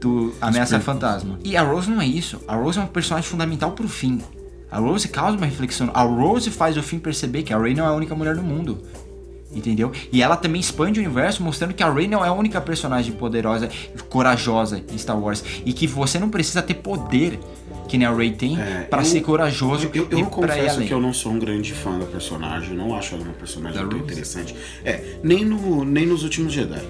[0.00, 1.38] do Ameaça Fantasma.
[1.44, 2.42] E a Rose não é isso.
[2.48, 4.20] A Rose é um personagem fundamental pro fim.
[4.70, 5.90] A Rose causa uma reflexão.
[5.92, 8.42] A Rose faz o fim perceber que a Rey não é a única mulher do
[8.42, 8.78] mundo.
[9.52, 9.90] Entendeu?
[10.12, 13.12] E ela também expande o universo mostrando que a Rey não é a única personagem
[13.14, 13.68] poderosa,
[14.08, 15.42] corajosa em Star Wars.
[15.66, 17.36] E que você não precisa ter poder
[17.88, 20.26] que nem a Rey tem É, pra eu- ser corajoso Eu, eu e pra ir
[20.26, 20.86] confesso além.
[20.86, 23.76] que eu não sou um grande fã da personagem, eu não acho ela uma personagem
[23.76, 24.04] Da muito Rose?
[24.12, 24.54] interessante.
[24.84, 26.80] É, nem, no, nem nos últimos Jedi.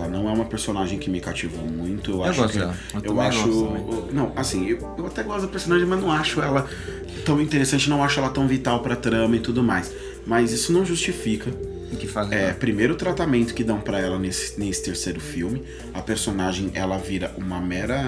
[0.00, 0.08] Tá?
[0.08, 2.10] Não é uma personagem que me cativou muito.
[2.12, 2.74] Eu, Eu acho gosto que, dela.
[3.02, 3.48] Eu Eu, acho.
[3.48, 6.66] gosto Não, assim, eu, eu até gosto da personagem, mas não acho ela
[7.24, 9.92] tão interessante, não acho ela tão vital pra trama e tudo mais.
[10.26, 11.50] Mas isso não justifica
[11.92, 15.62] O que faz é, primeiro tratamento que dão pra ela nesse, nesse terceiro filme.
[15.94, 18.02] A personagem ela vira uma mera.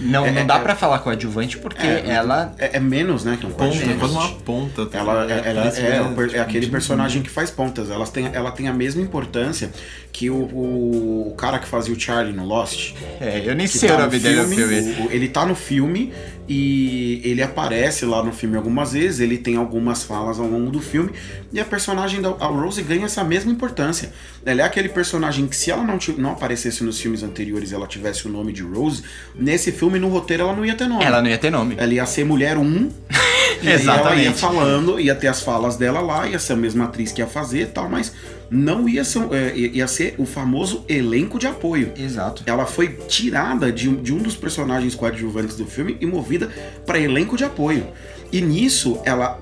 [0.00, 2.54] Não, é- não é- dá é- pra falar coadjuvante porque é, ela.
[2.56, 3.36] É, é menos, né?
[3.40, 4.86] Que um Ponta, quase uma ponta.
[4.86, 5.44] tá Ela, ligado?
[5.46, 7.90] ela Parece é, é tipo, aquele personagem que faz pontas.
[7.90, 9.72] Ela tem, ela tem a mesma importância
[10.18, 12.92] que o, o, cara que fazia o Charlie no Lost.
[13.20, 15.54] É, eu nem sei tá o no nome dele no filme, o- ele tá no
[15.54, 16.12] filme
[16.48, 20.80] e ele aparece lá no filme algumas vezes, ele tem algumas falas ao longo do
[20.80, 21.12] filme,
[21.52, 24.12] e a personagem da a Rose ganha essa mesma importância.
[24.44, 27.86] Ela é aquele personagem que se ela não, não aparecesse nos filmes anteriores e ela
[27.86, 29.04] tivesse o nome de Rose,
[29.36, 31.04] nesse filme, no roteiro, ela não ia ter nome.
[31.04, 31.76] Ela não ia ter nome.
[31.78, 32.64] Ela ia ser mulher 1.
[33.62, 34.08] e aí Exatamente.
[34.08, 37.20] Ela ia falando, ia ter as falas dela lá, ia ser a mesma atriz que
[37.20, 38.12] ia fazer e tal, mas
[38.50, 41.92] não ia ser, é, ia ser o famoso elenco de apoio.
[41.96, 42.42] Exato.
[42.46, 46.50] Ela foi tirada de, um- de um dos personagens coadjuvantes do filme e movida
[46.86, 47.86] para elenco de apoio.
[48.32, 49.40] E nisso, ela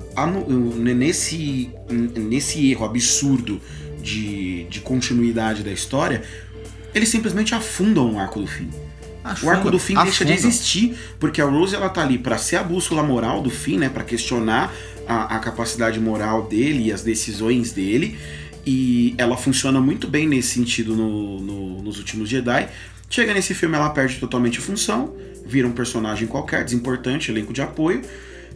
[0.94, 3.60] nesse, nesse erro absurdo
[4.02, 6.22] de, de continuidade da história,
[6.94, 8.68] eles simplesmente afundam o arco do fim.
[9.42, 12.56] O arco do fim deixa de existir, porque a Rose ela tá ali pra ser
[12.56, 14.72] a bússola moral do fim, né, Pra questionar
[15.06, 18.16] a, a capacidade moral dele e as decisões dele,
[18.66, 22.68] e ela funciona muito bem nesse sentido no- no- nos últimos Jedi.
[23.08, 25.14] Chega nesse filme, ela perde totalmente a função,
[25.46, 28.02] vira um personagem qualquer, desimportante, elenco de apoio,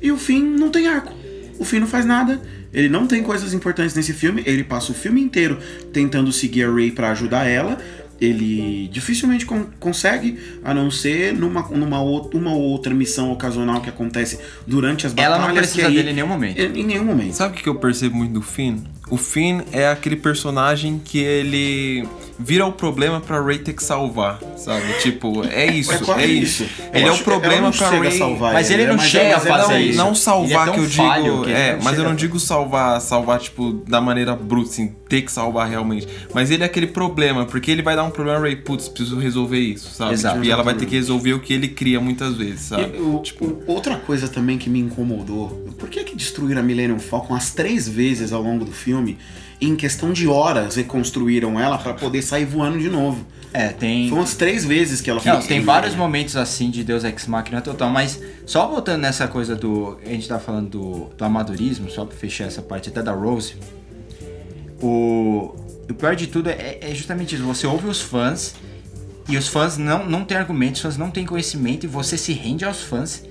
[0.02, 1.14] e o fim não tem arco.
[1.58, 2.40] O fim não faz nada,
[2.72, 5.58] ele não tem coisas importantes nesse filme, ele passa o filme inteiro
[5.92, 7.78] tentando seguir a Rey pra ajudar ela.
[8.20, 13.80] Ele dificilmente con- consegue, a não ser numa, numa ou- uma ou outra missão ocasional
[13.80, 15.46] que acontece durante as Ela batalhas.
[15.54, 16.58] não precisa aí- dele em nenhum momento.
[16.60, 17.32] Em, em nenhum momento.
[17.32, 18.76] Sabe o que que eu percebo muito do Finn?
[19.10, 22.06] O Finn é aquele personagem que ele
[22.38, 24.84] vira o problema pra Ray ter que salvar, sabe?
[25.02, 26.62] Tipo, é isso, É é, isso.
[26.62, 26.72] isso.
[26.92, 28.12] Eu Ele é o que problema pra Ray.
[28.16, 28.92] salvar Mas ele né?
[28.92, 29.98] não chega a fazer não, isso.
[29.98, 32.14] não Ele é salvar tão que eu falho digo, que ele é, mas eu não
[32.14, 36.06] digo salvar, salvar tipo da maneira bruta, assim, ter que salvar realmente.
[36.32, 39.58] Mas ele é aquele problema, porque ele vai dar um problema Ray, putz, preciso resolver
[39.58, 40.12] isso, sabe?
[40.14, 40.36] Exato.
[40.36, 42.96] Tipo, e ela vai ter que resolver o que ele cria muitas vezes, sabe?
[42.96, 45.48] E o- tipo, o- outra coisa também que me incomodou,
[45.78, 49.18] por que que destruíram a Millennium Falcon as três vezes ao longo do filme
[49.60, 53.26] em questão de horas reconstruíram ela pra poder sair voando de novo.
[53.52, 54.08] É, tem.
[54.08, 55.98] Foi umas três vezes que ela foi Não, tem vários né?
[55.98, 59.98] momentos assim de Deus Ex Machina total, mas só voltando nessa coisa do.
[60.06, 63.54] A gente tá falando do, do amadorismo, só pra fechar essa parte até da Rose.
[64.82, 65.54] O,
[65.88, 67.44] o pior de tudo é, é justamente isso.
[67.44, 68.54] Você ouve os fãs
[69.28, 72.32] e os fãs não, não têm argumentos, os fãs não têm conhecimento e você se
[72.32, 73.24] rende aos fãs.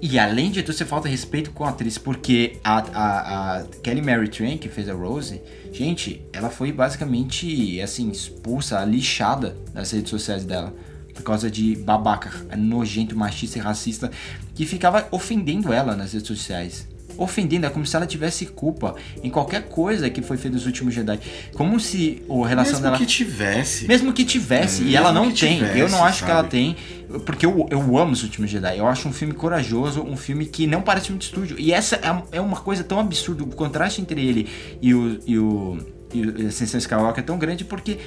[0.00, 4.02] E além de tudo, você falta respeito com a atriz, porque a, a, a Kelly
[4.02, 5.40] Mary Tran, que fez a Rose,
[5.72, 10.74] gente, ela foi basicamente, assim, expulsa, lixada das redes sociais dela.
[11.14, 14.10] Por causa de babaca, nojento, machista e racista,
[14.54, 16.86] que ficava ofendendo ela nas redes sociais.
[17.18, 20.94] Ofendendo, é como se ela tivesse culpa em qualquer coisa que foi feita nos últimos
[20.94, 21.18] Jedi.
[21.54, 22.98] Como se a relação Mesmo dela.
[22.98, 23.86] que tivesse.
[23.88, 25.58] Mesmo que tivesse, É, e ela mesmo não tem.
[25.58, 26.50] tivesse, eu não acho que ela sabe?
[26.50, 26.76] tem,
[27.24, 28.78] porque eu, eu amo os últimos Jedi.
[28.78, 31.56] Eu acho um filme corajoso, um filme que não parece filme de estúdio.
[31.58, 34.48] E essa é, é uma coisa tão absurda, o contraste entre ele
[34.82, 35.18] e o.
[35.26, 35.78] E o
[36.14, 37.98] e o Ascensão Skywalker é tão grande porque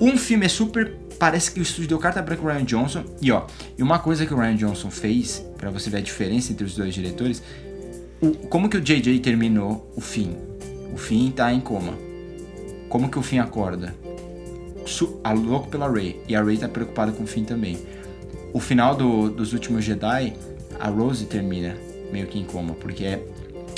[0.00, 0.94] um filme é super.
[1.18, 3.04] Parece que o estúdio deu carta branca pro Ryan Johnson.
[3.20, 3.42] E ó,
[3.76, 6.74] e uma coisa que o Ryan Johnson fez, pra você ver a diferença entre os
[6.74, 7.42] dois diretores,
[8.20, 10.36] o- como que o JJ terminou o fim?
[10.92, 11.94] O fim tá em coma.
[12.88, 13.94] Como que o fim acorda?
[14.86, 16.20] Su- a louco pela Rey.
[16.26, 17.78] E a Rey tá preocupada com o fim também.
[18.52, 20.32] O final do- dos últimos Jedi,
[20.78, 21.76] a Rose termina
[22.10, 23.22] meio que em coma, porque é-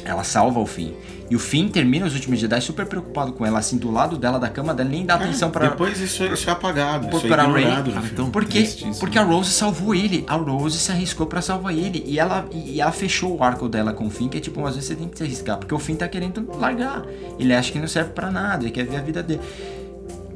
[0.05, 0.94] ela salva o fim.
[1.30, 4.38] E o fim termina os últimos Jedi super preocupado com ela, assim, do lado dela,
[4.38, 5.68] da cama dela, nem dá atenção pra.
[5.70, 7.09] Depois isso, isso é apagado.
[7.09, 8.11] Por- isso é para ignorado no Cara, filme.
[8.12, 8.68] então- Porque,
[9.00, 10.24] porque a Rose salvou ele.
[10.26, 12.03] A Rose se arriscou pra salvar ele.
[12.07, 14.74] E ela, e ela fechou o arco dela com o Finn, que é tipo, às
[14.74, 15.57] vezes você tem que se arriscar.
[15.57, 17.03] Porque o Finn tá querendo largar.
[17.38, 19.40] Ele acha que não serve pra nada, ele quer ver a vida dele.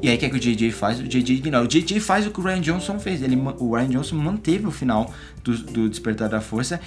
[0.03, 1.01] E aí o que, é que o JJ faz?
[1.01, 1.64] O JJ ignora.
[1.64, 3.23] O JJ faz o que o Ryan Johnson fez.
[3.23, 5.11] Ele, o Ryan Johnson manteve o final
[5.43, 6.79] do, do Despertar da Força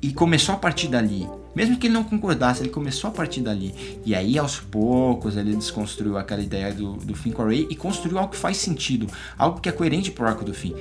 [0.00, 1.28] e começou a partir dali.
[1.54, 3.74] Mesmo que ele não concordasse, ele começou a partir dali.
[4.04, 7.74] E aí, aos poucos, ele desconstruiu aquela ideia do, do Finn com a Rey e
[7.74, 9.08] construiu algo que faz sentido.
[9.36, 10.74] Algo que é coerente pro arco do Finn.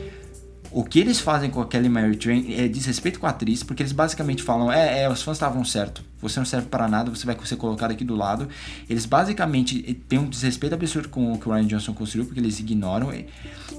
[0.71, 3.81] O que eles fazem com a Kelly Mary Tran é desrespeito com a atriz, porque
[3.81, 7.25] eles basicamente falam: é, é os fãs estavam certo, você não serve para nada, você
[7.25, 8.49] vai ser colocado aqui do lado.
[8.89, 12.39] Eles basicamente eh, têm um desrespeito absurdo com o que o Ryan Johnson construiu, porque
[12.39, 13.13] eles ignoram.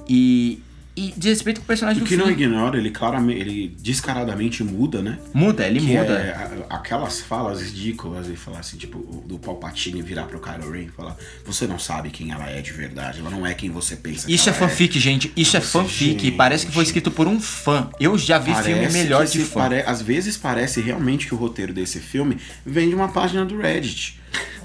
[0.09, 0.63] E,
[0.99, 2.33] e, desrespeito com o personagem O do que não Finn.
[2.33, 5.19] ignora, ele claramente, ele descaradamente muda, né?
[5.33, 6.13] Muda, ele que muda.
[6.15, 10.83] é aquelas falas ridículas e falar assim, tipo, o- do Palpatine virar pro Kylo Ren
[10.85, 13.97] e falar: Você não sabe quem ela é de verdade, ela não é quem você
[13.97, 14.27] pensa.
[14.27, 15.33] que Isso é ela fanfic, gente.
[15.37, 16.23] Isso é fanfic.
[16.23, 16.31] gente.
[16.33, 17.91] Parece que foi escrito por um fã.
[18.01, 19.61] Eu já vi filme melhor que de fã.
[19.61, 23.57] pare- Às vezes parece realmente que o roteiro desse filme vem de uma página do
[23.59, 24.19] Reddit.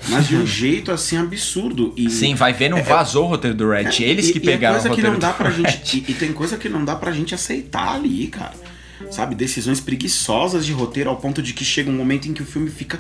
[0.10, 1.94] Mas de um jeito assim absurdo.
[1.96, 4.04] E Sim, vai ver, não vazou o roteiro do Red.
[4.04, 5.56] Eles e- que e é pegaram coisa o que roteiro não dá pra Red.
[5.72, 5.98] gente.
[6.08, 8.54] E, e tem coisa que não dá pra gente aceitar ali, cara.
[9.12, 9.34] Sabe?
[9.36, 12.70] Decisões preguiçosas de roteiro ao ponto de que chega um momento em que o filme
[12.70, 13.00] fica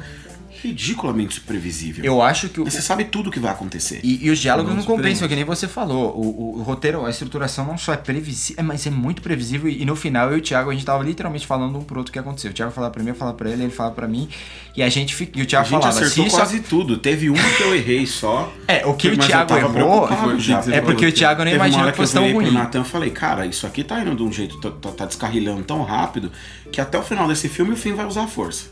[0.63, 2.03] ridiculamente previsível.
[2.05, 3.99] Eu acho que o, Você sabe tudo o que vai acontecer.
[4.03, 6.15] E, e os diálogos Não compensam, que nem você falou.
[6.15, 9.69] O, o- o roteiro, a estruturação não só é previsível, mas é muito previsível.
[9.69, 12.11] E, no final, eu e o Thiago, a gente tava literalmente falando um pro outro
[12.11, 12.51] o que aconteceu.
[12.51, 14.29] O Thiago falava pra mim, eu falava pra ele, ele falava pra mim.
[14.75, 15.37] E a gente fica.
[15.37, 16.35] E o A Thiago gente falava, acertou isso.
[16.35, 16.97] quase tudo.
[16.97, 18.51] Teve um que eu errei só.
[18.67, 21.91] É, o que o eu Thiago errou é é porque o Thiago nem imaginou que
[21.91, 22.51] eu fosse tão ruim.
[22.51, 25.63] Nathan e falei, cara, isso aqui tá indo de um jeito, tá, tá, tá descarrilhando
[25.63, 26.31] tão rápido,
[26.71, 28.65] que até o final desse filme o Finn vai usar a força.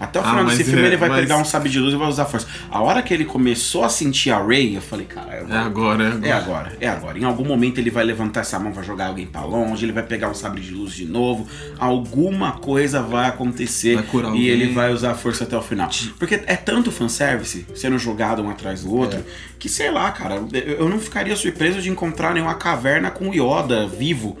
[0.00, 1.80] Até o Ah, final mas desse filme é- ele vai mas- pegar um sabre de
[1.80, 2.46] luz e vai usar a força.
[2.70, 5.58] A hora que ele começou a sentir a Ray, eu falei, cara, eu vou- É
[5.58, 6.26] agora, é agora.
[6.28, 7.18] é agora, é agora.
[7.18, 10.02] Em algum momento ele vai levantar essa mão, vai jogar alguém pra longe, ele vai
[10.04, 11.46] pegar um sabre de luz de novo.
[11.78, 15.88] Alguma coisa vai acontecer Vai e ele vai usar a força até o final.
[16.18, 19.22] Porque é tanto fanservice sendo jogado um atrás do outro É.
[19.58, 23.86] que sei lá, cara, eu- eu não ficaria surpreso de encontrar nenhuma caverna com Yoda
[23.88, 24.36] vivo,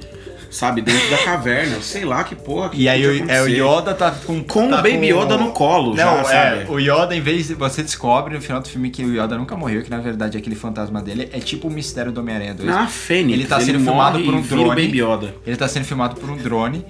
[0.50, 1.80] sabe, dentro da caverna.
[1.80, 2.70] Sei lá que porra.
[2.70, 3.48] que E aí o, é, o.
[3.48, 4.42] Yoda tá com.
[4.42, 6.70] Com o tá Baby Yoda no colo Não, já, é, sabe?
[6.70, 7.54] o Yoda, em vez de.
[7.54, 10.56] Você descobre no final do filme que o Yoda nunca morreu, que na verdade aquele
[10.56, 12.68] fantasma dele é tipo o mistério do Homem-Aranha 2.
[12.68, 14.68] Na Fênix, Ele tá sendo filmado por um o drone.
[14.68, 15.34] Baby Yoda.
[15.46, 16.84] Ele tá sendo filmado por um drone.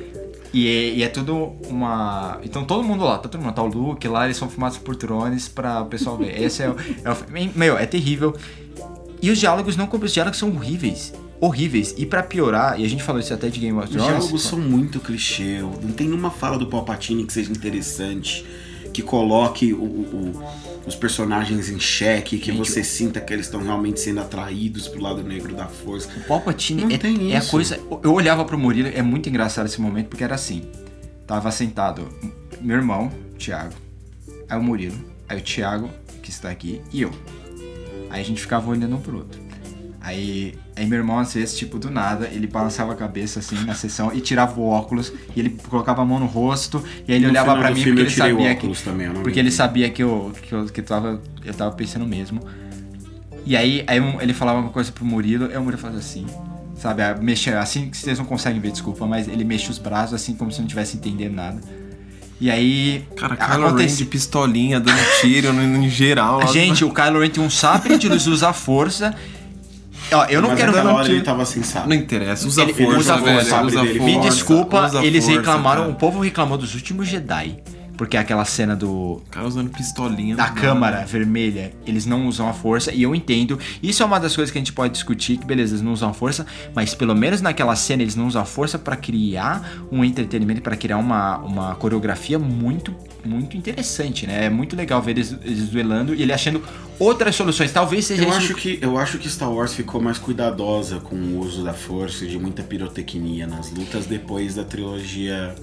[0.53, 2.39] E é, e é tudo uma.
[2.43, 4.97] Então todo mundo lá, tá todo mundo, tá o Luke lá, eles são filmados por
[4.97, 6.41] drones pra o pessoal ver.
[6.41, 6.77] Esse é o.
[7.05, 7.17] É o
[7.55, 8.35] meu, é terrível.
[9.21, 11.13] E os diálogos não compensam, os diálogos são horríveis.
[11.41, 11.95] Horríveis.
[11.97, 14.09] E pra piorar, e a gente falou isso até de Game of Os Thrones.
[14.09, 15.61] diálogos são muito clichê.
[15.61, 18.45] Não tem nenhuma fala do Palpatine que seja interessante,
[18.93, 20.43] que coloque o- o-
[20.87, 25.01] os personagens em xeque, que Gente, você sinta que eles estão realmente sendo atraídos pro
[25.01, 26.09] lado negro da força.
[26.17, 27.51] O Palpatine Não é, tem é a isso.
[27.51, 27.79] coisa.
[28.03, 30.63] Eu olhava pro Murilo, é muito engraçado esse momento, porque era assim.
[31.27, 32.09] Tava sentado
[32.61, 33.75] meu irmão, Thiago,
[34.49, 34.97] aí o Murilo,
[35.29, 35.91] aí o Thiago,
[36.23, 37.11] que está aqui, e eu.
[38.11, 39.39] Aí a gente ficava olhando um pro outro.
[40.09, 43.75] Aí, aí meu irmão, às vezes, tipo, do nada, ele balançava a cabeça assim na
[43.75, 47.27] sessão e tirava o óculos e ele colocava a mão no rosto e aí ele
[47.27, 48.83] No olhava do mim porque ele sabia que.
[48.83, 52.41] também, porque ele sabia que eu, que eu, que eu, tava, eu tava pensando mesmo.
[53.45, 56.25] E aí, aí ele falava uma coisa pro Murilo, aí o Murilo fazia assim.
[56.75, 60.35] Sabe, mexia assim que vocês não conseguem ver, desculpa, mas ele mexia os braços assim
[60.35, 61.61] como se não tivesse entendendo nada.
[62.41, 63.05] E aí.
[63.15, 66.47] Cara, Kylo Ren acontece- de pistolinha, dando tiro no, em geral.
[66.51, 69.15] Gente, o Kylo Ren tem um sabre de luz, usa a força.
[70.11, 70.87] Ó, eu não Mas quero ver.
[70.87, 71.89] hora ele tava sem sabre.
[71.91, 73.37] Não interessa, usa Ele- força, usa velho.
[73.41, 74.01] força, usa dele.
[74.01, 75.93] Me desculpa, usa eles força, reclamaram, cara.
[75.93, 77.57] o povo reclamou dos últimos Jedi.
[77.99, 80.35] Porque é aquela cena do, O cara usando pistolinha.
[80.37, 81.05] da câmara né?
[81.05, 83.59] vermelha, eles não usam a força, e eu entendo.
[83.83, 86.09] Isso é uma das coisas que a gente pode discutir, que beleza, eles não usam
[86.09, 90.05] a força, mas pelo menos naquela cena eles não usam a força pra criar um
[90.05, 92.95] entretenimento, pra criar uma, uma coreografia muito,
[93.25, 94.45] muito interessante, né?
[94.45, 96.63] É muito legal ver eles, eles duelando e ele achando
[97.01, 97.73] outras soluções.
[97.73, 98.39] Talvez seja Eu isso.
[98.39, 102.25] acho, que, eu acho que Star Wars ficou mais cuidadosa com o uso da força
[102.25, 105.55] e de muita pirotecnia nas lutas depois da trilogia.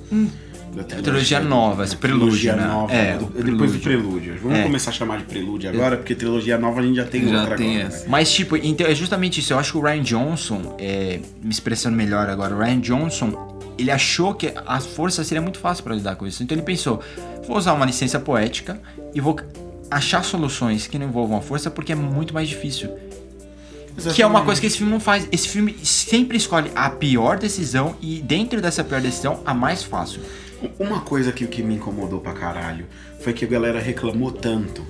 [0.76, 2.68] Da trilogia nova, esse prelúdio, trilogia né?
[2.68, 2.94] nova.
[2.94, 4.38] É, do- depois do prelúdio.
[4.42, 4.64] Vamos É.
[4.64, 7.56] começar a chamar de prelúdio agora, porque trilogia nova a gente já tem Já outra
[7.56, 7.88] tem agora.
[7.88, 8.00] essa.
[8.00, 8.06] né?
[8.10, 9.54] Mas, tipo, então, é justamente isso.
[9.54, 13.92] Eu acho que o Ryan Johnson, é, me expressando melhor agora, o Ryan Johnson, ele
[13.92, 16.42] achou que a força seria muito fácil pra lidar com isso.
[16.44, 17.02] Então ele pensou,
[17.48, 18.80] vou usar uma licença poética
[19.14, 19.38] e vou
[19.92, 22.90] achar soluções que não envolvam a força porque é muito mais difícil.
[24.14, 25.26] Que é uma coisa que esse filme não faz.
[25.32, 30.20] Esse filme sempre escolhe a pior decisão e dentro dessa pior decisão, a mais fácil.
[30.80, 32.86] Uma coisa que, que me incomodou pra caralho
[33.22, 34.86] foi que a galera reclamou tanto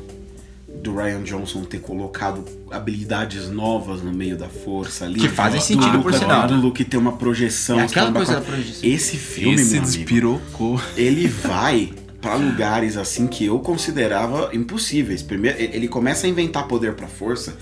[0.82, 5.20] do Ryan Johnson ter colocado habilidades novas no meio da força ali.
[5.20, 6.48] Que fazem Do sentido, por Luke- sinal.
[6.48, 7.80] Do Luke ter uma projeção.
[7.80, 8.82] É aquela coisa da projeção.
[8.90, 11.92] Esse filme, Esse meu amigo, ele vai
[12.22, 15.22] pra lugares assim que eu considerava impossíveis.
[15.24, 17.56] Primeiro, ele começa a inventar poder pra força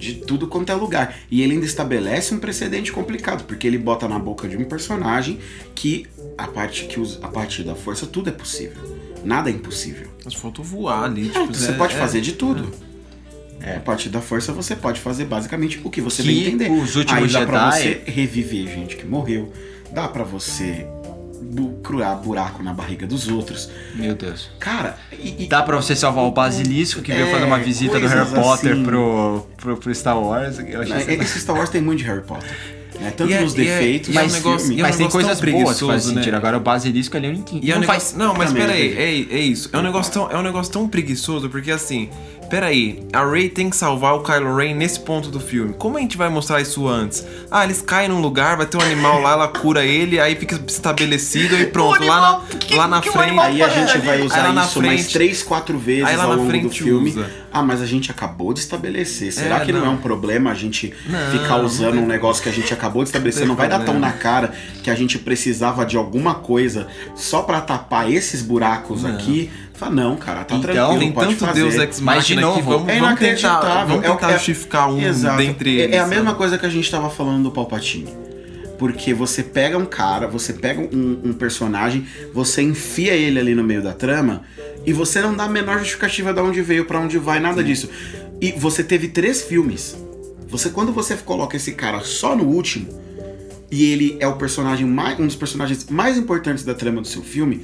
[0.00, 1.14] de tudo quanto é lugar.
[1.30, 5.38] E ele ainda estabelece um precedente complicado, porque ele bota na boca de um personagem
[5.74, 8.98] que a parte que os- a partir da força tudo é possível.
[9.22, 10.08] Nada é impossível.
[10.24, 11.28] Mas faltou voar ali.
[11.28, 12.72] É, tipo, você é- pode é- fazer de tudo.
[13.76, 16.70] A partir da força você pode fazer basicamente o que você Que bem entender.
[16.72, 19.52] os últimos Aí dá pra Jedi- você reviver gente que morreu,
[19.92, 20.86] dá pra você
[21.50, 23.68] bu- curar buraco na barriga dos outros.
[23.94, 24.50] Meu Deus.
[24.58, 27.98] Cara, e, e- Dá pra você salvar o Basilisco que veio É, fazer uma visita
[27.98, 28.82] do Harry Potter assim.
[28.84, 30.58] pro, pro, pro Star Wars.
[30.58, 31.22] Eu achei né, sensacional.
[31.24, 32.50] esse Star Wars tem muito de Harry Potter.
[33.00, 33.12] Né?
[33.16, 35.40] Tanto é- nos é- defeitos, e é um mas negócio- é um Mas tem coisas
[35.40, 36.32] boas que fazem preguiçoso, sentido.
[36.32, 36.36] né?
[36.36, 37.66] Agora o Basilisco ali eu não entendi.
[37.66, 38.16] E é um não negócio, faz...
[38.16, 39.70] não, mas peraí, é, é isso.
[39.72, 42.10] É um, negócio tão, é um negócio tão preguiçoso, porque assim,
[42.50, 45.72] peraí, a Rey tem que salvar o Kylo Ren nesse ponto do filme.
[45.78, 47.24] Como a gente vai mostrar isso antes?
[47.50, 50.60] Ah, eles caem num lugar, vai ter um animal lá, ela cura ele, aí fica
[50.66, 52.04] estabelecido e pronto.
[52.04, 53.38] lá na, Que- lá na frente.
[53.38, 56.36] Aí a gente vai usar isso mais frente- três, quatro vezes Aí lá ao na
[56.36, 57.10] longo do filme.
[57.10, 57.30] usa.
[57.52, 59.32] Ah, mas a gente acabou de estabelecer.
[59.32, 59.80] Será É, que não.
[59.80, 59.86] não.
[59.86, 63.08] é um problema a gente Não, ficar usando um negócio que a gente acabou de
[63.08, 63.46] estabelecer?
[63.46, 67.60] Não vai dar tão na cara que a gente precisava de alguma coisa só pra
[67.60, 69.10] tapar esses buracos Não.
[69.10, 69.50] aqui?
[69.80, 71.60] Fala, não, cara, tá Então, tranquilo, Tem pode tanto fazer.
[71.62, 73.86] Deus Ex Mas, de Machina novo, que vamos, É vamos tentar, inacreditável.
[73.88, 75.36] vamos É tentar é- justificar um Exato.
[75.38, 75.96] dentre É- eles.
[75.96, 78.14] É, a mesma coisa que a gente tava falando do Palpatine.
[78.78, 83.64] Porque você pega um cara, você pega um, um personagem, você enfia ele ali no
[83.64, 84.42] meio da trama
[84.84, 87.88] e você não dá a menor justificativa de onde veio, pra onde vai, nada disso.
[88.38, 89.96] E você teve três filmes.
[90.46, 92.86] Você quando você coloca esse cara só no último
[93.70, 97.22] e ele é o personagem mais, um dos personagens mais importantes da trama do seu
[97.22, 97.62] filme,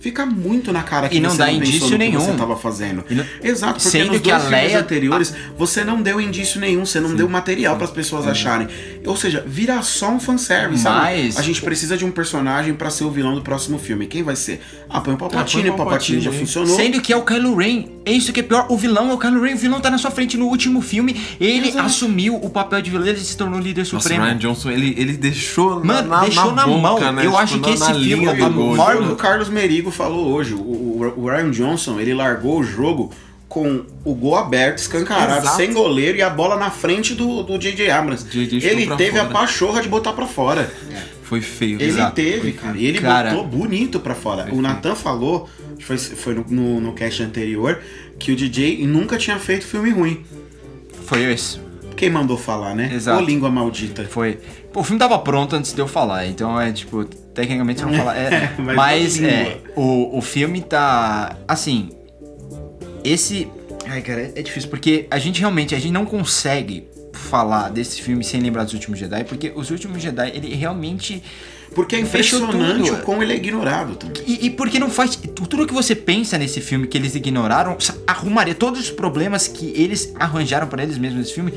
[0.00, 2.20] fica muito na cara que E não você dá não indício que nenhum.
[2.20, 3.04] você tava fazendo.
[3.08, 6.20] E não- Exato, porque Sendo nos que dois a filmes Leia- anteriores você não deu
[6.20, 8.66] indício nenhum, você não deu material para as pessoas acharem.
[9.06, 11.38] Ou seja, vira só um fanservice, Mas- sabe?
[11.38, 14.06] A gente precisa de um personagem para ser o vilão do próximo filme.
[14.06, 14.60] Quem vai ser?
[14.88, 16.46] Ah, põe o Palpatine, Ah, põe o Palpatine já Palpatine.
[16.46, 16.76] funcionou.
[16.76, 17.84] Sendo que é o Kylo Ren.
[18.04, 18.66] É isso que é pior.
[18.70, 19.54] O vilão é o Kylo Ren.
[19.54, 21.14] O vilão tá na sua frente no último filme.
[21.40, 21.86] Ele Exato.
[21.86, 23.06] assumiu o papel de vilão.
[23.06, 24.24] Ele se tornou líder Nossa, supremo.
[24.24, 27.12] Ryan Johnson, ele, ele deixou Mano, na, na, deixou na boca, mão.
[27.12, 27.26] né?
[27.26, 30.58] Eu acho Tipo, que na- esse na filme- maior- O Carlos Merigo falou hoje, o,
[31.16, 33.12] o- Ryan Johnson, ele largou o jogo
[33.48, 35.56] com o gol aberto, escancarado, Exato.
[35.56, 37.90] sem goleiro e a bola na frente do, do J.J.
[37.90, 38.24] Abrams.
[38.30, 38.64] J.J.
[38.68, 39.32] ele teve a fora.
[39.40, 40.72] pachorra de botar pra fora.
[41.24, 41.76] Foi feio.
[41.76, 42.14] Ele Exato.
[42.16, 42.76] teve, cara.
[42.76, 43.30] E ele Cara.
[43.30, 44.52] botou bonito pra fora.
[44.52, 45.48] O Nathan falou,
[45.80, 47.80] foi, foi no, no, no cast anterior,
[48.18, 50.24] que o DJ nunca tinha feito filme ruim.
[51.06, 51.58] Foi esse.
[51.96, 52.90] Quem mandou falar, né?
[52.94, 53.22] Exato.
[53.22, 54.04] Ô língua maldita.
[54.08, 54.38] Foi.
[54.72, 57.04] Pô, o filme tava pronto antes de eu falar, então é tipo,
[57.40, 58.14] tecnicamente não fala.
[58.18, 59.30] É, Mas mas língua.
[59.32, 61.36] é, o, o filme tá.
[61.48, 61.90] Assim.
[63.04, 63.48] Esse.
[63.86, 68.22] Ai, cara, é difícil, porque a gente realmente, a gente não consegue falar desse filme
[68.22, 71.22] sem lembrar dos últimos Jedi, porque os últimos Jedi, ele realmente.
[71.74, 74.22] Porque é impressionante o quão ele é ignorado também.
[74.26, 75.14] E, e porque não faz.
[75.16, 77.76] Tudo que você pensa nesse filme que eles ignoraram,
[78.06, 81.52] arrumaria todos os problemas que eles arranjaram pra eles mesmos nesse filme,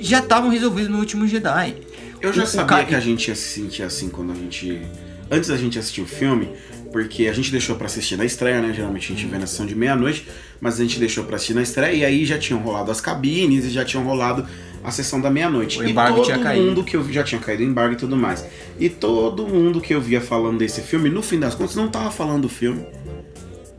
[0.00, 1.74] já estavam resolvidos no último Jedi.
[2.20, 4.34] Eu já O- o sabia ca- que a gente ia se sentir assim quando a
[4.34, 4.82] gente.
[5.30, 6.48] Antes da gente assistir o filme,
[6.90, 8.72] porque a gente deixou pra assistir na estreia, né?
[8.74, 10.26] Geralmente a gente vê na sessão de meia-noite,
[10.60, 13.64] mas a gente deixou pra assistir na estreia e aí já tinham rolado as cabines
[13.64, 14.46] e já tinham rolado
[14.82, 15.78] a sessão da meia-noite.
[15.80, 16.64] O E embargo todo tinha caído.
[16.66, 18.44] mundo que eu vi, já tinha caído o embargo e tudo mais.
[18.78, 22.10] E todo mundo que eu via falando desse filme, no fim das contas, não tava
[22.10, 22.86] falando do filme.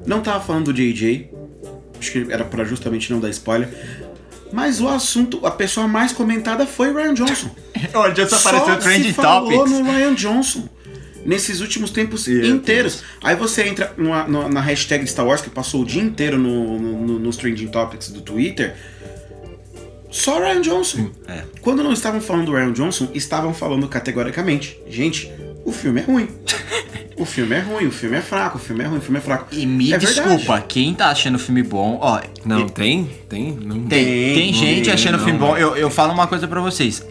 [0.06, 1.30] Não tava falando do JJ.
[2.00, 3.70] Acho que era pra justamente não dar spoiler.
[4.52, 7.50] Mas o assunto, a pessoa mais comentada foi Ryan Johnson.
[7.94, 8.50] Onde essa Só
[9.10, 10.70] se falou no Ryan Johnson.
[11.30, 13.04] Nesses últimos tempos inteiros.
[13.24, 16.80] Aí você entra numa- numa- na hashtag Star Wars, que passou o dia inteiro no,
[16.80, 18.76] no, no- nos Trending Topics do Twitter.
[20.10, 21.12] Só Ryan Johnson.
[21.28, 21.44] é.
[21.62, 24.80] Quando não estavam falando do Ryan Johnson, estavam falando categoricamente.
[24.90, 25.32] Gente,
[25.64, 26.28] o filme é ruim.
[27.16, 29.22] o filme é ruim, o filme é fraco, o filme é ruim, o filme é
[29.22, 29.48] fraco.
[29.52, 30.28] E me É verdade.
[30.30, 32.20] desculpa, quem tá achando o filme bom, ó.
[32.44, 33.08] Não, e- tem?
[33.30, 33.52] Tem?
[33.52, 35.56] Não Tem, tem, Tem, gente tem, achando o não, filme bom.
[35.56, 37.06] Eu, eu falo uma coisa pra vocês.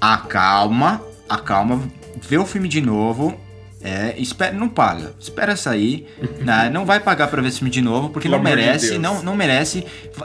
[0.00, 1.82] Acalma, acalma,
[2.20, 3.38] vê o filme de novo.
[3.82, 5.14] É, espera, não paga.
[5.20, 6.08] Espera sair.
[6.40, 6.68] né?
[6.72, 8.88] Não vai pagar pra ver esse filme de novo, porque Pelo não de merece.
[8.90, 9.00] Deus.
[9.02, 9.84] não, não merece.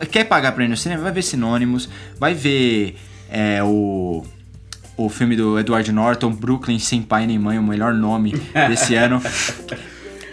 [0.09, 1.03] Quer pagar pra ir no cinema?
[1.03, 1.87] Vai ver Sinônimos.
[2.17, 2.95] Vai ver
[3.29, 4.23] é, o.
[4.97, 8.33] O filme do Edward Norton, Brooklyn Sem Pai Nem Mãe, o melhor nome
[8.67, 9.21] desse ano.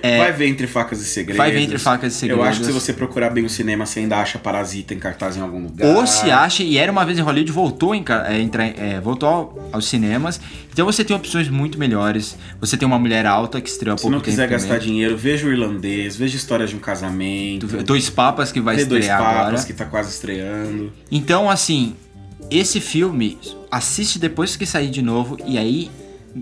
[0.03, 1.37] Vai ver Entre Facas e Segredos.
[1.37, 2.83] Vai ver Entre Facas e Eu acho que se Segredos.
[2.85, 5.97] você procurar bem o cinema, você ainda acha Parasita em cartaz em algum lugar.
[5.97, 9.29] Ou se acha, e era uma vez em Hollywood, voltou, em, é, entrar, é, voltou
[9.29, 10.41] ao- aos cinemas.
[10.73, 12.37] Então você tem opções muito melhores.
[12.61, 15.17] Você tem uma mulher alta que estreou há Se pouco não quiser tempo gastar dinheiro,
[15.17, 17.67] veja o irlandês, veja histórias de um casamento.
[17.83, 19.65] Dois Papas que vai vê dois estrear papas agora.
[19.65, 20.93] que tá quase estreando.
[21.11, 21.95] Então, assim,
[22.51, 23.37] esse filme,
[23.71, 25.91] assiste depois que sair de novo, e aí.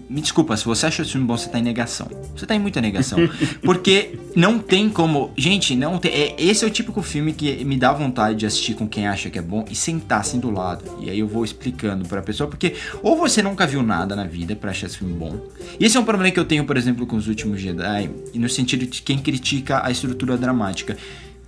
[0.08, 2.08] Me desculpa, se você achou esse filme bom, você tá em negação.
[2.34, 3.18] Você tá em muita negação.
[3.62, 5.30] Porque não tem como.
[5.36, 6.12] Gente, não tem.
[6.12, 9.30] é- esse é o típico filme que me dá vontade de assistir com quem acha
[9.30, 10.84] que é bom e sentar assim do lado.
[11.00, 14.54] E aí eu vou explicando pra pessoa, porque ou você nunca viu nada na vida
[14.56, 15.38] pra achar esse filme bom.
[15.78, 18.38] E esse é um problema que eu tenho, por exemplo, com os últimos Jedi, e
[18.38, 20.96] no sentido de quem critica a estrutura dramática.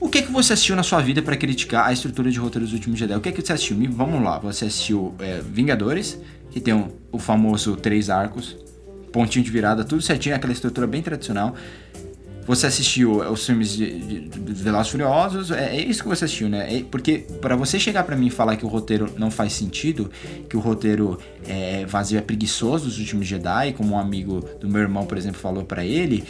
[0.01, 2.72] O que que você assistiu na sua vida pra criticar a estrutura de roteiro dos
[2.72, 3.16] últimos Jedi?
[3.16, 3.76] O que que você assistiu?
[3.90, 6.16] Vamos lá, você assistiu é, Vingadores,
[6.59, 8.56] que tem um- o famoso três arcos,
[9.12, 11.54] pontinho de virada, tudo certinho, aquela estrutura bem tradicional.
[12.46, 16.24] Você assistiu é, os filmes de, de, Velozes e Furiosos, é, é isso que você
[16.24, 16.78] assistiu, né?
[16.78, 20.11] É- porque pra você chegar pra mim e falar que o roteiro não faz sentido,
[20.48, 24.80] que o roteiro é vazio, é preguiçoso dos últimos Jedi, como um amigo do meu
[24.80, 26.24] irmão, por exemplo, falou pra ele,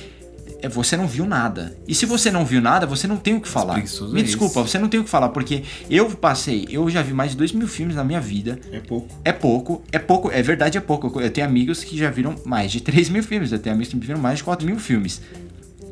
[0.61, 1.77] é, você não viu nada.
[1.87, 3.75] E se você não viu nada, você não tem o que falar.
[4.15, 7.13] Me é desculpa, você não tem o que falar, porque eu passei, eu já vi
[7.13, 8.59] mais de dois mil filmes na minha vida.
[8.73, 9.09] É pouco.
[9.25, 11.21] É pouco, é pouco, é verdade, é pouco.
[11.21, 13.99] Eu tenho amigos que já viram mais de 3 mil filmes, eu tenho amigos que
[14.01, 15.21] viram mais de 4 mil filmes.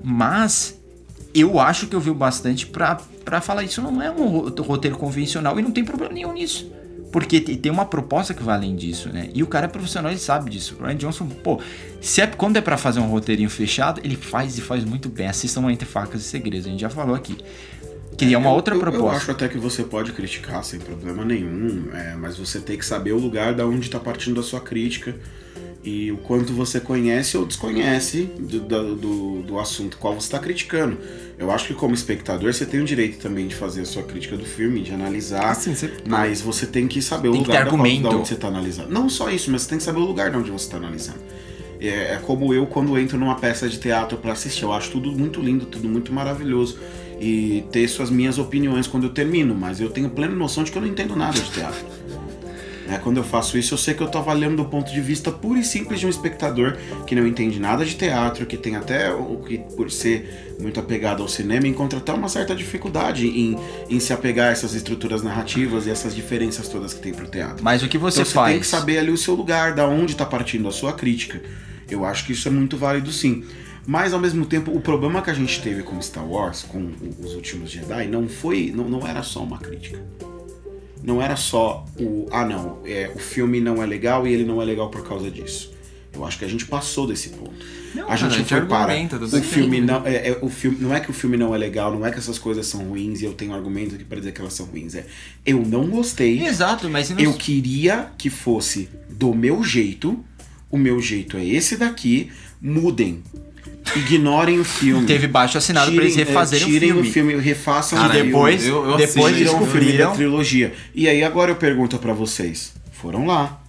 [0.02, 0.78] Mas
[1.34, 4.96] eu acho que eu vi bastante pra, pra falar isso não é um ro- roteiro
[4.96, 6.70] convencional e não tem problema nenhum nisso.
[7.12, 9.30] Porque te- tem uma proposta que vai além disso, né?
[9.32, 10.76] E o cara é profissional, ele sabe disso.
[10.78, 11.60] O Ryan Johnson, pô,
[12.00, 15.26] se é, quando é pra fazer um roteirinho fechado, ele faz e faz muito bem.
[15.28, 17.36] Assistam Entre Facas e Segredos, a gente já falou aqui.
[18.18, 19.04] Que é uma Eu- outra eu, proposta.
[19.04, 22.84] Eu acho até que você pode criticar sem problema nenhum, é, mas você tem que
[22.84, 25.14] saber o lugar da onde está partindo a sua crítica
[25.86, 30.98] e o quanto você conhece ou desconhece do, do, do- assunto qual você está criticando.
[31.38, 34.36] Eu acho que como espectador você tem o direito também de fazer a sua crítica
[34.36, 37.64] do filme, de analisar, Assim, você- mas você tem que saber o Tem que lugar
[37.64, 37.76] da, da
[38.16, 38.90] onde você está analisando.
[38.90, 41.18] Não só isso, mas você tem que saber o lugar de onde você está analisando.
[41.80, 44.64] É, é como eu quando entro numa peça de teatro para assistir.
[44.64, 46.78] Eu acho tudo muito lindo, tudo muito maravilhoso.
[47.20, 50.76] E ter suas minhas opiniões quando eu termino, mas eu tenho plena noção de que
[50.76, 51.84] eu não entendo nada de teatro.
[52.88, 55.32] É, quando eu faço isso, eu sei que eu tô avaliando do ponto de vista
[55.32, 56.76] puro e simples de um espectador
[57.06, 61.20] que não entende nada de teatro, que tem até o que, por ser muito apegado
[61.22, 63.58] ao cinema, encontra até uma certa dificuldade em,
[63.90, 67.64] em se apegar a essas estruturas narrativas e essas diferenças todas que tem pro teatro.
[67.64, 68.46] Mas o que você então, faz?
[68.48, 71.42] Você tem que saber ali o seu lugar, da onde está partindo a sua crítica.
[71.90, 73.44] Eu acho que isso é muito válido sim.
[73.84, 77.16] Mas ao mesmo tempo, o problema que a gente teve com Star Wars, com o-
[77.24, 78.72] os últimos Jedi, não foi.
[78.74, 80.00] Não, não era só uma crítica.
[81.06, 82.26] Não era só o.
[82.32, 85.30] Ah não, é, o filme não é legal e ele não é legal por causa
[85.30, 85.72] disso.
[86.12, 87.54] Eu acho que a gente passou desse ponto.
[87.94, 88.92] Não, a gente a gente foi para.
[89.22, 91.94] O filme não é, é- o filme não é que o filme não é legal,
[91.94, 94.40] não é que essas coisas são ruins e eu tenho argumento aqui para dizer que
[94.40, 94.94] elas são ruins.
[94.96, 95.06] É,
[95.44, 96.44] eu não gostei.
[96.44, 97.20] Exato, mas não...
[97.20, 100.18] Eu queria que fosse do meu jeito.
[100.70, 102.32] O meu jeito é esse daqui.
[102.60, 103.22] Mudem.
[103.94, 105.06] Ignorem o filme.
[105.06, 107.36] Teve baixo assinado pra eles é, refazerem tirem o filme.
[107.36, 108.30] refaçam Cara, o E filme.
[108.32, 110.12] depois, eu- eu depois o filme descobriram...
[110.14, 110.74] trilogia.
[110.94, 112.72] E aí agora eu pergunto pra vocês.
[112.92, 113.60] Foram lá.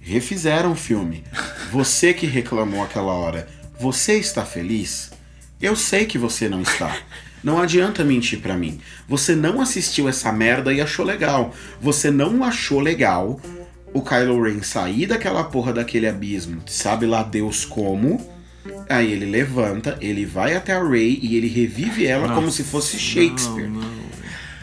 [0.00, 1.24] Refizeram o filme.
[1.70, 3.48] Você que reclamou aquela hora.
[3.78, 5.10] Você está feliz?
[5.60, 6.96] Eu sei que você não está.
[7.44, 8.80] Não adianta mentir pra mim.
[9.08, 11.54] Você não assistiu essa merda e achou legal.
[11.80, 13.40] Você não achou legal
[13.92, 18.20] o Kylo Ren sair daquela porra daquele abismo, sabe lá Deus como,
[18.88, 22.98] Aí ele levanta, ele vai até a Ray e ele revive ela como se fosse
[22.98, 23.70] Shakespeare.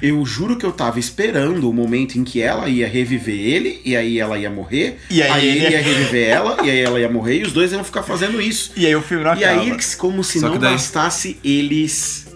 [0.01, 3.95] Eu juro que eu tava esperando o momento em que ela ia reviver ele, e
[3.95, 7.09] aí ela ia morrer, E aí ele ele- ia reviver ela, e aí ela ia
[7.09, 8.73] morrer, e os dois iam ficar fazendo isso.
[8.75, 9.61] E aí o filme não E acaba.
[9.61, 12.27] aí, como se Só não daí- bastasse eles.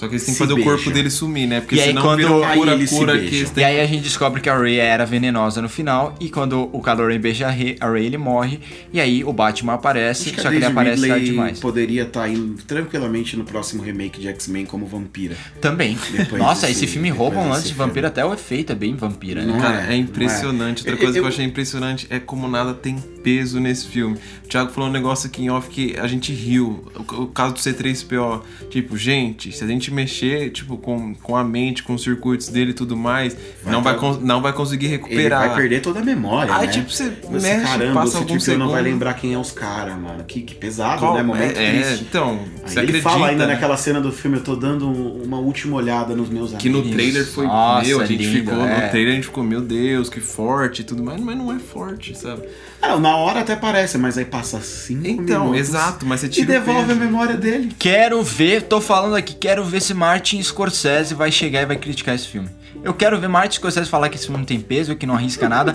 [0.00, 0.92] Só que eles têm que fazer o corpo beijam.
[0.94, 1.60] dele sumir, né?
[1.60, 3.52] Porque E aí, senão quando- vira aí eles se cura que beijam.
[3.56, 6.80] E aí a gente descobre que a Ray era venenosa no final, e quando o
[6.82, 8.60] Kylo Ren beija a Ray, a Ray ele morre,
[8.92, 11.60] e aí o Batman aparece, que só que ele aparece tarde demais.
[11.60, 15.36] poderia estar indo tranquilamente no próximo remake de X-Men como vampira.
[15.60, 15.98] Também.
[16.16, 17.86] Depois Nossa, desse- esse filme rouba um lance de filme.
[17.86, 19.52] vampiro, até o efeito é bem vampira, né?
[19.52, 20.82] Não Cara, é, é impressionante.
[20.84, 20.92] não é.
[20.92, 24.16] Outra coisa Eu- que eu achei impressionante é como nada tem peso nesse filme.
[24.44, 26.84] O Thiago falou um negócio aqui em off que a gente riu.
[26.96, 28.42] O, o caso do C3PO.
[28.70, 32.70] Tipo, gente, se a gente mexer tipo, com, com a mente, com os circuitos dele
[32.70, 35.48] e tudo mais, Vai não, vai, não vai conseguir Ele recuperar.
[35.48, 36.72] vai perder toda a memória, Aí, né?
[36.72, 39.98] tipo, você Você, mexe, caramba, passa alguns tipo, não vai lembrar quem é os caras,
[39.98, 40.24] mano.
[40.24, 41.22] Que, que pesado, Qual- né?
[41.22, 42.04] Momento é, é, triste.
[42.08, 43.54] então, Aí você ele acredita, fala ainda né?
[43.54, 46.78] naquela cena do filme, eu tô dando um- uma última olhada nos meus Que no
[46.80, 46.96] amigos.
[46.96, 47.46] trailer foi.
[47.46, 48.64] Nossa, meu, a gente lindo, ficou.
[48.64, 48.84] é.
[48.84, 51.58] No trailer a gente ficou, meu Deus, que forte e tudo mais, mas não é
[51.58, 52.42] forte, sabe?
[52.82, 56.30] Ah, na hora até parece, mas aí passa cinco Então, minutos exato, mas você E
[56.30, 57.74] tira o devolve a memória dele.
[57.78, 62.14] Quero ver, tô falando aqui, quero ver se Martin Scorsese vai chegar e vai criticar
[62.14, 62.48] esse filme.
[62.82, 65.48] Eu quero ver Martin Scorsese falar que esse filme não tem peso, que não arrisca
[65.48, 65.74] nada,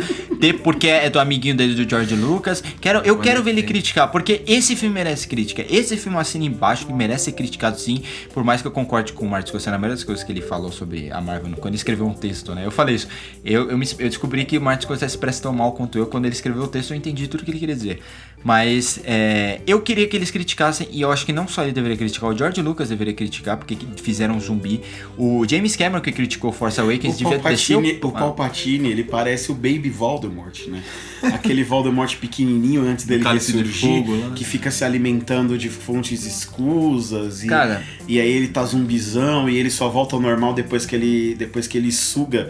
[0.64, 2.64] porque é do amiguinho dele do George Lucas.
[2.82, 5.64] Quero, eu quero ver ele criticar, porque esse filme merece crítica.
[5.70, 8.02] Esse filme assina embaixo que merece ser criticado sim,
[8.34, 10.42] por mais que eu concorde com o Martin Scorsese na maioria das coisas que ele
[10.42, 12.66] falou sobre a Marvel quando ele escreveu um texto, né?
[12.66, 13.08] Eu falei isso.
[13.44, 16.08] Eu, eu, me- eu descobri que o Martin Scorsese se presta tão mal quanto eu.
[16.08, 18.02] Quando ele escreveu o texto, eu entendi tudo que ele queria dizer.
[18.46, 21.98] Mas é, eu queria que eles criticassem, e eu acho que não só ele deveria
[21.98, 24.82] criticar, o George Lucas deveria criticar, porque que fizeram um zumbi.
[25.18, 29.52] O James Cameron, que criticou Force Awakens, O devia Palpatine, o Ah, Palpatine, ele parece
[29.52, 30.84] o Baby Voldemort, né?
[31.24, 34.30] Aquele Voldemort pequenininho antes dele cálice de ressurgir, fogo lá.
[34.36, 37.82] que fica se alimentando de fontes escusas e, Cara.
[38.08, 41.66] e aí ele tá zumbizão e ele só volta ao normal depois que ele depois
[41.66, 42.50] que ele suga.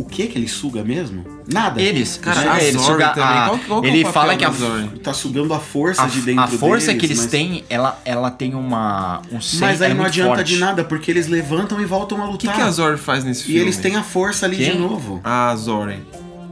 [0.00, 1.24] O que que ele suga mesmo?
[1.52, 1.80] Nada.
[1.80, 3.22] Eles, Cara, suga a ele, suga também.
[3.38, 4.52] a- Qual qual é o ele papel fala que a,
[5.02, 8.00] tá sugando a força a, de dentro a força deles, que eles mas- têm, ela,
[8.04, 10.54] ela tem uma um Mas centro, aí é não adianta forte.
[10.54, 12.54] de nada, porque eles levantam e voltam a O que, lutar.
[12.56, 13.60] que a Zori faz nesse E filme?
[13.60, 14.72] eles têm a força ali Quem?
[14.72, 15.20] de novo.
[15.22, 16.02] A Zori.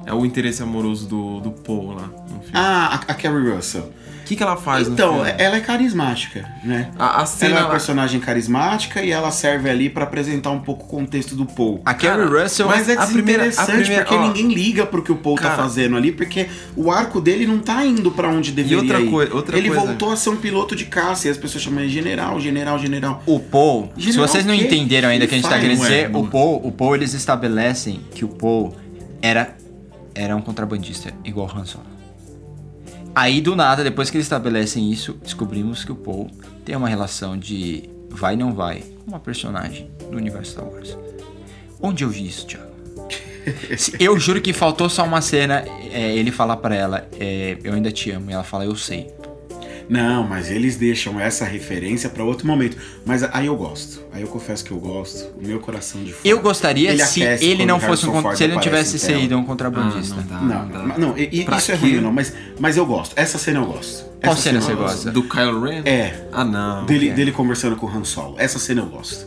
[0.05, 2.51] É o interesse amoroso do, do Paul lá no filme.
[2.55, 3.91] Ah, a, a Carrie Russell.
[4.29, 5.41] O que, que ela faz Então, no filme?
[5.43, 6.91] ela é carismática, né?
[6.99, 7.57] A, a Ela cena...
[7.57, 11.47] é uma personagem carismática e ela serve ali pra apresentar um pouco o contexto do
[11.47, 11.81] Paul.
[11.87, 15.03] A Carrie Russell Mas é a primeira- a desinteressante primeira- porque ó, ninguém liga pro
[15.03, 18.29] que o Paul tá cara, fazendo ali, porque o arco dele não tá indo pra
[18.29, 19.11] onde deveria outra ir.
[19.11, 21.81] coi- outra ele coisa- voltou a ser um piloto de caça e as pessoas chamam
[21.81, 23.23] ele general, general, general.
[23.25, 26.11] O Paul, se General vocês não entenderam ainda o que a gente tá querendo dizer,
[26.15, 26.27] o.
[26.27, 28.77] Paul, o Paul eles estabelecem que o Paul
[29.23, 29.57] era
[30.15, 31.85] era um contrabandista igual o Han Solo.
[33.19, 36.31] Aí do nada, depois que eles estabelecem isso, descobrimos que o Paul
[36.65, 40.97] tem uma relação de vai não vai com uma personagem do universo Star Wars.
[41.83, 42.69] Onde eu vi isso, Thiago?
[43.99, 47.91] Eu juro que faltou só uma cena, é, ele falar pra ela, é, eu ainda
[47.91, 49.11] te amo, e ela fala, eu sei.
[49.89, 52.77] Não, mas eles deixam essa referência pra outro momento.
[53.07, 54.03] Mas aí eu gosto.
[54.13, 55.31] Aí eu confesso que eu gosto.
[55.43, 56.29] O meu coração de fora.
[56.29, 59.37] Eu gostaria Ele se ele não o fosse um, Ford se ele não tivesse sido
[59.39, 60.15] um Ah, contrabandista.
[60.17, 60.99] não dá, Não, não dá.
[60.99, 61.81] não, e- isso é quê?
[61.81, 63.15] ruim, não, mas, mas eu gosto.
[63.17, 64.05] Essa cena eu gosto.
[64.23, 64.95] Qual Essa cena eu você gosto.
[64.97, 65.11] gosta?
[65.11, 65.83] Do Kylo Ren?
[65.87, 66.27] É.
[66.33, 66.85] Ah, não.
[66.85, 68.35] Dele, dele conversando com o Han Solo.
[68.37, 69.27] Essa cena eu gosto.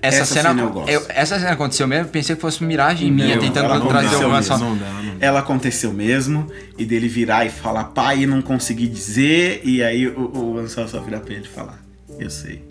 [0.00, 0.88] Essa, Essa cena, cena eu gosto.
[0.90, 4.14] eu- essa cena aconteceu mesmo, pensei que fosse miragem minha, Não, tentando ela não trazer
[4.16, 4.54] alguma mesmo.
[4.54, 4.68] ação.
[4.70, 5.03] Não dá, não.
[5.20, 10.06] Ela aconteceu mesmo, e dele virar e falar pai e não conseguir dizer, e aí
[10.08, 11.82] o, o Han Solo só virar pra ele falar,
[12.18, 12.62] eu sei.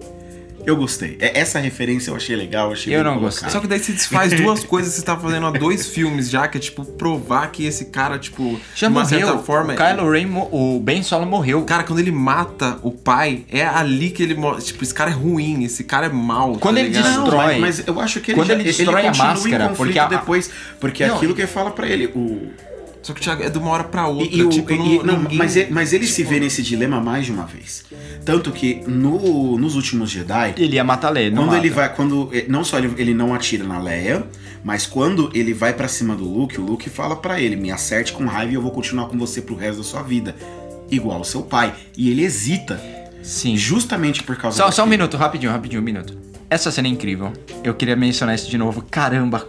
[0.66, 1.18] Eu gostei.
[1.20, 3.32] É- Essa referência eu achei legal, achei Eu não colocado.
[3.32, 3.50] gostei.
[3.50, 6.48] Só que daí você desfaz duas coisas que você tá fazendo há dois filmes já,
[6.48, 9.20] que é tipo provar que esse cara, tipo, Já de uma morreu.
[9.28, 9.74] certa forma.
[9.74, 11.62] o Kylo Ren, mo- o Ben Solo morreu.
[11.64, 14.64] Cara, quando ele mata o pai, é ali que ele mostra.
[14.64, 16.56] Tipo, esse cara é ruim, esse cara é mau.
[16.58, 17.22] Quando tá ele ligado?
[17.24, 19.68] Destrói- mas, mas eu acho que ele Quando já, ele destrói a continua máscara, em
[19.70, 20.50] conflito porque a- depois,
[20.80, 22.52] porque é Não, aquilo que ele fala pra ele, o
[23.02, 24.34] Só que, Thiago, é de uma hora pra outra.
[24.34, 26.62] E, e o- tipo, e- não, não, ninguém- mas, ele, mas ele se vê nesse
[26.64, 27.84] dilema mais de uma vez.
[28.26, 31.82] Tanto que no, nos últimos Jedi, Ele ia matar Leia, não quando ele mata.
[31.82, 34.24] vai, quando não só ele, ele não atira na Leia,
[34.64, 38.14] mas quando ele vai pra cima do Luke, o Luke fala pra ele: "Me acerte
[38.14, 40.36] com raiva e eu vou continuar com você pro resto da sua vida",
[40.90, 41.74] igual ao seu pai.
[41.98, 42.82] E ele hesita,
[43.22, 43.58] Sim.
[43.58, 46.18] justamente por causa Só, só um minuto, rapidinho, rapidinho, um minuto.
[46.50, 47.34] Essa cena é incrível.
[47.64, 48.84] Eu queria mencionar isso de novo.
[48.90, 49.46] Caramba,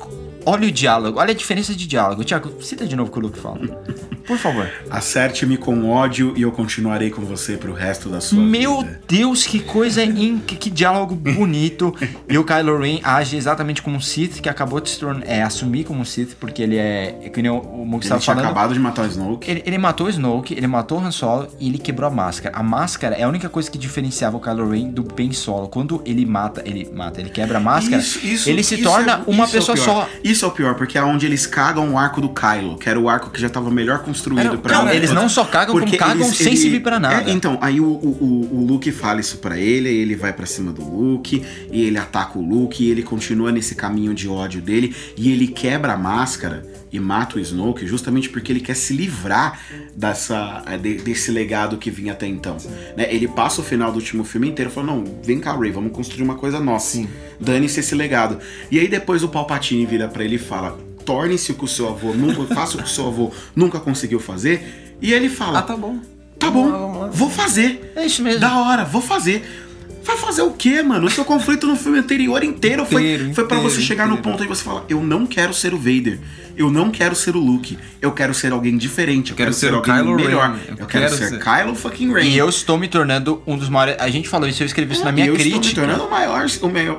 [0.47, 2.25] olha o diálogo, olha a diferença de diálogo.
[2.25, 3.61] Tiago, cita de novo o que o Luke fala.
[4.27, 4.69] Por favor.
[4.91, 9.01] Acerte-me com ódio e eu continuarei com você pro resto da sua Meu vida.
[9.07, 10.39] Deus, que coisa in...
[10.39, 11.95] que, diálogo bonito.
[12.29, 15.43] e o Kylo Ren age exatamente como um Sith que acabou de se tornar, é,
[15.43, 18.21] assumir como um Sith, porque ele é, é que nem o, o Mug Ele estava
[18.21, 18.45] falando.
[18.45, 19.51] acabado de matar o Snoke.
[19.51, 22.57] Ele, ele matou o Snoke, ele matou o Han Solo e ele quebrou a máscara.
[22.57, 25.69] A máscara é a única coisa que diferenciava o Kylo Ren do Ben Solo.
[25.69, 28.03] Quando ele mata, ele mata, ele quebra a máscara,
[28.47, 30.09] ele se isso torna é- uma isso é pessoa só.
[30.23, 32.99] Isso é o pior, porque é onde eles cagam o arco do Kylo, que era
[32.99, 34.97] o arco que já tava melhor construído não, ele.
[34.97, 37.28] eles não só cagam, como cagam sem servir pra nada.
[37.31, 40.47] É, então, aí o, o, o- Luke fala isso pra ele, aí ele vai pra
[40.47, 44.61] cima do Luke, e ele ataca o Luke, e ele continua nesse caminho de ódio
[44.62, 48.93] dele, e ele quebra a máscara e mata o Snoke justamente porque ele quer se
[48.95, 49.59] livrar
[49.97, 52.57] dessa, de- desse legado que vinha até então.
[52.97, 53.12] Né?
[53.12, 56.23] Ele passa o final do último filme inteiro falando, não, vem cá, Ray, vamos construir
[56.23, 57.05] uma coisa nossa.
[57.41, 58.39] Dane-se esse legado.
[58.70, 61.89] E aí depois o Palpatine vira pra ele e fala, torne-se o que o seu
[61.89, 64.97] avô nunca, faça o que o seu avô nunca conseguiu fazer.
[65.01, 65.99] E ele fala, Ah, tá bom.
[66.39, 67.07] Tá Vamos bom, lá, vamos lá.
[67.13, 67.93] vou fazer.
[67.97, 68.41] É isso mesmo.
[68.41, 69.61] Da hora, vou fazer.
[70.03, 71.07] Vai fazer o quê, mano?
[71.07, 74.31] O seu conflito no filme anterior inteiro foi, Inteiro, foi para você chegar no inteiro.
[74.33, 76.19] ponto aí você fala: Eu não quero ser o Vader.
[76.55, 77.79] Eu não quero ser o Luke.
[78.03, 79.31] Eu quero ser alguém diferente.
[79.31, 80.59] Eu Quero quero, ser o alguém Kylo melhor.
[80.69, 82.25] Eu Eu, quero, quero ser, ser- Kylo fucking Ren.
[82.25, 83.97] E eu estou me tornando um dos maiores.
[84.03, 85.57] A gente falou isso, eu escrevi isso na minha É, eu crítica.
[85.67, 86.47] estou me tornando o maior,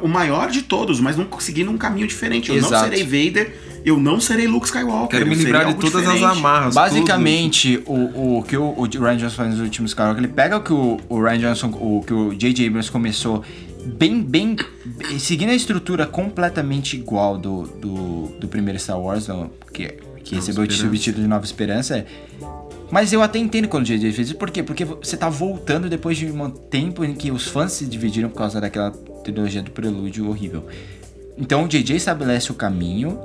[0.02, 2.50] o maior, de todos, mas não seguindo um caminho diferente.
[2.50, 2.74] Eu Exato.
[2.74, 5.20] não serei Vader, eu não serei Luke Skywalker.
[5.20, 6.38] Quero me livrar de todas as diferente.
[6.40, 6.74] amarras.
[6.74, 10.62] Basicamente, o, o que o, o Ryan Johnson faz nos últimos Skywalker, ele pega o
[10.62, 12.68] que o, o Ryan Johnson, o que o J.J.
[12.68, 13.44] Abrams começou
[13.86, 14.56] bem, bem,
[14.86, 19.88] bem- seguindo a estrutura completamente igual do, do, do primeiro Star Wars, do- que,
[20.24, 22.06] que recebeu o subtítulo de Nova Esperança, é,
[22.92, 24.12] mas eu até entendo quando o J.J.
[24.14, 24.64] fez isso, por quê?
[24.64, 28.38] Porque você tá voltando depois de um tempo em que os fãs se dividiram por
[28.38, 28.92] causa daquela
[29.24, 30.66] trilogia do prelúdio horrível.
[31.38, 31.96] Então o J.J.
[31.98, 33.20] estabelece o caminho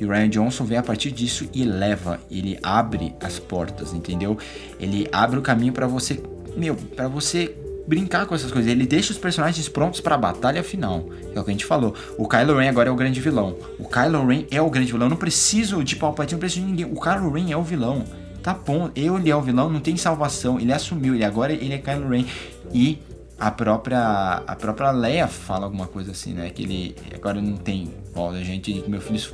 [0.00, 4.38] e o Ryan Johnson vem a partir disso e leva, ele abre as portas, entendeu?
[4.78, 6.22] Ele abre o caminho pra você,
[6.56, 7.54] meu, para você
[7.86, 8.70] brincar com essas coisas.
[8.70, 11.04] Ele deixa os personagens prontos pra batalha final.
[11.34, 11.94] É o que a gente falou.
[12.16, 13.56] O Kylo Ren agora é o grande vilão.
[13.78, 15.06] O Kylo Ren é o grande vilão.
[15.06, 16.86] Eu não preciso de Palpatine, não preciso de ninguém.
[16.86, 18.04] O Kylo Ren é o vilão.
[18.42, 20.58] Tá bom, ele é o vilão, não tem salvação.
[20.58, 22.24] Ele assumiu, ele agora ele é Kylo Ren
[22.72, 22.98] e
[23.38, 26.48] a própria a própria Leia fala alguma coisa assim, né?
[26.50, 29.28] Que ele agora não tem volta, a gente que meu filho isso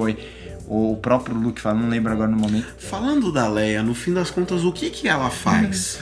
[0.67, 2.67] foi o próprio Luke fala, não lembro agora no momento.
[2.79, 5.99] Falando da Leia, no fim das contas, o que que ela faz?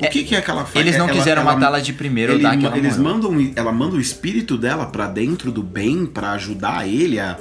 [0.00, 0.76] O que que é que ela faz?
[0.76, 3.14] Eles não Ela- quiseram matá-la de primeiro, ele- dar aquela Eles moral.
[3.14, 7.36] mandam, ela manda o espírito dela pra dentro do bem pra ajudar ele a,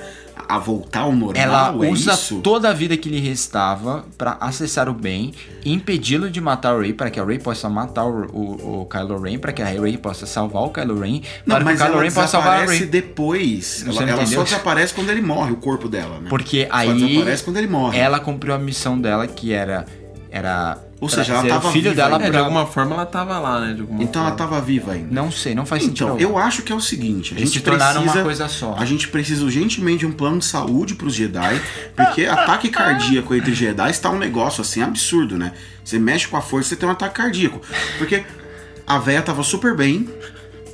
[0.48, 1.36] a voltar ao normal.
[1.36, 2.40] Ela é usa isso?
[2.42, 5.34] toda a vida que lhe restava pra acessar o bem
[5.66, 8.86] e impedi-lo de matar o Rey para que a Rey possa matar o, o, o
[8.86, 11.66] Kylo Ren, para que a Rey possa salvar o Kylo Ren, Não, para que o
[11.66, 12.86] mas Kylo ela Ren possa salvar a Rey.
[12.86, 13.84] depois.
[13.86, 16.30] Você Ela, ela só desaparece quando ele morre, o corpo dela, né?
[16.30, 17.98] Porque Só aí desaparece quando ele morre.
[18.00, 19.86] ela cumpriu a missão dela que era
[20.30, 22.18] era Ou seja, ela tava o filho viva dela.
[22.18, 22.40] É, de pra...
[22.40, 23.78] alguma forma ela tava lá, né?
[24.00, 24.32] Então ela forma.
[24.32, 25.08] tava viva ainda.
[25.12, 26.16] Não sei, não faz sentido.
[26.16, 28.48] Então, eu acho que é o seguinte, a Eles gente se tornaram precisa, uma coisa
[28.48, 28.76] só.
[28.78, 31.62] A gente precisa urgentemente de um plano de saúde pros Jedi,
[31.96, 35.54] porque ataque cardíaco entre Jedi está um negócio assim absurdo, né?
[35.84, 37.62] Você mexe com a força, você tem um ataque cardíaco.
[38.00, 38.24] Porque
[38.86, 40.10] a véia tava super bem,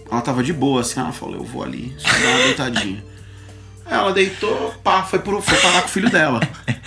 [0.09, 3.12] ela tava de boa, assim, ela falou, eu vou ali, só dar uma deitadinha.
[3.85, 6.39] Aí Ela deitou, pá, foi, pro, foi parar com o filho dela.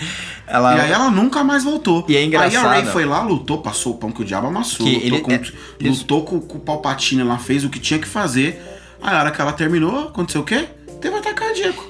[0.49, 2.05] Ela, E aí ela nunca mais voltou.
[2.07, 2.67] E é Aí a engraçado.
[2.67, 5.31] Ray foi lá, lutou, passou o pão que o diabo amassou, Que lutou, ele- com,
[5.33, 5.41] é,
[5.89, 8.61] lutou com, com o Palpatine lá, fez o que tinha que fazer.
[9.01, 10.69] Aí a hora que ela terminou, aconteceu o quê?
[11.01, 11.85] Teve um ataque cardíaco.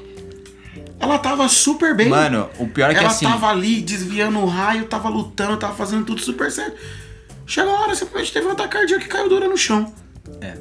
[1.00, 2.10] Ela tava super bem.
[2.10, 5.76] Mano, o pior é que ela assim, tava ali desviando o raio, tava lutando, tava
[5.76, 6.76] fazendo tudo super certo.
[7.46, 9.94] Chegou a hora, simplesmente teve um ataque cardíaco e caiu dura no chão.
[10.42, 10.58] É.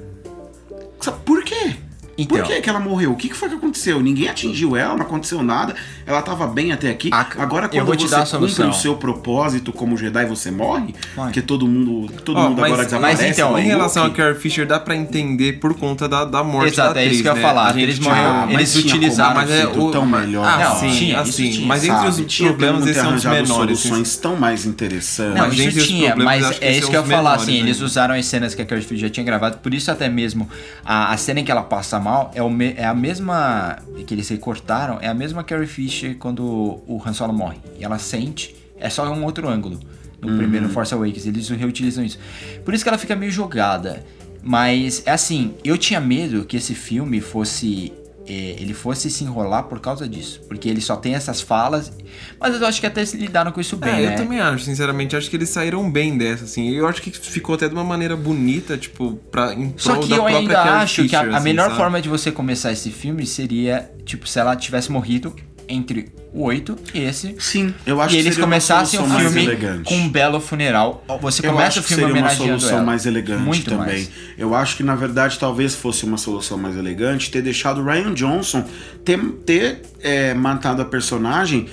[1.24, 1.77] Por quê?
[2.18, 2.38] Então.
[2.38, 3.12] Por que, que ela morreu?
[3.12, 4.01] O que, que foi que aconteceu?
[4.01, 5.74] Ninguém atingiu ela, não aconteceu nada.
[6.06, 7.10] Ela tava bem até aqui.
[7.12, 8.70] A- Agora, eu quando vou te você dar a cumpre solução.
[8.70, 10.94] o seu propósito como Jedi, você morre.
[11.14, 11.26] Vai.
[11.26, 13.26] Porque todo mundo, todo Ó, mundo mas- agora mas desaparece.
[13.40, 14.10] então, igual Em relação a.
[14.10, 17.22] Carrie Fisher, dá pra entender por conta da, da morte Exato, da é atriz, isso
[17.22, 17.43] que eu ia né?
[17.43, 17.64] falar.
[17.66, 20.47] A gente Eles morreram- Ah, mas eles utilizaram- mas é o- tão melhor.
[20.47, 21.66] Ah, Não, sim, tinha, assim, tinha.
[21.66, 23.78] mas entre os Tinha problemas ter esses são os menores.
[23.78, 25.34] soluções tão mais interessantes.
[25.38, 28.24] Não, Mas isso tinha, mas é isso que eu ia falar, assim, eles usaram as
[28.26, 30.48] cenas que a Carrie Fisher já tinha gravado, por isso até mesmo
[30.84, 34.15] a, a cena em que ela passa mal é, o me- é a mesma que
[34.15, 36.43] eles recortaram, é a mesma Carrie Fisher quando
[36.87, 37.59] o Han Solo morre.
[37.78, 39.78] E ela sente, é só um outro ângulo.
[40.20, 40.39] No Uhum.
[40.39, 42.19] primeiro Force Awakens, eles reutilizam isso.
[42.65, 44.03] Por isso que ela fica meio jogada.
[44.43, 47.93] Mas é assim, eu tinha medo que esse filme fosse
[48.32, 50.40] ele fosse se enrolar por causa disso.
[50.48, 51.93] Porque ele só tem essas falas.
[52.40, 54.12] Mas eu acho que até se lidaram com isso bem, É, né?
[54.15, 56.70] eu também acho, sinceramente, acho que eles saíram bem dessa, assim.
[56.70, 60.27] Eu acho que ficou até de uma maneira bonita, tipo, pra, em Só que eu
[60.27, 61.77] ainda acho que a, a assim, melhor sabe?
[61.77, 65.35] forma de você começar esse filme seria, tipo, se ela tivesse morrido
[65.68, 67.34] entre o 8 e esse.
[67.38, 69.48] Sim, eu acho e que eles começassem o filme
[69.84, 71.05] com um belo funeral.
[71.20, 72.82] Você Eu começa o filme seria uma solução ela.
[72.82, 73.86] mais elegante Muito também.
[73.86, 74.10] mais.
[74.36, 78.64] Eu acho que na verdade talvez fosse uma solução mais elegante ter deixado Ryan Johnson
[79.05, 81.66] ter, ter é, matado a personagem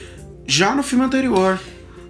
[0.48, 1.60] já no filme anterior.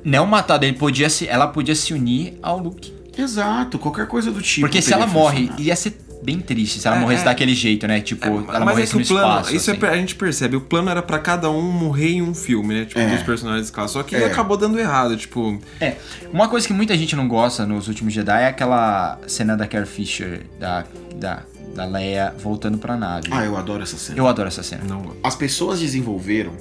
[0.03, 2.93] Não matado, ele podia se, ela podia se unir ao Luke.
[3.18, 4.68] Exato, qualquer coisa do tipo.
[4.68, 7.26] Porque se ela morre, ia ser bem triste se ela É, morresse é.
[7.26, 8.00] daquele jeito, né?
[8.02, 9.56] Tipo, ela Mas é morresse que no o plano, espaço.
[9.56, 9.86] isso é assim.
[9.86, 12.86] a gente percebe, o plano era pra cada um morrer em um filme, né?
[12.86, 13.08] Tipo, É.
[13.16, 13.94] dos personagens clássicos.
[13.94, 14.26] Só que É.
[14.26, 15.60] acabou dando errado, tipo.
[15.80, 15.95] É,
[16.32, 19.86] uma coisa que muita gente não gosta nos últimos Jedi é aquela cena da Carrie
[19.88, 20.86] Fisher, da,
[21.16, 21.44] da,
[21.76, 23.28] da Leia voltando pra nave.
[23.32, 24.18] Ah, eu adoro essa cena.
[24.18, 24.84] Eu adoro essa cena.
[24.88, 25.16] Não.
[25.24, 26.54] As pessoas desenvolveram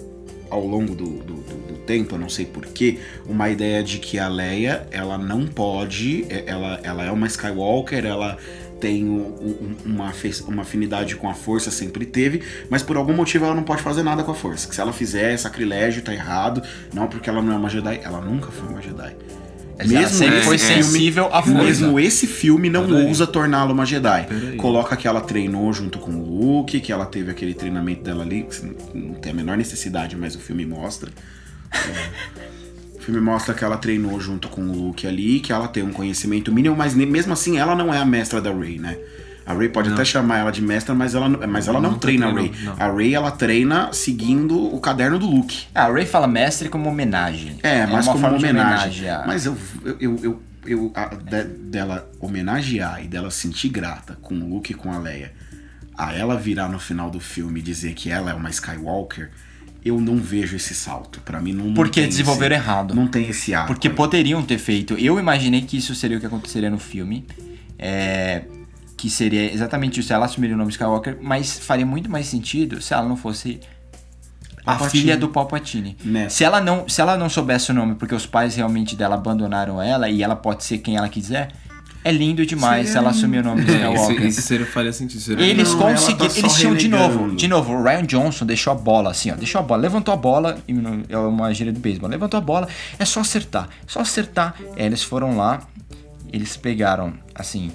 [0.52, 4.18] ao longo do, do, do- do tempo, eu não sei porquê, uma ideia de que
[4.18, 8.36] a Leia, ela não pode, é- ela, ela é uma Skywalker, ela
[8.78, 10.12] tem um- um- uma,
[10.48, 14.02] uma afinidade com a força, sempre teve, mas por algum motivo ela não pode fazer
[14.02, 14.68] nada com a força.
[14.68, 16.62] Que se ela fizer, é sacrilégio, tá errado.
[16.92, 19.14] Não porque ela não é uma Jedi, ela nunca foi uma Jedi.
[19.78, 21.64] Ela sempre foi esse sensível à força.
[21.64, 24.26] Mesmo esse filme não ousa torná-la uma Jedi.
[24.56, 28.44] Coloca que ela treinou junto com o Luke, que ela teve aquele treinamento dela ali,
[28.44, 31.10] que não tem a menor necessidade, mas o filme mostra.
[31.72, 32.62] É.
[32.98, 35.92] O filme mostra que ela treinou junto com o Luke ali, que ela tem um
[35.92, 38.96] conhecimento mínimo, mas mesmo assim ela não é a mestra da Rey, né?
[39.44, 41.98] A Rey pode até chamar ela de mestra, mas ela, não- mas ela não, Não
[41.98, 42.51] treina a não.
[42.78, 45.64] A Rey ela treina seguindo o caderno do Luke.
[45.74, 47.59] Ah, a Ray fala mestre como homenagem.
[47.62, 48.74] É, mas como forma de homenagem.
[49.01, 49.27] homenagear.
[49.27, 54.16] Mas eu, eu, eu, eu, eu- a- de- dela homenagear e dela se sentir grata
[54.23, 55.32] com o Luke e com a Leia,
[55.98, 59.31] a ela virar no final do filme e dizer que ela é uma Skywalker,
[59.85, 61.20] eu não vejo esse salto.
[61.23, 61.66] Pra mim não.
[61.66, 62.94] não Porque tem desenvolveram esse- errado.
[62.94, 63.66] Não tem esse arco.
[63.74, 63.94] Porque aí.
[63.94, 64.94] poderiam ter feito.
[64.94, 67.27] Eu imaginei que isso seria o que aconteceria no filme.
[67.78, 68.43] É,
[69.02, 70.12] que seria exatamente isso.
[70.12, 73.58] Ela assumiria o nome Skywalker, mas faria muito mais sentido se ela não fosse
[74.64, 75.02] a Palpatine.
[75.02, 75.96] filha do Palpatine.
[76.04, 76.28] Né.
[76.28, 79.82] Se ela não, se ela não soubesse o nome porque os pais realmente dela abandonaram
[79.82, 81.48] ela e ela pode ser quem ela quiser,
[82.04, 84.26] é lindo demais se ela assumir o nome de É, isso, Skywalker.
[84.28, 85.20] isso seria, faria sentido.
[85.20, 86.30] Seria Eles tá conseguiram.
[86.30, 87.34] só eles tinham de novo.
[87.34, 89.34] De novo, o Ryan Johnson deixou a bola assim, ó.
[89.34, 89.82] Deixou a bola.
[89.82, 90.58] Levantou a bola.
[90.68, 90.72] e
[91.08, 92.08] É uma gíria do beisebol.
[92.08, 92.68] Levantou a bola.
[93.00, 93.68] É só acertar.
[93.84, 94.54] Só acertar.
[94.76, 95.60] É, eles foram lá.
[96.32, 97.72] Eles pegaram, assim,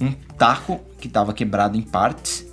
[0.00, 2.46] um taco que tava quebrado em partes.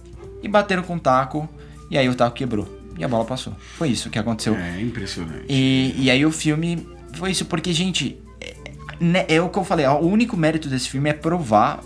[0.43, 1.47] E bateram com o taco.
[1.89, 2.81] E aí o taco quebrou.
[2.97, 3.53] E a bola passou.
[3.77, 4.55] Foi isso que aconteceu.
[4.55, 5.45] É impressionante.
[5.49, 8.55] E, e aí o filme foi isso, porque, gente, é,
[8.99, 11.83] né, é o que eu falei, o único mérito desse filme é provar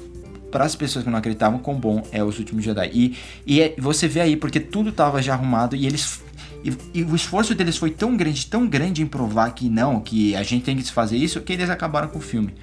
[0.52, 2.90] para as pessoas que não acreditavam quão bom é Os Últimos Jedi.
[2.94, 6.22] E, e é- você vê aí, porque tudo tava já arrumado e eles.
[6.64, 10.36] E, e o esforço deles foi tão grande, tão grande em provar que não, que
[10.36, 12.54] a gente tem que fazer isso, que eles acabaram com o filme.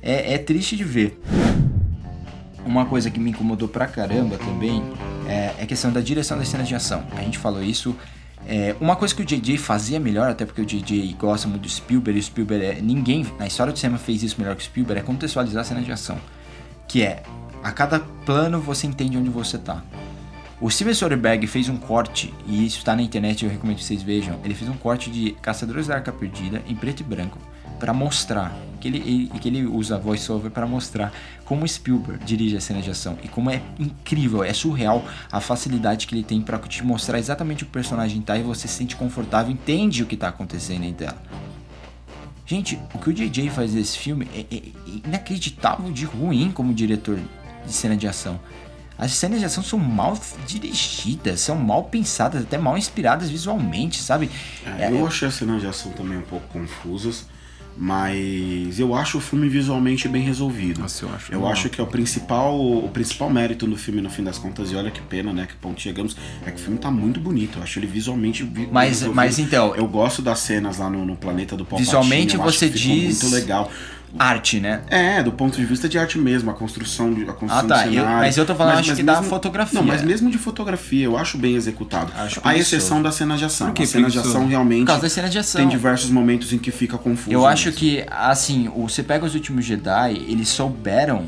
[0.00, 1.18] É, é triste de ver.
[2.64, 4.82] Uma coisa que me incomodou pra caramba também
[5.26, 7.04] é, é a questão da direção das cenas de ação.
[7.16, 7.96] A gente falou isso.
[8.46, 11.68] É, uma coisa que o JJ fazia melhor, até porque o JJ gosta muito do
[11.68, 14.64] Spielberg, e o Spielberg é, ninguém na história do cinema fez isso melhor que o
[14.64, 16.18] Spielberg, é contextualizar a cena de ação.
[16.88, 17.22] Que é,
[17.62, 19.82] a cada plano você entende onde você tá.
[20.60, 24.02] O Steven Soderbergh fez um corte, e isso tá na internet, eu recomendo que vocês
[24.02, 24.38] vejam.
[24.44, 27.38] Ele fez um corte de Caçadores da Arca Perdida em preto e branco
[27.80, 28.52] para mostrar
[28.82, 31.12] que ele, ele- que ele usa voiceover para mostrar
[31.44, 36.06] como Spielberg dirige a cena de ação e como é incrível, é surreal a facilidade
[36.08, 38.74] que ele tem para te mostrar exatamente o que o personagem tá e você se
[38.74, 41.22] sente confortável, entende o que tá acontecendo em tela.
[42.44, 44.62] Gente, o que o JJ faz nesse filme é, é- é
[45.06, 47.18] inacreditável de ruim como diretor
[47.64, 48.40] de cena de ação.
[48.98, 54.30] As cenas de ação são mal dirigidas, são mal pensadas, até mal inspiradas visualmente, sabe?
[54.78, 57.26] É, eu achei as cenas de ação também um pouco confusas,
[57.76, 60.80] mas eu acho o filme visualmente bem resolvido.
[60.80, 64.10] Nossa, eu acho Eu acho que é o principal, o principal mérito do filme no
[64.10, 66.16] fim das contas, e olha que pena, né, que ponto chegamos,
[66.46, 67.58] é que o filme tá muito bonito.
[67.58, 69.16] Eu acho ele visualmente vi- Mas- resolvido.
[69.16, 71.84] mas então- eu gosto das cenas lá no, no planeta do Palpatine.
[71.86, 73.70] Visualmente eu acho você que ficou diz- muito legal.
[74.18, 74.82] Arte, né?
[74.88, 77.82] É, do ponto de vista de arte mesmo, a construção de a construção Ah, tá.
[77.84, 78.18] do Eu- cenário.
[78.18, 79.80] mas eu tô falando, acho que da fotografia.
[79.80, 82.12] Não, mas mesmo de fotografia, eu acho bem executado.
[82.16, 83.68] Acho a exceção das cenas de ação.
[83.68, 85.60] Por que As cenas de ação realmente Por causa das cenas de ação.
[85.60, 87.30] tem diversos momentos em que fica confuso.
[87.32, 87.80] Eu acho mesmo.
[87.80, 91.24] que, assim, o- você pega os últimos Jedi, eles souberam.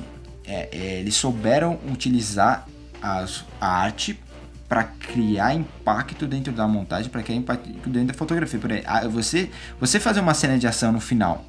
[0.47, 2.67] é, é, eles souberam utilizar
[3.01, 4.21] as- a arte
[4.69, 8.59] para criar impacto dentro da montagem, para criar impacto dentro da fotografia.
[8.61, 9.49] Por aí, você,
[9.81, 11.45] você fazer uma cena de ação no final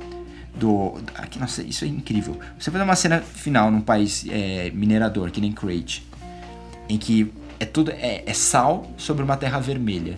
[0.56, 0.96] do.
[1.16, 2.40] Aqui, nossa, isso é incrível.
[2.58, 6.06] Você fazer uma cena final num país é, minerador, que nem Crate,
[6.90, 7.92] em que é tudo.
[7.92, 10.18] É, é sal sobre uma terra vermelha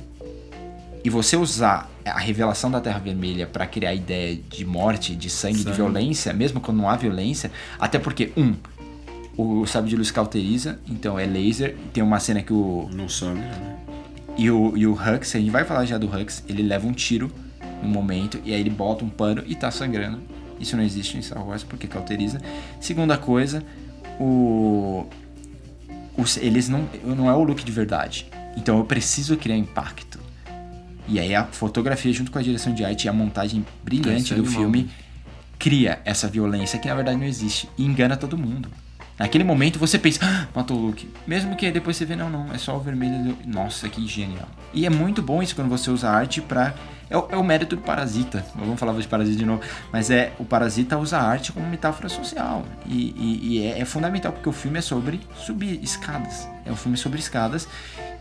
[1.08, 5.30] e você usar a revelação da Terra Vermelha pra criar a ideia de morte, de
[5.30, 5.78] sangue, de Sangue.
[5.78, 7.50] violência, mesmo quando não há violência,
[7.80, 8.56] até porque, um,
[9.38, 12.90] o sabre de luz cauteriza, então é laser, tem uma cena que o.
[12.94, 13.78] Não sangue, né?
[14.38, 16.92] E o, e o Hux, a gente vai falar já do Hux, ele leva um
[16.92, 17.32] tiro
[17.82, 20.20] no momento, e aí ele bota um pano e tá sangrando.
[20.60, 22.42] Isso não existe em Star Wars porque cauteriza.
[22.80, 23.64] Segunda coisa,
[24.20, 25.06] o.
[26.18, 26.88] os- eles não.
[27.04, 28.26] Não é o look de verdade.
[28.56, 30.20] Então eu preciso criar impacto.
[31.08, 34.44] E aí a fotografia junto com a direção de arte e a montagem brilhante do
[34.58, 34.90] filme
[35.58, 38.70] cria essa violência que na verdade não existe e engana todo mundo.
[39.18, 41.08] Naquele momento você pensa, ah, matou o Luke.
[41.26, 43.34] Mesmo que depois você vê, não, não, é só o vermelho.
[43.34, 43.38] Do...
[43.50, 44.48] Nossa, que genial.
[44.74, 46.76] E é muito bom isso quando você usa arte pra.
[47.10, 48.46] É o, é o mérito do parasita.
[48.56, 49.62] Vamos falar de parasita de novo.
[49.92, 52.66] Mas é o parasita usa a arte como metáfora social.
[52.86, 56.48] E, e- e é, é fundamental porque o filme é sobre subir escadas.
[56.66, 57.68] É um filme sobre escadas.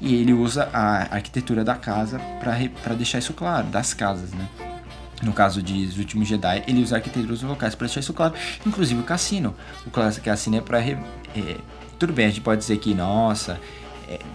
[0.00, 4.46] E ele usa a arquitetura da casa pra deixar isso claro, das casas, né?
[5.22, 8.34] No caso de Os Últimos Jedi, ele usa arquiteturas locais para deixar isso claro.
[8.66, 9.54] Inclusive o cassino.
[9.86, 10.78] O cassino é para.
[11.98, 13.58] tudo bem, a gente pode dizer que, nossa, é,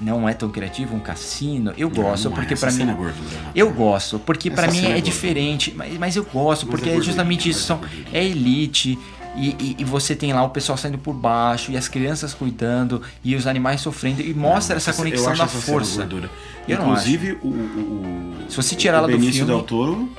[0.01, 1.73] não é tão criativo um cassino.
[1.77, 2.83] Eu gosto, não é, porque essa para mim.
[2.91, 3.51] é gordura, né?
[3.55, 5.01] Eu gosto, porque Essa para mim é é gordura.
[5.01, 7.63] diferente, mas, mas eu gosto, Mas porque é é justamente isso.
[7.63, 7.79] São,
[8.11, 8.97] é é elite.
[9.33, 13.01] E, e- e você tem lá o pessoal saindo por baixo e as crianças cuidando
[13.23, 15.99] e os animais sofrendo e mostra essa Eu conexão acho da essa força.
[16.01, 16.29] gordura.
[16.67, 20.09] Eu não Inclusive, o, o, o- Se você tirar ela do Benício filme- Del Toro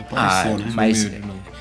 [0.00, 0.72] apareceu, Ah, né?
[0.74, 1.10] mas-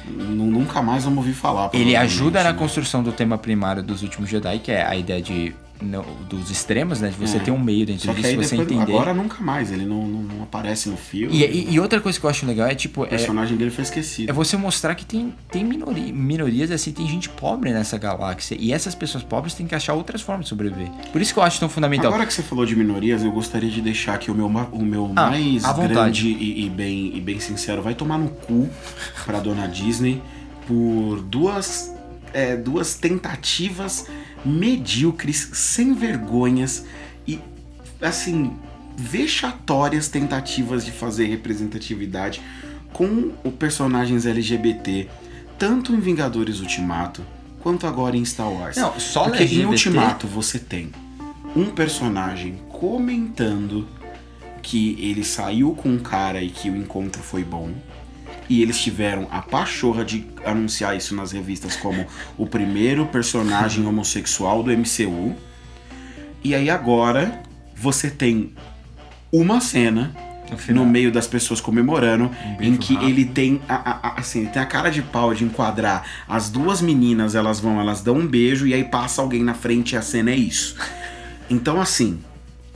[0.10, 1.70] Nu- Nunca mais vamos ouvir falar.
[1.74, 2.58] Ele ajuda na né?
[2.58, 5.54] construção do tema primário dos últimos Jedi, que é a ideia de
[6.30, 7.10] dos extremos, né?
[7.10, 7.40] De você É.
[7.40, 8.82] ter um meio dentro Só disso, você depois, entender.
[8.94, 11.36] agora nunca mais, ele não, não, não aparece no filme.
[11.38, 13.02] E, e- e outra coisa que eu acho legal é tipo.
[13.02, 14.30] o É, personagem dele foi esquecido.
[14.30, 18.58] é você mostrar que tem, tem minoria, minorias, assim, tem gente pobre nessa galáxia.
[18.60, 20.90] E essas pessoas pobres têm que achar outras formas de sobreviver.
[21.12, 22.08] Por isso que eu acho tão fundamental.
[22.08, 25.12] Agora que você falou de minorias, eu gostaria de deixar aqui o meu, o meu
[25.16, 27.82] Ah, mais grande e, e bem, e bem sincero.
[27.82, 28.68] Vai tomar no cu
[29.26, 30.22] pra dona Disney
[30.68, 31.94] por duas,
[32.34, 34.08] é, duas tentativas
[34.46, 36.86] medíocres, sem vergonhas
[37.28, 37.40] e,
[38.02, 38.54] assim,
[38.96, 42.42] vexatórias tentativas de fazer representatividade
[42.94, 45.08] com os personagens LGBT,
[45.58, 47.24] tanto em Vingadores Ultimato
[47.62, 48.78] quanto agora em Star Wars.
[48.78, 50.92] Não, só Porque em LGBT Ultimato você tem
[51.56, 53.88] um personagem comentando
[54.62, 57.72] que ele saiu com um cara e que o encontro foi bom.
[58.50, 62.06] E eles tiveram a pachorra de anunciar isso nas revistas como
[62.38, 65.36] o primeiro personagem homossexual do MCU.
[66.44, 67.42] E aí agora
[67.76, 68.54] você tem
[69.32, 70.16] uma cena
[70.70, 73.10] no meio das pessoas comemorando em beijo que rápido.
[73.10, 76.50] ele tem a, a- a- assim, ele tem a cara de pau de enquadrar as
[76.50, 79.98] duas meninas, elas vão, elas dão um beijo e aí passa alguém na frente e
[79.98, 80.78] a cena é isso.
[81.50, 82.22] Então assim,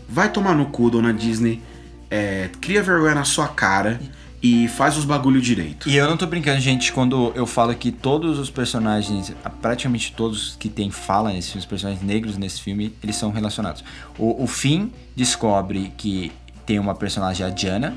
[0.10, 1.62] vai tomar no cu, dona Disney,
[2.10, 4.02] é, cria vergonha na sua cara
[4.42, 5.88] e faz os bagulho direito.
[5.88, 9.32] E eu não tô brincando, gente, quando eu falo que todos os personagens,
[9.62, 13.84] praticamente todos que tem fala nesse filme, os personagens negros nesse filme, eles são relacionados.
[14.18, 16.32] O, o Finn descobre que
[16.66, 17.96] tem uma personagem, a Diana,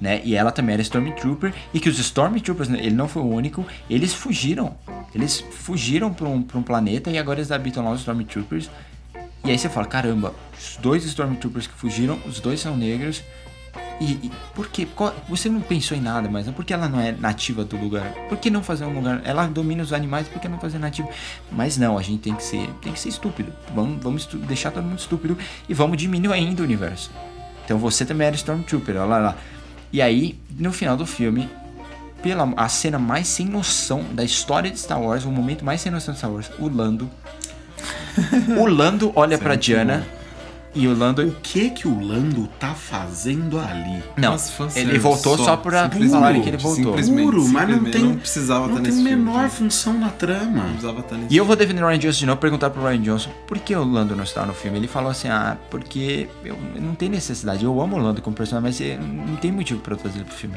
[0.00, 0.20] né?
[0.24, 1.54] E ela também era Stormtrooper.
[1.72, 4.76] E que os Stormtroopers, né, ele não foi o único, eles fugiram.
[5.14, 8.68] Eles fugiram pra um, pra um planeta e agora eles habitam lá os Stormtroopers.
[9.44, 13.22] E aí você fala, caramba, os dois Stormtroopers que fugiram, os dois são negros.
[14.02, 14.88] E, e por quê?
[15.28, 18.12] Você não pensou em nada, mas por que ela não é nativa do lugar?
[18.28, 19.20] Por que não fazer um lugar?
[19.24, 21.08] Ela domina os animais, por que não fazer nativo?
[21.52, 23.52] Mas não, a gente tem que ser, tem que ser estúpido.
[23.72, 25.38] Vamos, vamos deixar todo mundo estúpido
[25.68, 27.12] e vamos diminuir ainda o universo.
[27.64, 29.36] Então você também era Stormtrooper, olha lá, lá.
[29.92, 31.48] E aí, no final do filme,
[32.20, 35.92] pela a cena mais sem noção da história de Star Wars, o momento mais sem
[35.92, 37.08] noção de Star Wars, o Lando.
[38.58, 40.04] o Lando olha pra Diana
[40.74, 44.02] e o Lando O que que o Lando tá fazendo ali?
[44.16, 44.36] não,
[44.74, 46.84] ele voltou só, pra simplesmente, falarem que ele voltou.
[46.84, 49.52] simplesmente, Puro, mas não tem, não precisava não estar tem nesse filme, menor gente.
[49.52, 50.62] função na trama.
[50.62, 52.82] Não precisava estar nesse E eu vou defender o Ryan Johnson de novo, perguntar pro
[52.82, 54.78] Ryan Johnson por que o Lando não está no filme.
[54.78, 57.64] Ele falou assim: ah, porque eu não tem necessidade.
[57.64, 60.34] Eu amo o Lando como personagem, mas não tem motivo pra eu trazer ele pro
[60.34, 60.56] filme.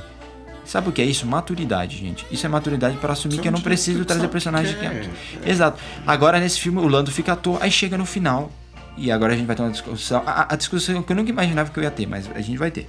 [0.66, 1.28] Sabe o que é isso?
[1.28, 2.26] Maturidade, gente.
[2.32, 5.10] Isso é maturidade para assumir Só que eu não não preciso trazer personagem que é.
[5.46, 5.50] é.
[5.50, 5.80] Exato.
[6.08, 8.52] Agora nesse filme o Lando fica à toa, aí chega no final.
[8.98, 10.24] E agora a gente vai ter uma discussão.
[10.26, 12.72] A, a discussão que eu nunca imaginava que eu ia ter, mas a gente vai
[12.72, 12.88] ter.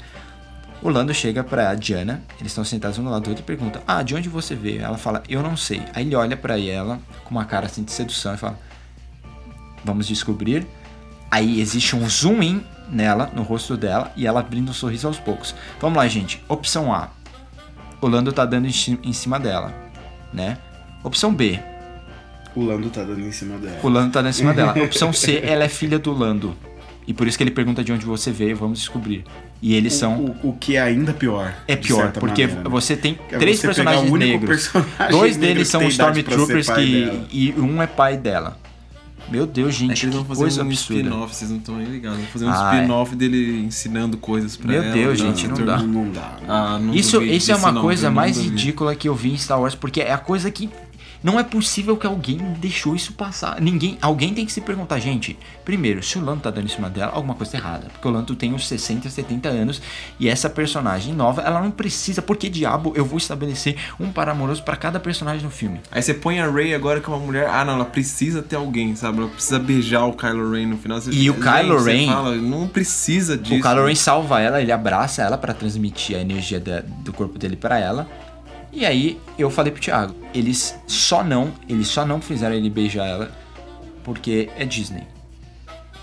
[0.83, 3.83] O Lando chega pra Diana, eles estão sentados um do lado do outro e pergunta:
[3.87, 4.83] Ah, de onde você veio?
[4.83, 5.83] Ela fala: Eu não sei.
[5.95, 8.59] Aí ele olha pra ela com uma cara assim de sedução e fala:
[9.85, 10.67] Vamos descobrir.
[11.31, 15.19] Aí existe um zoom in nela, no rosto dela, e ela abrindo um sorriso aos
[15.19, 15.55] poucos.
[15.81, 16.43] Vamos lá, gente.
[16.49, 17.09] Opção A:
[18.01, 19.75] O Lando tá dando em cima dela,
[20.33, 20.59] né?
[21.03, 21.61] Opção B:
[22.57, 23.79] O Lando tá dando em cima dela.
[23.83, 24.73] o Lando tá dando em cima dela.
[24.83, 26.57] Opção C: Ela é filha do Lando.
[27.07, 29.25] E por isso que ele pergunta de onde você veio, vamos descobrir.
[29.63, 30.37] E eles são.
[30.43, 31.55] O, o que é ainda pior.
[31.69, 32.69] É pior, porque maneira, né?
[32.71, 34.49] você tem é três você personagens o negros.
[34.69, 37.27] personagem Dois negro deles que são Stormtroopers que.
[37.31, 38.59] E um é pai dela.
[39.29, 41.03] Meu Deus, É gente, que eles que vão fazer coisa um absurda.
[41.03, 42.19] spin-off, vocês não estão nem ligados.
[42.19, 42.79] Vão fazer um Ah, é.
[42.81, 44.93] spin-off dele ensinando coisas pra Meu ela.
[44.93, 45.79] Deus, pra- gente, não dá.
[45.79, 46.37] Não, dá.
[46.49, 49.75] Ah, não Isso, isso é uma coisa mais ridícula que eu vi em Star Wars,
[49.75, 50.71] porque é a coisa que
[51.23, 53.61] não é possível que alguém deixou isso passar.
[53.61, 55.39] Ninguém, alguém tem que se perguntar, gente.
[55.65, 58.11] Primeiro, se o Lando tá dando em cima dela, alguma coisa tá errada, porque o
[58.11, 59.81] Lando tem uns 60, 70 anos
[60.21, 64.29] e essa personagem nova, ela não precisa, por que diabo eu vou estabelecer um par
[64.29, 65.81] amoroso pra cada personagem no filme?
[65.91, 67.49] Aí você põe a Rey agora que é uma mulher.
[67.49, 69.19] Ah, não, ela precisa ter alguém, sabe?
[69.19, 71.01] Ela precisa beijar o Kylo Ren no final.
[71.01, 73.57] Você- E o Kylo Ren- fala, não precisa disso.
[73.57, 77.39] O Kylo Ren salva ela, ele abraça ela pra transmitir a energia da- do corpo
[77.39, 78.09] dele pra ela.
[78.77, 83.07] E aí eu falei pro Thiago, eles só não, eles só não fizeram ele beijar
[83.07, 83.33] ela
[84.05, 85.07] porque é Disney.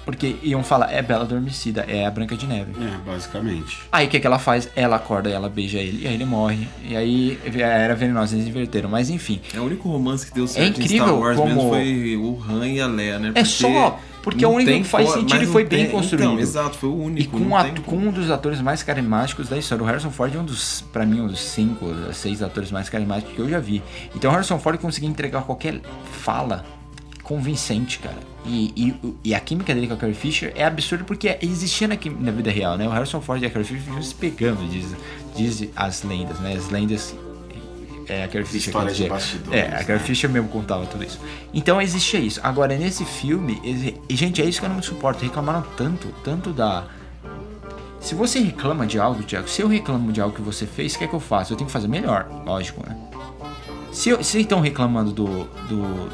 [0.06, 2.74] Porque iam falar, é Bela Adormecida, é a Branca de Neve.
[2.84, 3.80] É, basicamente.
[3.92, 4.70] Aí o que, que ela faz?
[4.76, 6.68] Ela acorda e ela beija ele, e aí ele morre.
[6.84, 8.90] E aí era venenosa, eles inverteram.
[8.90, 11.56] Mas enfim, É o único romance que deu certo É em incrível Star Wars mesmo
[11.56, 13.32] como- foi o Han e a Leia, né?
[13.34, 16.32] É só, porque é o único que faz sentido e foi bem tem- construído.
[16.32, 17.38] Então, exato, foi o E único.
[17.40, 19.84] com, um tem atu- com um dos atores mais carismáticos da história.
[19.84, 23.34] O Harrison Ford é um dos, pra mim, um dos cinco, seis atores mais carismáticos
[23.36, 23.82] que eu já vi.
[24.14, 25.80] Então o Harrison Ford conseguia entregar qualquer
[26.12, 26.66] fala
[27.24, 28.33] convincente, cara.
[28.46, 31.96] E, e, e a química dele com a Carrie Fisher é absurda porque existia na,
[32.20, 32.86] na vida real, né?
[32.88, 34.94] O Harrison Ford e a Carrie Fisher se pegando, diz,
[35.36, 36.54] diz as lendas, né?
[36.54, 37.16] As lendas
[38.08, 39.04] é, a Carrie Fisher dizer.
[39.04, 40.00] de bastidores, É, a Carrie né?
[40.00, 41.20] Fisher mesmo contava tudo isso.
[41.54, 42.42] Então existia isso.
[42.44, 43.62] Agora, nesse filme,
[44.10, 45.24] e, gente, é isso que eu não suporto.
[45.24, 46.84] Reclamaram tanto, tanto da.
[48.02, 50.98] Se você reclama de algo, Thiago, se eu reclamo de algo que você fez, o
[50.98, 51.54] que é que eu faço?
[51.54, 52.94] Eu tenho que fazer melhor, lógico, né?
[53.94, 55.26] Se, eu- se estão reclamando do,
[55.70, 56.10] do-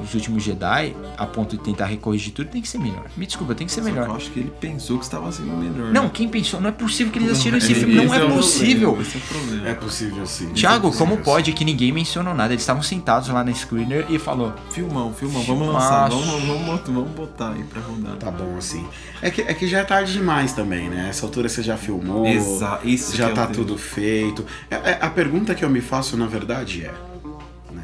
[0.00, 3.04] dos últimos Jedi, a ponto de tentar recorrigir tudo, tem que ser melhor.
[3.16, 4.08] Me desculpa, tem que ser Só que melhor.
[4.08, 5.92] Eu acho que ele pensou que estava sendo melhor.
[5.92, 6.10] Não, né?
[6.12, 6.60] quem pensou?
[6.60, 7.94] Não é possível que eles assistiram esse Esse- filme.
[7.94, 8.92] Não é o possível.
[8.94, 9.68] problema, Esse é problema.
[9.68, 10.48] É possível sim.
[10.52, 12.52] Thiago, É como pode que ninguém mencionou nada?
[12.52, 16.92] Eles estavam sentados lá na screener e falou: Filmão, filmão, vamos lançar, vamos, vamos, botar-
[16.92, 18.16] vamos botar aí pra rodar.
[18.16, 18.86] Tá bom assim.
[19.22, 21.08] É que, é que já é tarde demais também, né?
[21.10, 22.26] Essa altura você já filmou.
[22.26, 24.44] Exa- isso já que é tá tudo feito.
[24.70, 26.94] É- é- a pergunta que eu me faço, na verdade, é: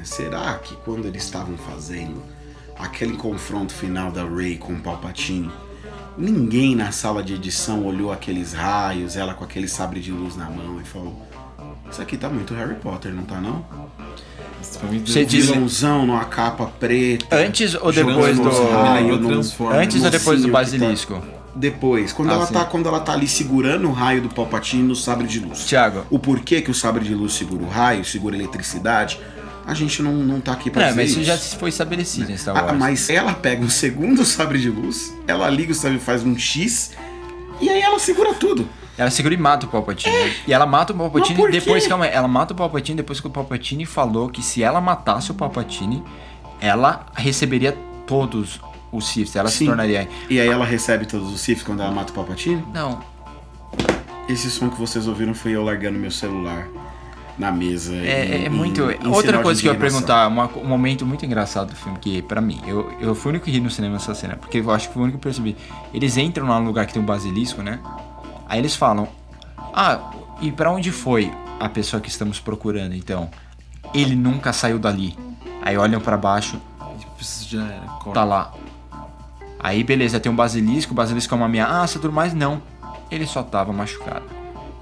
[0.07, 2.23] será que quando eles estavam fazendo
[2.79, 5.51] aquele confronto final da Rey com o Palpatine,
[6.17, 10.49] ninguém na sala de edição olhou aqueles raios, ela com aquele sabre de luz na
[10.49, 11.21] mão e falou:
[11.91, 13.65] Isso aqui tá muito Harry Potter, não tá não?
[15.05, 17.27] Você diz- Vilãozão numa capa preta.
[17.37, 18.43] Antes ou depois do.
[19.29, 19.83] Transformers.
[19.83, 21.23] Antes ou depois do tá- basilisco?
[21.55, 22.53] Depois, quando, Ah, ela sim.
[22.53, 25.65] tá, quando ela tá ali segurando o raio do Palpatine no sabre de luz.
[25.65, 26.05] Thiago.
[26.11, 29.19] O porquê que o sabre de luz segura o raio, segura a eletricidade,
[29.67, 32.37] a gente não, não tá aqui pra Não, dizer mas isso já foi estabelecido em
[32.37, 32.79] Star Ah, Wars.
[32.79, 36.93] mas ela pega o segundo sabre de luz, ela liga o sabre, faz um X,
[37.61, 38.69] e aí ela segura tudo.
[38.99, 40.15] Ela segura e mata o Palpatine.
[40.47, 43.31] E ela mata o Palpatine depois, calma aí, ela mata o Palpatine depois que o
[43.31, 46.03] Palpatine falou que se ela matasse o Palpatine,
[46.61, 47.77] ela receberia
[48.07, 48.59] todos
[48.91, 49.67] os Siths, ela se Sim.
[49.67, 50.09] tornaria.
[50.31, 52.65] E aí ela recebe todos os Sith quando ela mata o Palpatine.
[52.73, 53.01] Não.
[54.29, 56.67] Esse som que vocês ouviram foi eu largando meu celular
[57.39, 57.95] na mesa.
[57.95, 58.91] É, em- é muito.
[58.91, 62.23] em Outra coisa que eu ia perguntar, uma- um momento muito engraçado do filme, que
[62.23, 64.71] pra mim, eu, eu fui o único que ri no cinema nessa cena, porque eu
[64.71, 65.57] acho que foi o único que eu percebi.
[65.93, 67.79] Eles entram lá no lugar que tem um basilisco, né?
[68.49, 69.09] Aí eles falam:
[69.75, 70.11] Ah,
[70.41, 71.31] e pra onde foi
[71.61, 73.29] a pessoa que estamos procurando então?
[73.95, 75.17] Ele nunca saiu dali.
[75.63, 76.61] Aí olham pra baixo,
[77.49, 77.83] já era.
[78.13, 78.53] tá lá.
[79.59, 82.63] Aí beleza, tem um basilisco, o basilisco é uma ameaça, tudo mais, não.
[83.11, 84.23] Ele só tava machucado.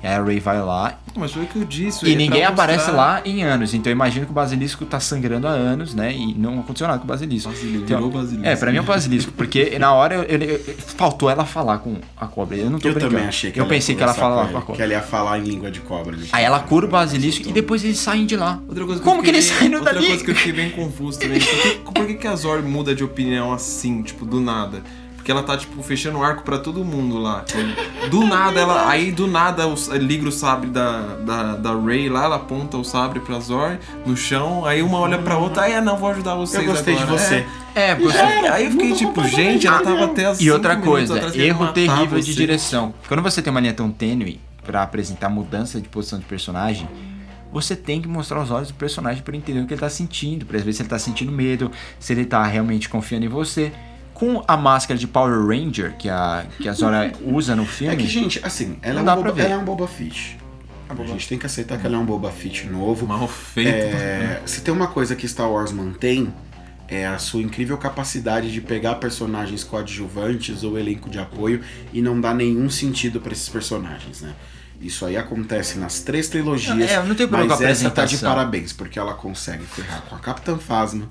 [0.05, 2.05] E aí a Ray vai lá Mas foi o que eu disse.
[2.07, 3.73] e ninguém aparece lá em anos.
[3.73, 6.13] Então eu imagino que o basilisco tá sangrando há anos, né?
[6.13, 7.49] E não aconteceu nada com o basilisco.
[7.51, 8.47] Basilisco, Então, virou basilisco.
[8.47, 9.33] É, pra mim é o basilisco.
[9.33, 10.61] Porque na hora eu- eu- eu-
[10.99, 12.55] faltou ela falar com a cobra.
[12.55, 13.15] Eu não tô Eu brincando.
[13.15, 14.77] também achei que Eu ela ia pensei que ela falava com a cobra.
[14.77, 16.15] Que ela ia falar em língua de cobra.
[16.17, 16.27] né?
[16.33, 18.61] Aí ela cura o basilisco e depois eles saem de lá.
[18.69, 20.07] Outra coisa Como que eles saíram outra dali?
[20.07, 21.41] coisa que eu fiquei bem confuso também.
[21.41, 24.83] Por que, por que, que a Zor muda de opinião assim, tipo, do nada?
[25.25, 27.41] Porque ela tá, tipo, fechando o arco pra todo mundo lá.
[27.45, 28.87] Tipo, Do nada, ela.
[28.91, 32.85] Aí do nada o- liga o sabre da, da, da Ray lá, ela aponta o
[32.85, 36.35] sabre pra Zor no chão, aí uma olha pra outra, aí ah, não, vou ajudar
[36.35, 36.63] vocês.
[36.63, 37.47] Eu gostei de agora." você.
[37.75, 37.93] É.
[37.93, 38.19] É, você...
[38.19, 42.21] É, aí eu fiquei tipo, gente, ela tava até as E outra coisa, erro terrível
[42.21, 42.33] de você.
[42.35, 42.93] direção.
[43.09, 46.87] Quando você tem uma linha tão tênue pra apresentar mudança de posição de personagem,
[47.51, 50.45] você tem que mostrar os olhos do personagem pra entender o que ele tá sentindo,
[50.45, 53.73] pra ver se ele tá sentindo medo, se ele tá realmente confiando em você.
[54.15, 57.93] Com a máscara de Power Ranger que a, que a Zora usa no filme.
[57.93, 59.43] É que, gente, assim, ela, Não é, dá um boba, ver.
[59.43, 60.39] ela é um Boba Fett.
[60.89, 63.07] A gente tem que aceitar que ela é um Boba Fett novo.
[63.07, 63.69] Mal feito.
[63.71, 66.33] É, se tem uma coisa que Star Wars mantém,
[66.87, 71.61] é a sua incrível capacidade de pegar personagens coadjuvantes ou elenco de apoio
[71.93, 74.35] e não dar nenhum sentido pra esses personagens, né?
[74.81, 76.91] Isso aí acontece nas três trilogias.
[76.91, 79.65] É, eu não tenho problema mas com a essa tá de parabéns, porque ela consegue
[79.65, 81.09] ferrar com a Capitã Phasma,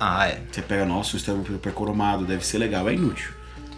[0.00, 0.40] Ah, é.
[0.50, 2.88] Você pega, nossa, o Stormtrooper cromado, deve ser legal.
[2.88, 3.30] É inútil.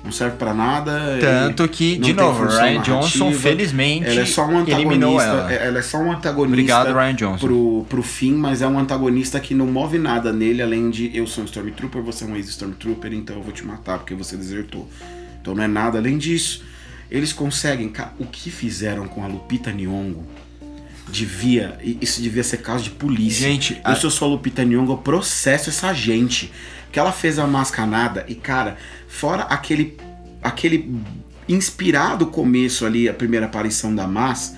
[0.04, 1.18] Não serve pra nada.
[1.20, 3.42] Tanto que, de novo, Ryan Johnson, narrativa.
[3.42, 4.80] felizmente, ela é só um antagonista.
[4.80, 5.52] eliminou ela.
[5.52, 6.42] Ela é só um antagonista.
[6.42, 7.46] Obrigado, Ryan Johnson.
[7.46, 11.26] Pro, pro fim, mas é um antagonista que não move nada nele, além de eu
[11.26, 14.88] sou um Stormtrooper, você é um ex-Stormtrooper, então eu vou te matar porque você desertou.
[15.40, 16.64] Então não é nada além disso.
[17.08, 17.92] Eles conseguem.
[18.18, 20.26] O que fizeram com a Lupita Nyong'o
[21.08, 21.78] devia.
[22.00, 23.46] Isso devia ser caso de polícia.
[23.48, 26.52] Gente, eu a- se eu sou a Lupita Nyong'o, eu processo essa gente.
[26.90, 28.76] Que ela fez a mascanada e, cara,
[29.08, 29.96] fora aquele.
[30.42, 30.94] aquele
[31.48, 34.54] inspirado começo ali, a primeira aparição da Mas,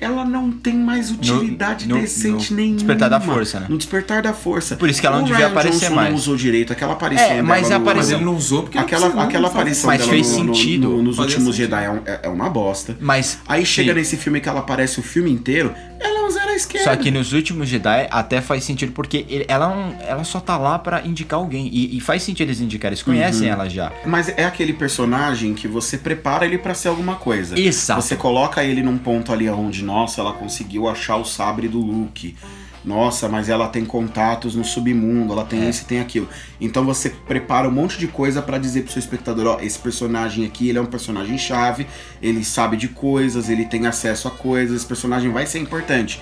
[0.00, 2.76] ela não tem mais utilidade no- decente no nenhuma.
[2.78, 3.66] Despertar da Força, né?
[3.68, 4.76] No despertar da força.
[4.76, 6.08] Por isso que ela não o devia Ryan aparecer Johnson mais.
[6.10, 8.62] não usou direito aquela aparição É, mas dela a no- aparição- Mas ele não usou
[8.62, 10.88] porque Aquela, não aquela aparição Mas dela fez no- no- sentido.
[10.88, 11.70] no- nos Fazia últimos sentido.
[11.70, 12.96] Jedi é, um- é- uma bosta.
[13.00, 13.38] Mas.
[13.48, 13.98] Aí chega sim.
[13.98, 16.84] nesse filme que ela aparece o filme inteiro, ela é um zero esquerda.
[16.90, 20.56] Só que nos últimos Jedi até faz sentido, porque ele- ela, não- ela só tá
[20.58, 21.68] lá pra indicar alguém.
[21.72, 23.54] E, e faz sentido eles indicarem, eles conhecem Uhum.
[23.54, 23.90] ela já.
[24.04, 27.58] Mas é aquele personagem que você prepara ele pra ser alguma coisa.
[27.58, 28.02] Exato.
[28.02, 32.36] Você coloca ele num ponto ali onde, nossa, ela conseguiu achar o sabre do Luke.
[32.84, 35.44] Nossa, mas ela tem contatos no submundo, ela É.
[35.46, 36.28] tem isso e tem aquilo.
[36.60, 40.46] Então você prepara um monte de coisa pra dizer pro seu espectador, ó, esse personagem
[40.46, 41.86] aqui, ele é um personagem chave,
[42.22, 46.20] ele sabe de coisas, ele tem acesso a coisas, esse personagem vai ser importante.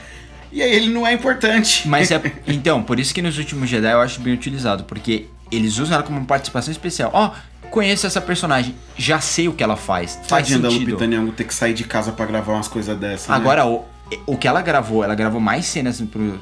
[0.57, 1.87] E aí ele não é importante.
[1.87, 2.21] Mas é.
[2.49, 6.03] Então, por isso que nos últimos Jedi eu acho bem utilizado, porque eles usam ela
[6.03, 7.11] como uma participação especial.
[7.13, 7.31] Ó,
[7.71, 10.15] conheço essa personagem, já sei o que ela faz.
[10.27, 10.93] Faz Tadinha da sentido.
[10.93, 13.29] Lupita Nyong'o ter que sair de casa pra gravar umas coisas dessas.
[13.29, 13.37] né?
[13.37, 13.85] Agora, o,
[14.25, 16.41] o que ela gravou, ela gravou mais cenas pro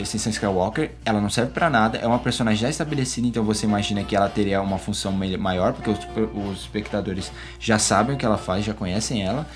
[0.00, 4.02] Ascensão Skywalker, ela não serve pra nada, é uma personagem já estabelecida, então você imagina
[4.02, 5.98] que ela teria uma função maior, porque os,
[6.34, 7.30] os espectadores
[7.60, 9.46] já sabem o que ela faz, já conhecem ela.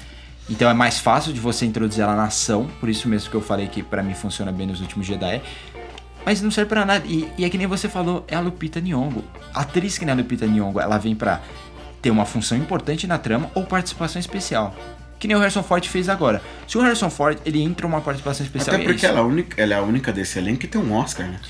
[0.48, 3.40] Então é mais fácil de você introduzir ela na ação, por isso mesmo que eu
[3.40, 5.42] falei que pra mim funciona bem nos últimos Jedi.
[6.24, 7.04] Mas não serve pra nada.
[7.06, 9.24] E, e é que nem você falou, é a Lupita Nyong'o.
[9.54, 11.40] A atriz que não é a Lupita Nyong'o, ela vem pra
[12.02, 14.74] ter uma função importante na trama ou participação especial.
[15.18, 16.42] Que nem o Harrison Ford fez agora.
[16.68, 19.06] Se o Harrison Ford, ele entra uma participação especial Até é porque isso.
[19.06, 21.40] ela é, a única, ela é a única desse elenco que tem um Oscar, né?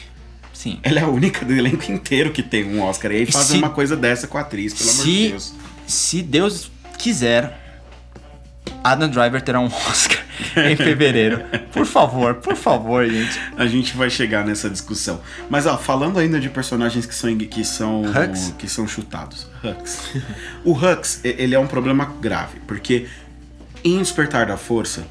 [0.53, 0.79] Sim.
[0.83, 3.11] Ela é a única do elenco inteiro que tem um Oscar.
[3.13, 5.55] E aí fazer Se- uma coisa dessa com a atriz, pelo amor de Se, Deus.
[5.87, 7.66] se Deus quiser,
[8.83, 10.25] Adam Driver terá um Oscar
[10.57, 11.43] em fevereiro.
[11.73, 13.41] Por favor, por favor, gente.
[13.57, 15.21] A gente vai chegar nessa discussão.
[15.51, 18.55] Mas ó, falando ainda de personagens que são que são Hux?
[18.59, 19.49] que são chutados.
[19.63, 20.17] Hux.
[20.65, 23.07] o Hux, ele é um problema grave, porque
[23.85, 25.07] em Despertar da Força,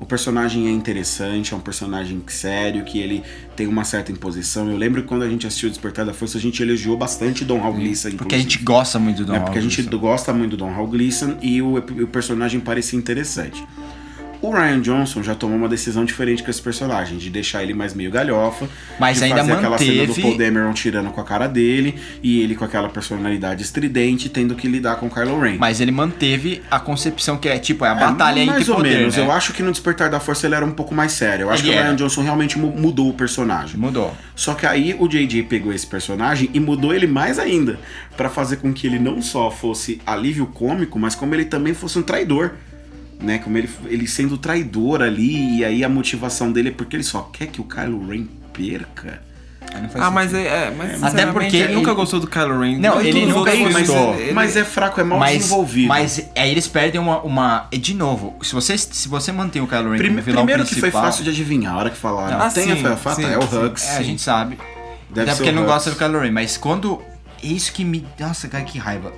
[0.00, 3.22] o personagem é interessante, é um personagem sério, que ele
[3.54, 4.70] tem uma certa imposição.
[4.70, 7.58] Eu lembro que quando a gente assistiu Despertar da Força, a gente elogiou bastante Don
[7.58, 10.52] Hall Gleason, Porque a gente gosta muito do É Don porque a gente gosta muito
[10.52, 13.62] do Don Hall Gleason e o, o personagem parecia interessante.
[14.42, 17.92] O Ryan Johnson já tomou uma decisão diferente com esse personagem, de deixar ele mais
[17.92, 18.66] meio galhofa,
[18.98, 22.40] Mas ainda fazer aquela cena do manteve- Paul Dameron tirando com a cara dele e
[22.40, 25.56] ele com aquela personalidade estridente tendo que lidar com o Kylo Ren.
[25.58, 28.76] Mas ele manteve a concepção que é tipo, é a É, batalha mais entre ou
[28.78, 29.16] poder, menos.
[29.16, 29.22] né?
[29.22, 31.44] Eu acho que no Despertar da Força ele era um pouco mais sério.
[31.44, 31.82] Eu acho Ele que o.
[31.82, 33.76] Ryan Johnson realmente mu- mudou o personagem.
[33.78, 34.16] Mudou.
[34.34, 37.78] Só que aí o JJ pegou esse personagem e mudou ele mais ainda,
[38.16, 41.98] Pra fazer com que ele não só fosse alívio cômico, mas como ele também fosse
[41.98, 42.52] um traidor.
[43.20, 47.02] Né, como ele, ele sendo traidor ali, e aí a motivação dele é porque ele
[47.02, 49.22] só quer que o Kylo Ren perca.
[49.94, 52.78] Ah, mas é, é, mas Até sinceramente, porque ele nunca ele- gostou do Kylo Ren.
[52.78, 54.14] Não, ele nunca outros, mas, gostou.
[54.14, 55.88] é, mas é fraco, é mal mas, desenvolvido.
[55.88, 57.68] mas aí eles perdem uma, uma.
[57.70, 60.70] De novo, se você, se você mantém o Kylo Ren Prime- como vilão primeiro que
[60.74, 60.90] principal.
[60.90, 62.40] foi fácil de adivinhar, a hora que falaram.
[62.40, 63.66] Ah, tem sim, a fata, é o.
[63.66, 63.86] Hux.
[63.86, 64.58] É, a gente sabe.
[65.10, 67.00] Deve Até ser porque o não gosta do Kylo Ren, mas quando.
[67.42, 68.04] É isso que me.
[68.18, 69.12] Nossa, cara, que raiva.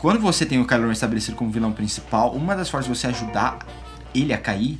[0.00, 3.06] Quando você tem o Kylo Ren estabelecido como vilão principal, uma das formas de você
[3.08, 3.58] ajudar
[4.14, 4.78] ele a cair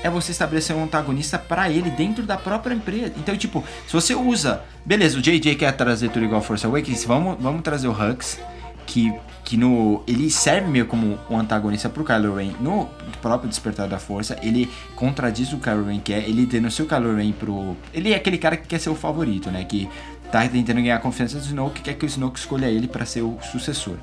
[0.00, 3.12] é você estabelecer um antagonista pra ele dentro da própria empresa.
[3.16, 4.62] Então, tipo, se você usa.
[4.84, 8.38] Beleza, o JJ quer trazer tudo igual Force Awakens, vamos, vamos trazer o Hux,
[8.86, 9.12] que,
[9.44, 10.04] que no.
[10.06, 12.88] Ele serve meio como um antagonista pro Kylo Ren no
[13.20, 14.38] próprio Despertar da Força.
[14.40, 17.76] Ele contradiz o que Kylo Ren quer, ele denuncia o Kylo Ren pro.
[17.92, 19.64] Ele é aquele cara que quer ser o favorito, né?
[19.64, 19.88] Que
[20.30, 23.22] tá tentando ganhar a confiança do Snoke, quer que o Snoke escolha ele pra ser
[23.22, 23.96] o sucessor.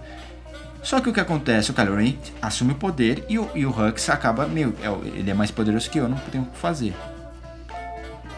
[0.85, 1.71] Só que o que acontece?
[1.71, 5.31] O Kylo Ren assume o poder e o, e o Hux acaba, meu, é ele
[5.31, 6.93] é mais poderoso que eu, não tenho o que fazer.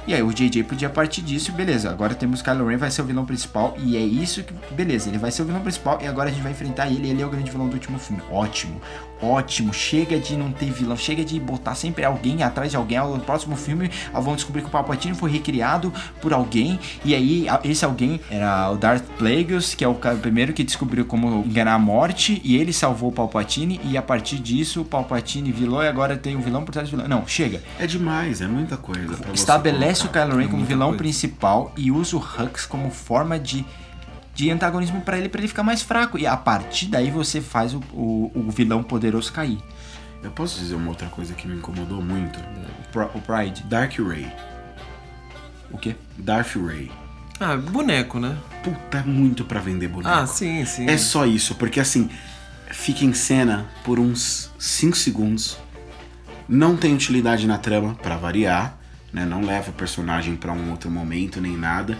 [0.07, 3.05] E aí o JJ podia partir disso beleza, agora temos Kylo Ren, vai ser o
[3.05, 6.29] vilão principal e é isso que, beleza, ele vai ser o vilão principal e agora
[6.29, 8.23] a gente vai enfrentar ele, ele é o grande vilão do último filme.
[8.31, 8.79] Ótimo.
[9.21, 9.73] Ótimo.
[9.73, 12.97] Chega de não ter vilão, chega de botar sempre alguém atrás de alguém.
[12.97, 16.79] No próximo filme ah, vão descobrir que o Palpatine foi recriado por alguém.
[17.05, 21.05] E aí, esse alguém era o Darth Plagueis, que é o cara primeiro que descobriu
[21.05, 22.41] como enganar a morte.
[22.43, 23.79] E ele salvou o Palpatine.
[23.83, 26.91] E a partir disso, o Palpatine vilão e agora tem um vilão por trás do
[26.91, 27.07] vilão.
[27.07, 27.61] Não, chega.
[27.79, 29.17] É demais, é muita coisa.
[29.33, 30.09] Estabelece o.
[30.09, 30.97] Kylo Ren como muita vilão coisa.
[30.97, 33.65] principal e usa o Hux como forma de,
[34.37, 36.15] de antagonismo pra ele, pra ele ficar mais fraco.
[36.15, 39.57] E a partir daí você faz o, o, o vilão poderoso cair.
[40.21, 42.39] Eu posso dizer uma outra coisa que me incomodou muito?
[43.15, 43.63] O, Pride.
[43.63, 44.31] Dark Ray.
[45.71, 45.95] O quê?
[46.17, 46.91] Darth Ray.
[47.39, 48.37] Ah, boneco, né?
[48.63, 50.09] Puta, é muito pra vender boneco.
[50.09, 50.87] Ah, sim, sim.
[50.87, 52.07] É só isso, porque assim,
[52.71, 55.57] fica em cena por uns 5 segundos,
[56.47, 58.77] não tem utilidade na trama, pra variar,
[59.11, 59.25] né?
[59.25, 61.97] Não leva o personagem pra um outro momento nem nada.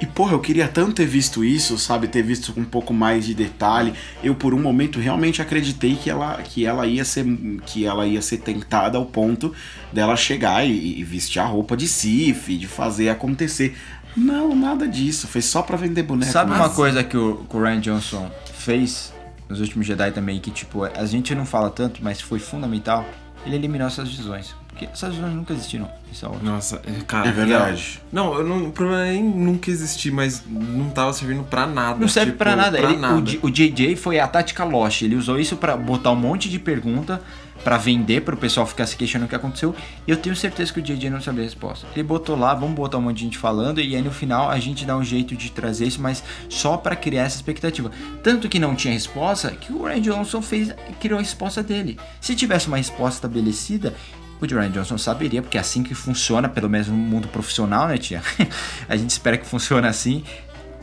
[0.00, 2.06] E porra, eu queria tanto ter visto isso, sabe?
[2.06, 3.94] Ter visto com um pouco mais de detalhe.
[4.22, 7.24] Eu por um momento realmente acreditei que ela, que ela ia ser
[7.64, 9.54] que ela ia ser tentada ao ponto
[9.92, 13.74] dela chegar e, e vestir a roupa de Sif, de fazer acontecer.
[14.14, 15.26] Não, nada disso.
[15.26, 16.30] Foi só pra vender boneco.
[16.30, 19.14] Sabe uma mas- coisa que o, que o Ryan Johnson fez
[19.48, 23.06] nos últimos Jedi também, que tipo, a gente não fala tanto, mas foi fundamental?
[23.46, 24.54] Ele eliminou essas visões.
[24.76, 26.42] Porque essas visões nunca existiram em Star Wars.
[26.42, 27.30] Nossa, é, cara.
[27.30, 28.02] É verdade.
[28.12, 31.98] Não, eu não, o problema nem nunca existir, mas não tava servindo pra nada.
[31.98, 32.78] Não serve tipo, pra nada.
[32.78, 33.30] Ele- nada.
[33.42, 35.00] O, o JJ foi a tática Lost.
[35.00, 37.22] Ele usou isso pra botar um monte de pergunta
[37.64, 39.74] pra vender pro pessoal ficar se questionando o que aconteceu.
[40.06, 41.86] E eu tenho certeza que o JJ não sabia a resposta.
[41.94, 44.58] Ele botou lá, vamos botar um monte de gente falando e aí no final a
[44.60, 47.90] gente dá um jeito de trazer isso, mas só pra criar essa expectativa.
[48.22, 51.98] Tanto que não tinha resposta que o Ryan Johnson fez criou a resposta dele.
[52.20, 53.94] Se tivesse uma resposta estabelecida,
[54.40, 57.98] o Ryan Johnson saberia, porque é assim que funciona, pelo menos no mundo profissional, né,
[57.98, 58.22] tia?
[58.88, 60.22] a gente espera que funcione assim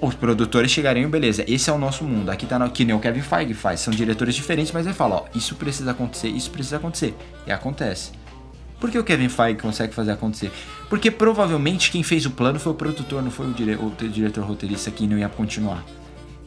[0.08, 2.30] os produtores chegariam, beleza, esse é o nosso mundo.
[2.30, 3.80] Aqui tá no, que nem o Kevin Feige faz.
[3.80, 7.16] São diretores diferentes, mas ele fala, ó, isso precisa acontecer, isso precisa acontecer.
[7.48, 8.12] E acontece.
[8.80, 10.52] Por que o Kevin Feige consegue fazer acontecer?
[10.90, 14.44] Porque provavelmente quem fez o plano foi o produtor, não foi o, dire o diretor
[14.44, 15.86] roteirista que não ia continuar.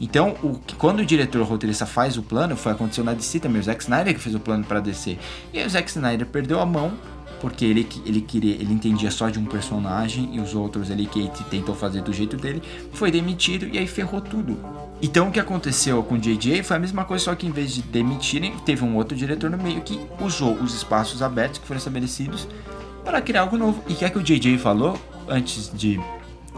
[0.00, 3.64] Então, o, quando o diretor roteirista faz o plano, foi aconteceu na DC também, o
[3.64, 5.18] Zack Snyder que fez o plano pra DC.
[5.52, 6.92] E aí o Zack Snyder perdeu a mão,
[7.40, 11.28] porque ele, ele queria, ele entendia só de um personagem e os outros ele que
[11.44, 12.62] tentou fazer do jeito dele,
[12.92, 14.58] foi demitido e aí ferrou tudo.
[15.02, 17.74] Então o que aconteceu com o JJ foi a mesma coisa, só que em vez
[17.74, 21.78] de demitirem, teve um outro diretor no meio que usou os espaços abertos que foram
[21.78, 22.48] estabelecidos
[23.04, 23.82] para criar algo novo.
[23.88, 24.98] E o que é que o JJ falou
[25.28, 26.00] antes de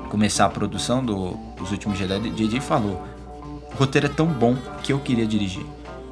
[0.09, 2.31] começar a produção do- dos últimos Jedi?
[2.31, 3.02] JJ falou:
[3.79, 5.65] o roteiro é tão bom que eu queria dirigir.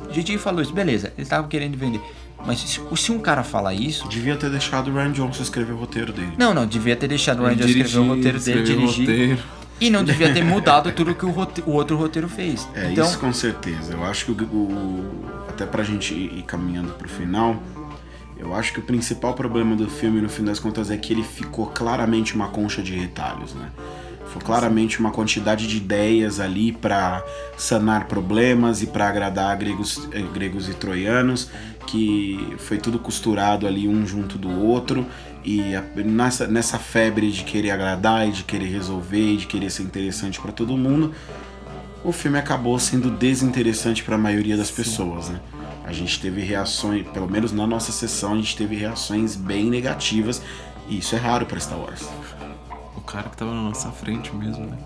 [0.09, 2.01] O JJ falou isso, beleza, ele tava querendo vender.
[2.45, 4.07] Mas se, se um cara falar isso.
[4.09, 6.33] Devia ter deixado o Ryan Johnson escrever o roteiro dele.
[6.39, 9.01] Não, não, devia ter deixado o Ryan Johnson escrever o roteiro dele, dirigir.
[9.09, 9.39] roteiro.
[9.81, 11.31] E não devia ter mudado tudo que o,
[11.67, 12.69] o outro roteiro fez.
[12.75, 13.95] É, então, isso com certeza.
[13.95, 17.57] Eu acho que o, o- até pra gente ir ir caminhando pro final,
[18.39, 21.23] eu acho que o principal problema do filme, no fim das contas, é que ele
[21.25, 23.71] ficou claramente uma concha de retalhos, né?
[24.45, 27.23] Claramente uma quantidade de ideias ali pra
[27.57, 31.51] sanar problemas e pra agradar gregos, eh, gregos e troianos,
[31.87, 35.07] que foi tudo costurado ali um junto do outro
[35.45, 39.71] e a- nessa, nessa febre de querer agradar e de querer resolver e de querer
[39.71, 41.13] ser interessante pra todo mundo,
[42.05, 45.41] o filme acabou sendo desinteressante para a maioria das pessoas, né?
[45.85, 50.43] A gente teve reações, pelo menos na nossa sessão, a gente teve reações bem negativas,
[50.89, 52.09] e isso é raro para Star Wars.
[53.07, 54.77] O cara que tava na nossa frente mesmo, né?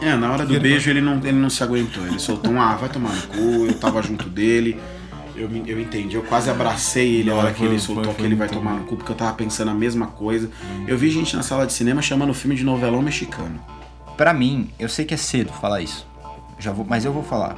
[0.00, 2.76] É, na hora do beijo ele não, ele não se aguentou, ele soltou um ah,
[2.76, 4.78] vai tomar no cu, eu tava junto dele.
[5.34, 8.04] Eu, eu entendi, eu quase abracei ele a Não, hora que foi- ele foi- soltou
[8.04, 10.48] foi que ele vai tomar no cu, porque eu tava pensando a mesma coisa.
[10.86, 13.58] Eu vi gente na sala de cinema chamando o filme de novelão mexicano.
[14.16, 16.06] Pra mim, eu sei que é cedo falar isso.
[16.58, 17.56] Já vou, mas eu vou falar.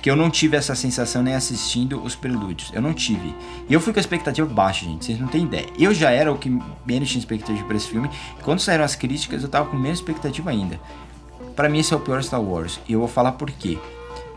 [0.00, 2.70] Porque eu não tive essa sensação nem assistindo os prelúdios.
[2.72, 3.36] Eu não tive.
[3.68, 5.04] E eu fui com a expectativa baixa, gente.
[5.04, 5.66] Vocês não têm ideia.
[5.78, 6.48] Eu já era o que
[6.86, 8.08] menos tinha expectativa pra esse filme.
[8.38, 10.80] E quando saíram as críticas, eu tava com menos expectativa ainda.
[11.54, 12.80] Pra mim, esse é o pior Star Wars.
[12.88, 13.78] E eu vou falar por quê.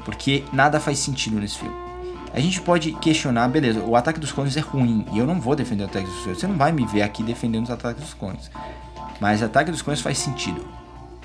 [0.03, 1.73] Porque nada faz sentido nesse filme.
[2.33, 5.05] A gente pode questionar, beleza, o Ataque dos Clones é ruim.
[5.13, 6.39] E eu não vou defender o Ataque dos Clones.
[6.41, 8.51] Você não vai me ver aqui defendendo os Ataques dos Clones.
[9.21, 10.82] Mas Ataque dos Clones faz sentido.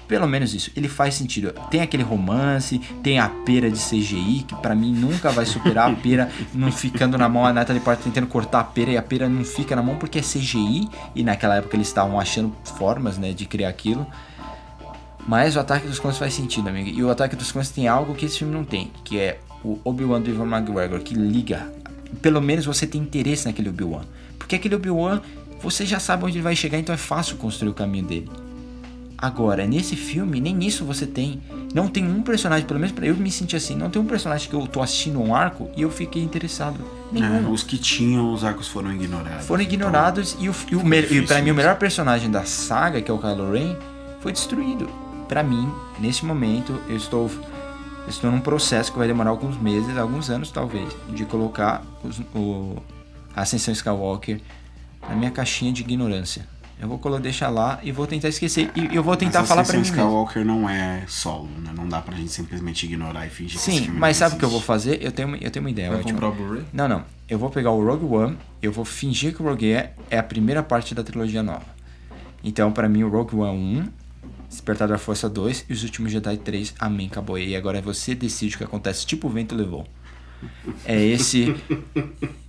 [0.08, 1.52] Pelo menos isso, ele faz sentido.
[1.70, 5.94] Tem aquele romance, tem a pera de CGI, que pra mim nunca vai superar a
[5.94, 7.44] pera não ficando na mão.
[7.44, 10.18] A Natalie Portman tentando cortar a pera e a pera não fica na mão porque
[10.18, 10.88] é CGI.
[11.14, 14.06] E naquela época eles estavam achando formas, né, de criar aquilo.
[15.26, 16.88] Mas o Ataque dos Clones faz sentido, amigo.
[16.88, 19.78] E o Ataque dos Clones tem algo que esse filme não tem, que é o
[19.84, 21.70] Obi-Wan do Ivan McGregor, que liga.
[22.22, 24.04] Pelo menos você tem interesse naquele Obi-Wan.
[24.38, 25.20] Porque aquele Obi-Wan,
[25.60, 28.47] você já sabe onde ele vai chegar, então é fácil construir o caminho dele.
[29.20, 31.42] Agora, nesse filme, nem isso você tem.
[31.74, 34.48] Não tem um personagem, pelo menos pra eu me senti assim, não tem um personagem
[34.48, 36.78] que eu tô assistindo um arco e eu fiquei interessado.
[37.10, 37.48] Nenhum.
[37.48, 39.44] É, os que tinham, os arcos foram ignorados.
[39.44, 43.10] Foram ignorados e, o, e, o, e pra mim o melhor personagem da saga, que
[43.10, 43.74] é o Kylo Ren,
[44.20, 44.88] foi destruído.
[45.28, 45.68] Pra mim,
[45.98, 47.28] nesse momento, eu estou,
[48.08, 52.76] estou num processo que vai demorar alguns meses, alguns anos talvez, de colocar os- o,
[53.36, 54.40] Ascensão Skywalker
[55.08, 56.46] na minha caixinha de ignorância.
[56.80, 58.70] Eu vou deixar lá e vou tentar esquecer.
[58.76, 60.26] E eu vou tentar Mas falar pra Ascensão mim mesmo.
[60.32, 61.72] Skywalker não é solo, né?
[61.74, 64.38] Não dá pra gente simplesmente ignorar e fingir que esse Sim, mas não sabe o
[64.38, 65.02] que eu vou fazer?
[65.02, 66.64] Eu tenho, uma- eu tenho uma ideia Vai comprar o Blu-ray?
[66.72, 67.04] Não, não.
[67.28, 70.22] Eu vou pegar o Rogue One, eu vou fingir que o Rogue One é a
[70.22, 71.66] primeira parte da trilogia nova.
[72.44, 73.88] Então, pra mim, o Rogue One 1,
[74.48, 77.38] Despertar da Força 2 e Os Últimos Jedi 3, amém, acabou.
[77.38, 79.86] E agora você decide o que acontece, tipo o vento levou.
[80.84, 81.54] É esse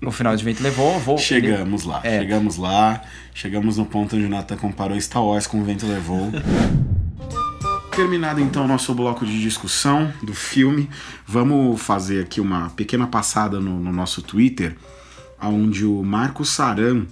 [0.01, 1.17] o final de vento levou, vou...
[1.17, 2.19] Chegamos lá, É.
[2.19, 3.01] chegamos lá,
[3.33, 6.31] chegamos no ponto onde o Nathan comparou Star Wars com o Vento Levou.
[7.95, 10.89] Terminado então o nosso bloco de discussão do filme,
[11.27, 14.75] vamos fazer aqui uma pequena passada no, no nosso Twitter,
[15.41, 17.05] onde o Marco Saran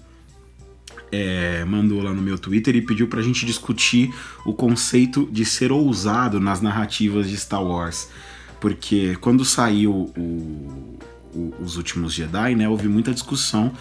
[1.11, 4.13] é, mandou lá no meu Twitter e pediu pra gente discutir
[4.45, 8.09] o conceito de ser ousado nas narrativas de Star Wars.
[8.59, 10.97] Porque quando saiu o-
[11.33, 13.71] o- Os Últimos Jedi, né, houve muita discussão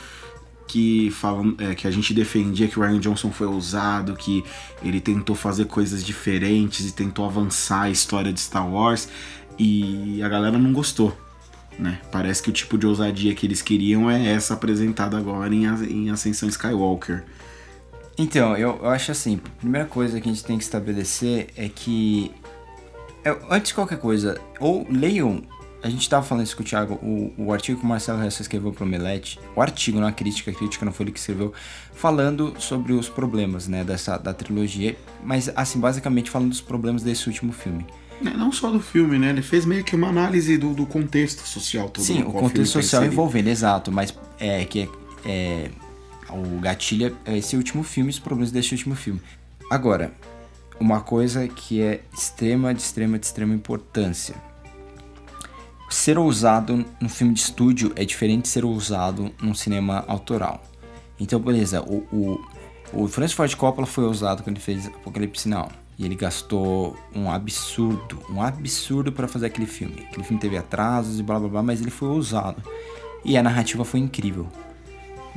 [0.69, 4.44] que falam é, que a gente defendia que o Ryan Johnson foi ousado, que
[4.82, 9.09] ele tentou fazer coisas diferentes e tentou avançar a história de Star Wars
[9.59, 11.16] e a galera não gostou.
[11.78, 12.01] Né?
[12.11, 16.11] Parece que o tipo de ousadia que eles queriam é essa apresentada agora em, em
[16.11, 17.24] Ascensão Skywalker.
[18.19, 21.69] Então, eu, eu acho assim, a primeira coisa que a gente tem que estabelecer é
[21.69, 22.31] que.
[23.27, 25.43] É, antes de qualquer coisa, ou leiam.
[25.82, 28.43] A gente tava falando isso com o Thiago, o, o artigo que o Marcelo Hessa
[28.43, 31.53] escreveu pro Omelete, o artigo, não a crítica, a crítica não foi ele que escreveu,
[31.93, 37.28] falando sobre os problemas, né, dessa, da trilogia, mas assim, basicamente falando dos problemas desse
[37.28, 37.86] último filme.
[38.20, 39.28] Né, Não só do filme, né?
[39.28, 42.03] Ele fez meio que uma análise do, do contexto social todo.
[42.03, 44.89] Sim, no o contexto social envolvendo, exato, mas é que é,
[45.27, 45.70] é,
[46.31, 49.20] o gatilho é esse último filme, os problemas desse último filme.
[49.70, 50.12] Agora,
[50.78, 54.35] uma coisa que é extrema, de extrema, de extrema importância.
[55.89, 60.62] Ser ousado no filme de estúdio é diferente de ser ousado num cinema autoral.
[61.19, 62.44] Então, beleza, o, o,
[62.93, 65.69] o Francis Ford Coppola foi ousado quando ele fez Apocalipse Now.
[65.98, 70.05] E ele gastou um absurdo, um absurdo para fazer aquele filme.
[70.09, 72.62] Aquele filme teve atrasos e blá blá blá, mas ele foi ousado.
[73.24, 74.47] E a narrativa foi incrível.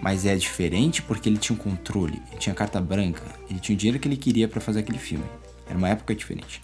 [0.01, 3.77] Mas é diferente porque ele tinha um controle, ele tinha carta branca, ele tinha o
[3.77, 5.25] dinheiro que ele queria para fazer aquele filme.
[5.67, 6.61] Era uma época diferente.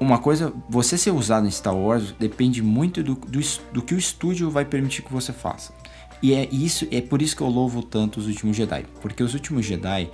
[0.00, 3.40] Uma coisa, você ser usado em Star Wars depende muito do, do,
[3.72, 5.74] do que o estúdio vai permitir que você faça.
[6.22, 9.34] E é isso, é por isso que eu louvo tanto os últimos Jedi, porque os
[9.34, 10.10] últimos Jedi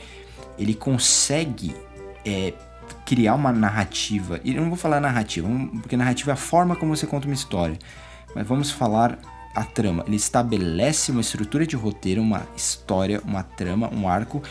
[0.59, 1.75] ele consegue
[2.25, 2.53] é,
[3.05, 4.41] criar uma narrativa.
[4.45, 5.49] E eu não vou falar narrativa,
[5.81, 7.79] porque narrativa é a forma como você conta uma história.
[8.35, 9.19] Mas vamos falar
[9.57, 10.05] a trama.
[10.07, 14.43] Ele estabelece uma estrutura de roteiro, uma história, uma trama, um arco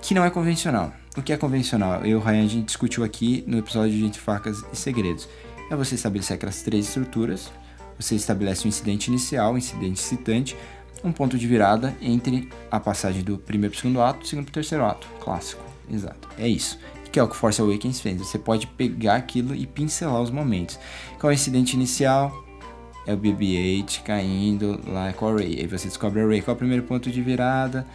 [0.00, 0.92] que não é convencional.
[1.16, 2.00] O que é convencional?
[2.02, 5.28] Eu e o Ryan a gente discutiu aqui no episódio de Entre Facas e Segredos.
[5.70, 7.50] É você estabelecer aquelas três estruturas,
[7.98, 10.56] você estabelece um incidente inicial, um incidente citante,
[11.02, 14.44] um ponto de virada entre a passagem do primeiro para o segundo ato, do segundo
[14.46, 15.06] para o terceiro ato.
[15.20, 16.28] Clássico, exato.
[16.38, 16.78] É isso.
[17.10, 18.18] Que é o que Force Awakens fez.
[18.18, 20.78] Você pode pegar aquilo e pincelar os momentos.
[21.20, 22.43] Qual é o incidente inicial?
[23.06, 25.60] É o BB-8 caindo lá com a Rey.
[25.60, 26.40] Aí você descobre a Rey.
[26.40, 27.86] Qual é o primeiro ponto de virada?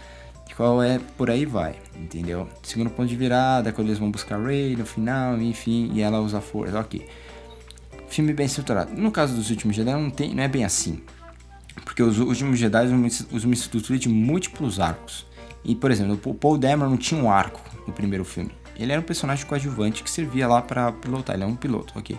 [0.55, 0.99] Qual é?
[1.17, 2.47] Por aí vai, entendeu?
[2.61, 6.19] Segundo ponto de virada, quando eles vão buscar a Rey no final, enfim, e ela
[6.19, 7.07] usa força, ok.
[8.09, 8.91] Filme bem estruturado.
[8.93, 10.99] No caso dos últimos Jedi, não, tem, não é bem assim.
[11.85, 15.25] Porque os últimos Jedi usam uma- estrutura de múltiplos arcos.
[15.63, 18.51] E, por exemplo, o Paul Dameron não tinha um arco no primeiro filme.
[18.77, 21.35] Ele era um personagem coadjuvante que servia lá pra pilotar.
[21.35, 22.17] Ele é um piloto, ok.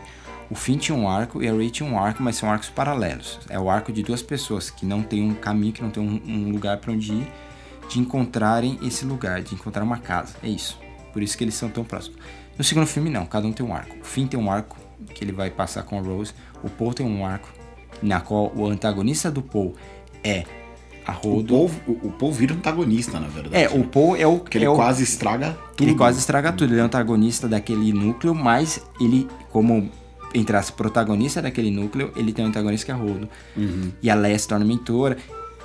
[0.51, 3.39] O Finn tinha um arco e a Rey tinha um arco, mas são arcos paralelos.
[3.49, 6.21] É o arco de duas pessoas que não tem um caminho, que não tem um,
[6.27, 7.33] um lugar pra onde ir,
[7.89, 10.35] de encontrarem esse lugar, de encontrar uma casa.
[10.43, 10.77] É isso.
[11.13, 12.19] Por isso que eles são tão próximos.
[12.59, 13.27] No segundo filme, não.
[13.27, 13.95] Cada um tem um arco.
[14.01, 14.77] O Finn tem um arco
[15.15, 16.33] que ele vai passar com a Rose.
[16.65, 17.49] O Paul tem um arco
[18.03, 19.75] na qual o antagonista do Paul
[20.25, 20.45] é
[21.07, 21.55] a O Rodo.
[21.55, 23.55] Paul, o, o Paul vira antagonista, na verdade.
[23.57, 25.89] É, o Paul é o ele é o- quase estraga tudo.
[25.89, 26.73] ele quase estraga tudo.
[26.75, 29.91] Ele é o antagonista daquele núcleo, mas ele, como
[30.35, 33.29] entrasse protagonista daquele núcleo, ele tem um antagonista que é Rodo.
[34.03, 35.17] E a Leia se torna mentora.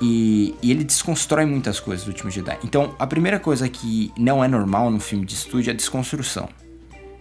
[0.01, 2.57] E, e ele desconstrói muitas coisas do último Jedi.
[2.63, 6.49] Então, a primeira coisa que não é normal no filme de estúdio é a desconstrução.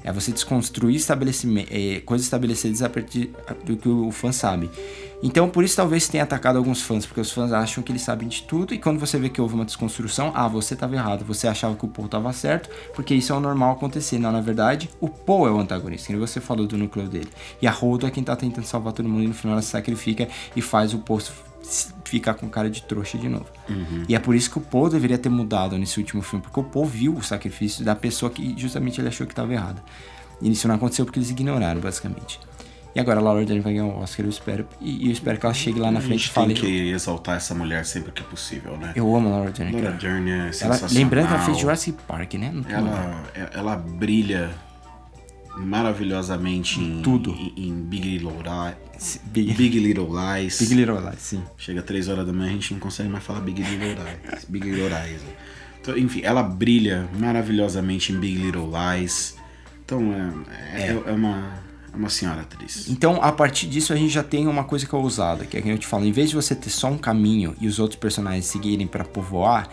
[0.04, 1.00] É você desconstruir
[1.70, 3.32] é, coisas estabelecidas a partir
[3.64, 4.70] do que o fã sabe.
[5.22, 8.28] Então, por isso talvez tenha atacado alguns fãs, porque os fãs acham que eles sabem
[8.28, 11.48] de tudo, e quando você vê que houve uma desconstrução, ah, você estava errado, você
[11.48, 14.18] achava que o Paul estava certo, porque isso é o normal acontecer.
[14.18, 17.30] Não, na verdade, o Paul é o antagonista, que você falou do núcleo dele.
[17.62, 19.70] E a Holdo é quem tá tentando salvar todo mundo, e no final ela se
[19.70, 21.20] sacrifica e faz o Paul
[22.04, 23.46] ficar com cara de trouxa de novo.
[23.68, 24.04] Uhum.
[24.08, 26.64] E é por isso que o Paul deveria ter mudado nesse último filme, porque o
[26.64, 29.82] Paul viu o sacrifício da pessoa que justamente ele achou que estava errada.
[30.40, 32.38] E isso não aconteceu porque eles ignoraram, basicamente.
[32.94, 34.68] E agora a Laura Dern vai ganhar o Oscar, eu espero.
[34.80, 36.54] E eu espero que ela chegue lá na frente e fale.
[36.54, 38.92] Tem que exaltar essa mulher sempre que é possível, né?
[38.94, 39.72] Eu amo a Laura Dern.
[39.72, 39.90] Laura.
[39.92, 40.94] Dern é Ela, sensacional.
[40.94, 42.52] lembrando que ela fez Jurassic Park, né?
[42.68, 44.50] Ela, ela brilha
[45.56, 47.32] maravilhosamente em, Tudo.
[47.32, 49.20] em, em Big Little Lies.
[49.24, 50.58] Big, Big Little Lies.
[50.58, 51.42] Big Little Lies, sim.
[51.56, 54.44] Chega 3 horas da manhã a gente não consegue mais falar Big Little Lies.
[54.48, 55.22] Big Little Lies.
[55.80, 59.36] Então, enfim, ela brilha maravilhosamente em Big Little Lies.
[59.84, 60.00] Então
[60.72, 61.62] é, é, é uma,
[61.92, 62.88] é uma senhora atriz.
[62.88, 65.62] Então, a partir disso, a gente já tem uma coisa que é ousada, que é
[65.62, 68.00] que eu te falo, em vez de você ter só um caminho e os outros
[68.00, 69.68] personagens seguirem pra povoar,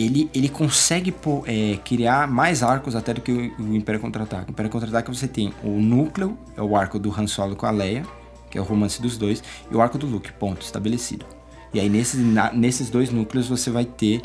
[0.00, 4.50] ele, ele consegue pô- é, criar mais arcos até do que o, o Império Contra-Ataque.
[4.50, 7.70] O Império Contra-Ataque você tem o núcleo, é o arco do Han Solo com a
[7.70, 8.04] Leia,
[8.50, 11.26] que é o romance dos dois, e o arco do Luke, ponto, estabelecido.
[11.72, 14.22] E aí nesses, na- nesses dois núcleos você vai ter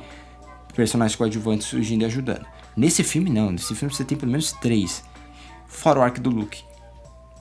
[0.75, 2.45] personagens coadjuvantes surgindo e ajudando.
[2.75, 5.03] Nesse filme não, nesse filme você tem pelo menos três.
[5.67, 6.63] Fora o arco do Luke.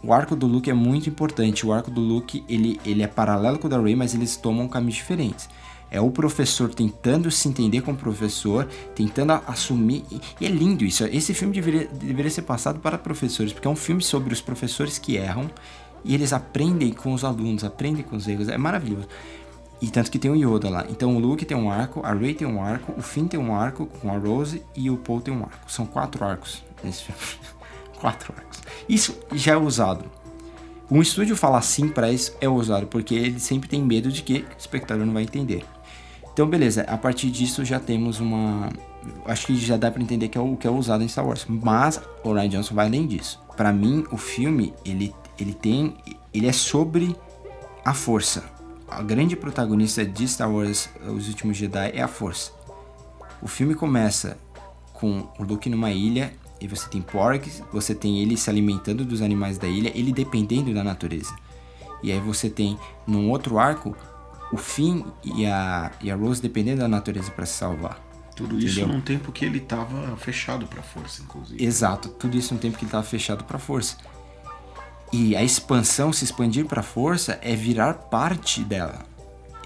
[0.05, 1.65] O arco do Luke é muito importante.
[1.65, 4.67] O arco do Luke, ele, ele é paralelo com o da Rey, mas eles tomam
[4.67, 5.49] caminhos diferentes.
[5.95, 10.03] É o professor tentando se entender como professor, tentando assumir.
[10.41, 11.05] E, é lindo isso.
[11.05, 14.99] Esse filme deveria, deveria ser passado para professores, porque é um filme sobre os professores
[14.99, 15.51] que erram
[16.03, 18.49] e eles aprendem com os alunos, aprendem com os erros.
[18.49, 19.07] É maravilhoso.
[19.83, 20.87] E tanto que tem o Yoda lá.
[20.89, 23.55] Então o Luke tem um arco, a Rey tem um arco, o Finn tem um
[23.55, 25.71] arco com a Rose e o Paul tem um arco.
[25.71, 27.21] São quatro arcos nesse filme.
[28.01, 28.63] quatro arcos.
[28.89, 30.07] Isso já é usado.
[30.91, 34.39] Um estúdio falar sim pra isso é usado, porque ele sempre tem medo de que
[34.39, 35.65] o espectador não vai entender.
[36.33, 38.71] Então, beleza, a partir disso já temos uma.
[39.27, 41.45] Acho que já dá pra entender que é o que é usado em Star Wars.
[41.49, 43.41] Mas o Ryan Johnson vai além disso.
[43.57, 45.95] Pra mim, o filme, ele, ele tem.
[46.33, 47.15] Ele é sobre
[47.85, 48.45] a força.
[48.89, 52.53] A grande protagonista de Star Wars, Os Últimos Jedi, é a força.
[53.43, 54.39] O filme começa
[54.93, 59.21] com o Luke numa ilha e você tem porcs, você tem ele se alimentando dos
[59.21, 61.35] animais da ilha, ele dependendo da natureza.
[62.03, 63.97] E aí você tem num outro arco
[64.53, 67.99] o Finn e a, e a Rose dependendo da natureza para se salvar.
[68.37, 68.95] Tudo isso Entendeu?
[68.97, 71.63] num tempo que ele tava fechado pra força, inclusive.
[71.63, 73.97] Exato, tudo isso no tempo que ele estava fechado para força.
[75.13, 79.01] E a expansão, se expandir para força, é virar parte dela.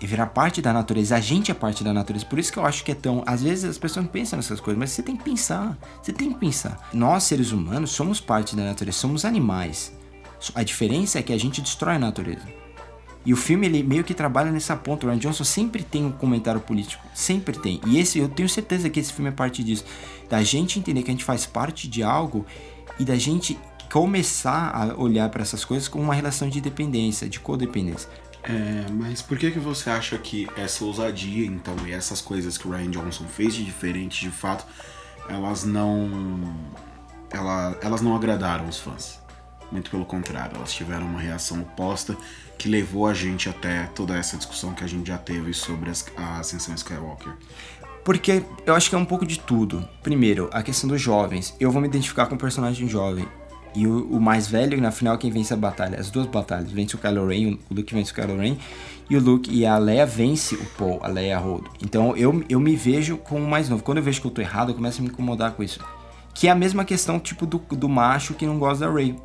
[0.02, 1.16] É virar parte da natureza.
[1.16, 2.26] A gente é parte da natureza.
[2.26, 3.22] Por isso que eu acho que é tão.
[3.24, 5.78] Às vezes as pessoas não pensam nessas coisas, mas você tem que pensar.
[6.02, 6.88] Você tem que pensar.
[6.92, 9.92] Nós, seres humanos, somos parte da natureza, somos animais.
[10.54, 12.46] A diferença é que a gente destrói a natureza.
[13.27, 15.05] E o filme ele meio que trabalha nessa ponta.
[15.05, 17.81] O Ryan Johnson sempre tem um comentário político, sempre tem.
[17.85, 19.85] E esse eu tenho certeza que esse filme é parte disso,
[20.31, 22.47] da gente entender que a gente faz parte de algo
[23.01, 23.59] e da gente
[23.93, 28.09] começar a olhar para essas coisas com uma relação de dependência, de codependência.
[28.44, 32.69] É, mas por que que você acha que essa ousadia, então, e essas coisas que
[32.69, 34.65] o Ryan Johnson fez de diferente, de fato,
[35.28, 36.55] elas não
[37.28, 39.20] ela, elas não agradaram os fãs?
[39.73, 42.16] Muito pelo contrário, elas tiveram uma reação oposta
[42.58, 46.04] que levou a gente até toda essa discussão que a gente já teve sobre as,
[46.16, 47.32] a ascensão Skywalker.
[48.04, 49.86] Porque eu acho que é um pouco de tudo.
[50.02, 51.54] Primeiro, a questão dos jovens.
[51.58, 53.26] Eu vou me identificar com o personagem jovem.
[53.74, 55.98] E o, o mais velho, na final, quem vence a batalha.
[55.98, 56.70] As duas batalhas.
[56.70, 58.56] Vence o Kylo Ren, o Luke vence o Kylo Ren.
[59.10, 61.68] E o Luke e a Leia vence o Paul, a Leia Rodo.
[61.82, 63.82] Então eu, eu me vejo como o mais novo.
[63.82, 65.80] Quando eu vejo que eu tô errado, eu começo a me incomodar com isso.
[66.32, 69.16] Que é a mesma questão, tipo, do, do macho que não gosta da Rey.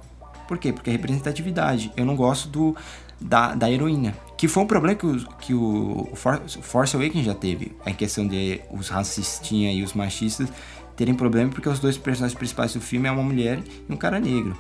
[0.48, 0.74] Por quê?
[0.74, 1.92] Porque é representatividade.
[1.96, 2.76] Eu não gosto do,
[3.22, 4.16] da, da heroína.
[4.38, 7.74] Que foi um problema que o, que o For- Force Awakens já teve.
[7.86, 10.50] A questão de os racistinhas e os machistas
[10.96, 14.20] terem problema porque os dois personagens principais do filme é uma mulher e um cara
[14.20, 14.58] negro.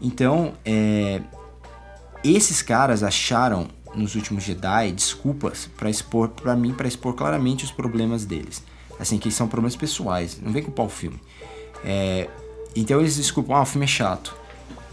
[0.00, 1.20] Então, é,
[2.24, 7.72] esses caras acharam nos últimos Jedi desculpas para expor para mim para expor claramente os
[7.72, 8.62] problemas deles
[9.00, 11.18] assim que são problemas pessoais não vem culpar o filme
[11.84, 12.28] É,
[12.76, 14.36] então eles desculpam ah o filme é chato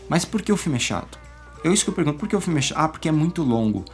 [0.09, 1.19] mas por que o filme é chato
[1.67, 3.43] eu isso que eu pergunto por que o filme é chato ah porque é muito
[3.43, 3.85] longo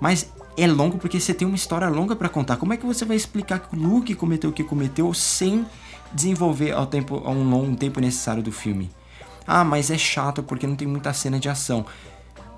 [0.00, 3.04] mas é longo porque você tem uma história longa para contar como é que você
[3.04, 5.64] vai explicar que o Luke cometeu o que cometeu sem
[6.12, 8.90] desenvolver ao tempo a um longo tempo necessário do filme
[9.46, 11.84] ah mas é chato porque não tem muita cena de ação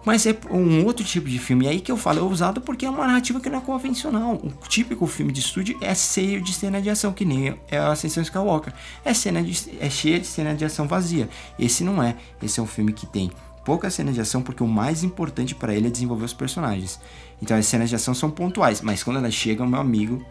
[0.04, 1.64] Mas é um outro tipo de filme.
[1.64, 4.34] E aí que eu falo, é ousado porque é uma narrativa que não é convencional.
[4.34, 7.90] O típico filme de estúdio é cheio de cena de ação, que nem é a
[7.90, 8.72] Ascensão Skywalker.
[9.04, 11.28] É, cena de, é cheia de cena de ação vazia.
[11.58, 12.16] Esse não é.
[12.42, 13.30] Esse é um filme que tem
[13.64, 17.00] pouca cena de ação porque o mais importante para ele é desenvolver os personagens.
[17.40, 20.24] Então as cenas de ação são pontuais, mas quando elas chegam, meu amigo,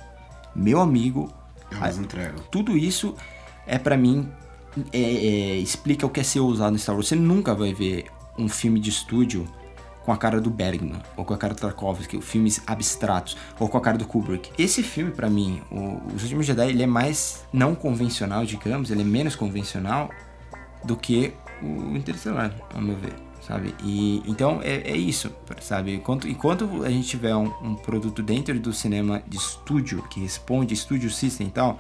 [0.55, 1.31] meu amigo,
[1.72, 2.43] Elas entregam.
[2.51, 3.15] tudo isso
[3.65, 4.30] é para mim
[4.91, 7.07] é, é, explica o que é ser ousado no Star Wars.
[7.07, 8.05] Você nunca vai ver
[8.38, 9.47] um filme de estúdio
[10.03, 13.77] com a cara do Bergman ou com a cara do Tarkovsky, filmes abstratos ou com
[13.77, 14.51] a cara do Kubrick.
[14.57, 19.01] Esse filme para mim, o, Os Últimos Jedi, ele é mais não convencional, digamos, ele
[19.01, 20.10] é menos convencional
[20.84, 21.34] do que
[21.64, 23.73] o Interestelar, ao meu ver, sabe?
[23.84, 25.31] E então é, é isso,
[25.61, 25.94] sabe?
[25.94, 30.73] Enquanto, enquanto a gente tiver um, um produto dentro do cinema de estúdio que responde
[30.73, 31.80] estúdio system e tal,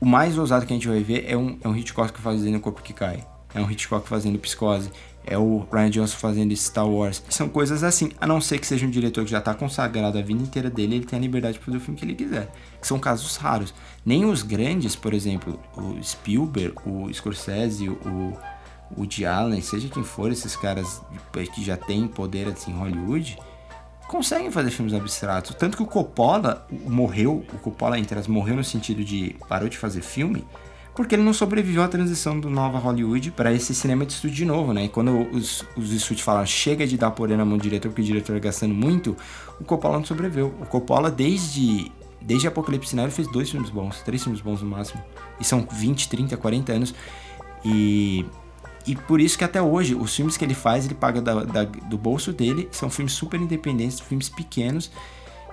[0.00, 2.60] o mais ousado que a gente vai ver é um, é um Hitchcock fazendo o
[2.60, 3.24] corpo que cai.
[3.54, 4.90] É um Hitchcock fazendo psicose.
[5.26, 7.22] É o Ryan Johnson fazendo Star Wars.
[7.30, 8.10] São coisas assim.
[8.20, 10.96] A não ser que seja um diretor que já tá consagrado a vida inteira dele,
[10.96, 12.52] ele tem a liberdade de fazer o filme que ele quiser.
[12.78, 13.72] Que são casos raros.
[14.04, 18.36] Nem os grandes, por exemplo, o Spielberg, o Scorsese, o
[18.90, 21.02] o Woody Allen, seja quem for, esses caras
[21.54, 23.38] que já têm poder assim em Hollywood,
[24.06, 25.54] conseguem fazer filmes abstratos.
[25.56, 29.78] Tanto que o Coppola morreu, o Coppola entre as morreu no sentido de parou de
[29.78, 30.44] fazer filme,
[30.94, 34.44] porque ele não sobreviveu à transição do Nova Hollywood para esse cinema de estúdio de
[34.44, 34.84] novo, né?
[34.84, 38.02] E quando os, os estúdios falaram chega de dar poder na mão do diretor, porque
[38.02, 39.16] o diretor está gastando muito,
[39.60, 40.54] o Coppola não sobreviveu.
[40.60, 41.90] O Coppola, desde,
[42.22, 45.02] desde Apocalipse Now, ele fez dois filmes bons, três filmes bons no máximo.
[45.40, 46.94] E são 20, 30, 40 anos.
[47.64, 48.24] E
[48.86, 51.64] e por isso que até hoje, os filmes que ele faz, ele paga da, da,
[51.64, 52.68] do bolso dele.
[52.70, 54.90] São filmes super independentes, filmes pequenos.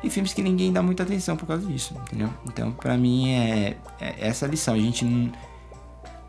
[0.03, 2.30] E filmes que ninguém dá muita atenção por causa disso, entendeu?
[2.48, 4.74] Então, pra mim, é, é essa a lição.
[4.74, 5.32] A gente não...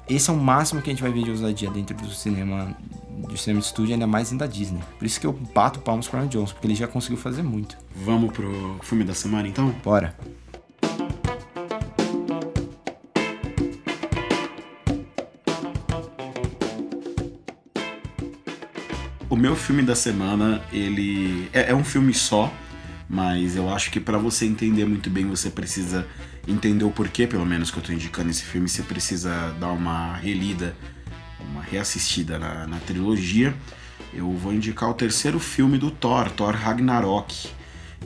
[0.09, 2.77] Esse é o máximo que a gente vai ver de ousadia dentro do cinema,
[3.09, 4.83] do cinema de estúdio, ainda mais da Disney.
[4.99, 7.79] Por isso que eu bato palmas para o Johnson, porque ele já conseguiu fazer muito.
[7.97, 9.71] Vamos pro filme da semana, então?
[9.83, 10.15] Bora.
[19.33, 22.53] O meu filme da semana, ele é, é um filme só,
[23.09, 26.07] mas eu acho que para você entender muito bem, você precisa
[26.47, 30.17] entender o porquê, pelo menos que eu tô indicando esse filme, você precisa dar uma
[30.17, 30.77] relida,
[31.51, 33.55] uma reassistida na, na trilogia.
[34.13, 37.49] Eu vou indicar o terceiro filme do Thor, Thor Ragnarok.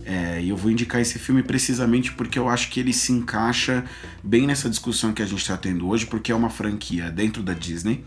[0.05, 3.85] É, e eu vou indicar esse filme precisamente porque eu acho que ele se encaixa
[4.23, 7.53] bem nessa discussão que a gente está tendo hoje, porque é uma franquia dentro da
[7.53, 8.05] Disney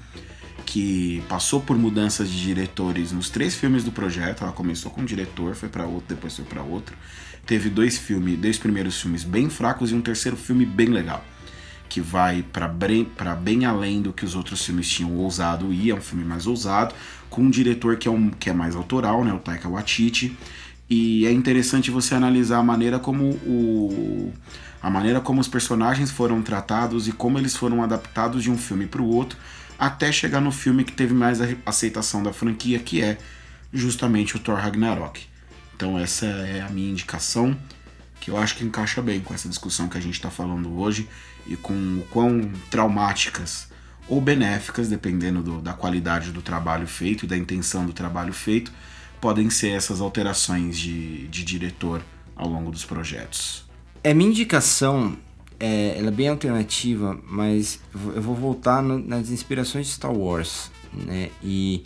[0.72, 4.44] que passou por mudanças de diretores nos três filmes do projeto.
[4.44, 6.96] Ela começou com um diretor, foi para outro, depois foi para outro.
[7.44, 11.26] Teve dois filmes, dois primeiros filmes bem fracos e um terceiro filme bem legal,
[11.90, 16.02] que vai para bem, além do que os outros filmes tinham ousado e é um
[16.02, 16.94] filme mais ousado,
[17.32, 20.38] com um diretor que é, um, que é mais autoral, né, o Taika Waititi.
[20.88, 24.32] E é interessante você analisar a maneira como o
[24.82, 28.86] a maneira como os personagens foram tratados e como eles foram adaptados de um filme
[28.86, 29.38] para o outro
[29.80, 33.18] até chegar no filme que teve mais aceitação da franquia, que é
[33.72, 35.26] justamente o Thor Ragnarok.
[35.76, 37.58] Então essa é a minha indicação,
[38.20, 41.08] que eu acho que encaixa bem com essa discussão que a gente está falando hoje
[41.48, 43.70] e com o quão traumáticas
[44.10, 48.74] ou benéficas, dependendo do, da qualidade do trabalho feito e da intenção do trabalho feito,
[49.22, 52.02] podem ser essas alterações de, de diretor
[52.36, 53.66] ao longo dos projetos.
[54.04, 55.18] É minha indicação
[55.60, 57.80] é, ela é bem alternativa, mas
[58.16, 61.30] eu vou voltar no, nas inspirações de Star Wars, né?
[61.44, 61.84] E,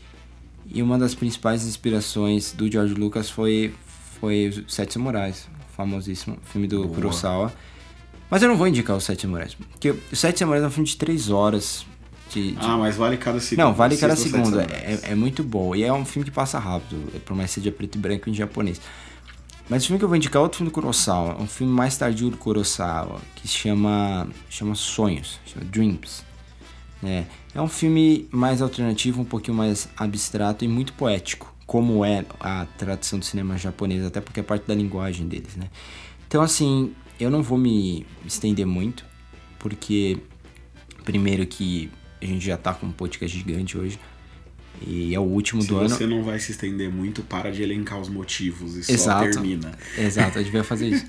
[0.67, 3.73] e uma das principais inspirações do George Lucas foi,
[4.19, 6.95] foi Sete Samurais, famosíssimo filme do Boa.
[6.95, 7.53] Kurosawa.
[8.29, 10.87] Mas eu não vou indicar os Sete Samurais, porque os Sete Samurais é um filme
[10.87, 11.85] de três horas.
[12.31, 12.57] De, de...
[12.59, 13.65] Ah, mas vale cada segundo.
[13.65, 14.59] Não, vale cada segundo.
[14.59, 15.75] É, é, muito bom.
[15.75, 18.33] E é um filme que passa rápido, por mais que seja preto e branco em
[18.33, 18.81] japonês.
[19.69, 21.97] Mas o filme que eu vou indicar é outro filme do Kurosawa, um filme mais
[21.97, 26.23] tardio do Kurosawa, que chama, chama Sonhos, chama Dreams.
[27.03, 27.25] É,
[27.55, 32.65] é um filme mais alternativo, um pouquinho mais abstrato e muito poético, como é a
[32.77, 35.69] tradição do cinema japonês, até porque é parte da linguagem deles, né?
[36.27, 39.05] Então, assim, eu não vou me estender muito,
[39.59, 40.17] porque,
[41.03, 41.89] primeiro que
[42.21, 43.99] a gente já tá com um podcast gigante hoje,
[44.81, 45.89] e é o último Se do ano.
[45.89, 49.25] Se você não vai se estender muito, para de elencar os motivos e Exato.
[49.25, 49.71] só termina.
[49.97, 51.05] Exato, eu devia fazer isso.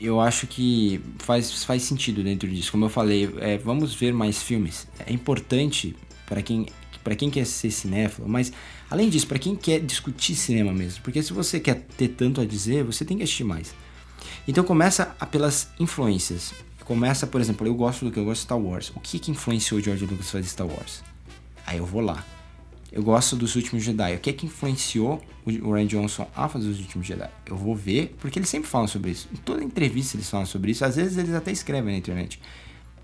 [0.00, 2.70] eu acho que faz, faz sentido dentro disso.
[2.70, 4.86] Como eu falei, é, vamos ver mais filmes.
[5.06, 5.96] É importante
[6.26, 6.66] para quem,
[7.02, 8.52] para quem quer ser cinéfilo, mas
[8.90, 11.02] além disso, para quem quer discutir cinema mesmo.
[11.02, 13.74] Porque se você quer ter tanto a dizer, você tem que assistir mais.
[14.46, 16.52] Então começa pelas influências.
[16.84, 18.92] Começa, por exemplo, eu gosto do que eu gosto de Star Wars.
[18.94, 21.02] O que, que influenciou George Lucas fazer Star Wars?
[21.66, 22.22] Aí eu vou lá
[22.94, 24.14] Eu gosto dos Últimos Jedi.
[24.14, 27.28] O que é que influenciou o Ryan Johnson a fazer os Últimos Jedi?
[27.44, 29.28] Eu vou ver, porque eles sempre falam sobre isso.
[29.32, 30.84] Em toda entrevista eles falam sobre isso.
[30.84, 32.40] Às vezes eles até escrevem na internet.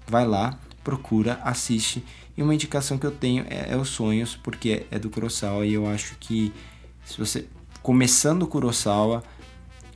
[0.06, 2.04] Vai lá, procura, assiste.
[2.36, 5.66] E uma indicação que eu tenho é, é Os Sonhos, porque é do Kurosawa.
[5.66, 6.52] E eu acho que
[7.04, 7.48] se você...
[7.82, 9.24] Começando o Kurosawa,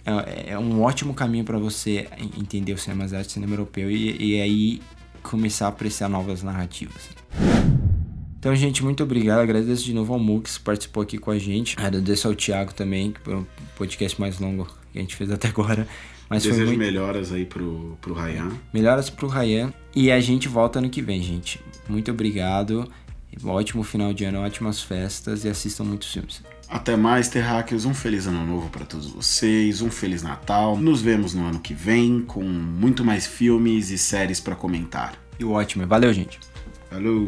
[0.04, 3.88] é, é um ótimo caminho para você entender o cinema asiático, cinema europeu.
[3.88, 4.82] E, e aí
[5.22, 7.10] começar a apreciar novas narrativas.
[8.44, 9.40] Então, gente, muito obrigado.
[9.40, 11.76] Agradeço de novo ao Mux que participou aqui com a gente.
[11.78, 15.48] Agradeço ao Thiago também, que foi o podcast mais longo que a gente fez até
[15.48, 15.88] agora.
[16.28, 16.78] Mas Desejo foi muito...
[16.78, 18.50] melhoras aí pro, pro Ryan.
[18.70, 19.72] Melhoras pro Ryan.
[19.96, 21.58] E a gente volta ano que vem, gente.
[21.88, 22.86] Muito obrigado.
[23.42, 26.42] Um ótimo final de ano, ótimas festas e assistam muitos filmes.
[26.68, 27.86] Até mais, Terráqueos.
[27.86, 29.80] Um feliz ano novo para todos vocês.
[29.80, 30.76] Um feliz Natal.
[30.76, 35.14] Nos vemos no ano que vem com muito mais filmes e séries para comentar.
[35.40, 35.86] E o ótimo.
[35.86, 36.38] Valeu, gente.
[36.90, 37.26] Falou!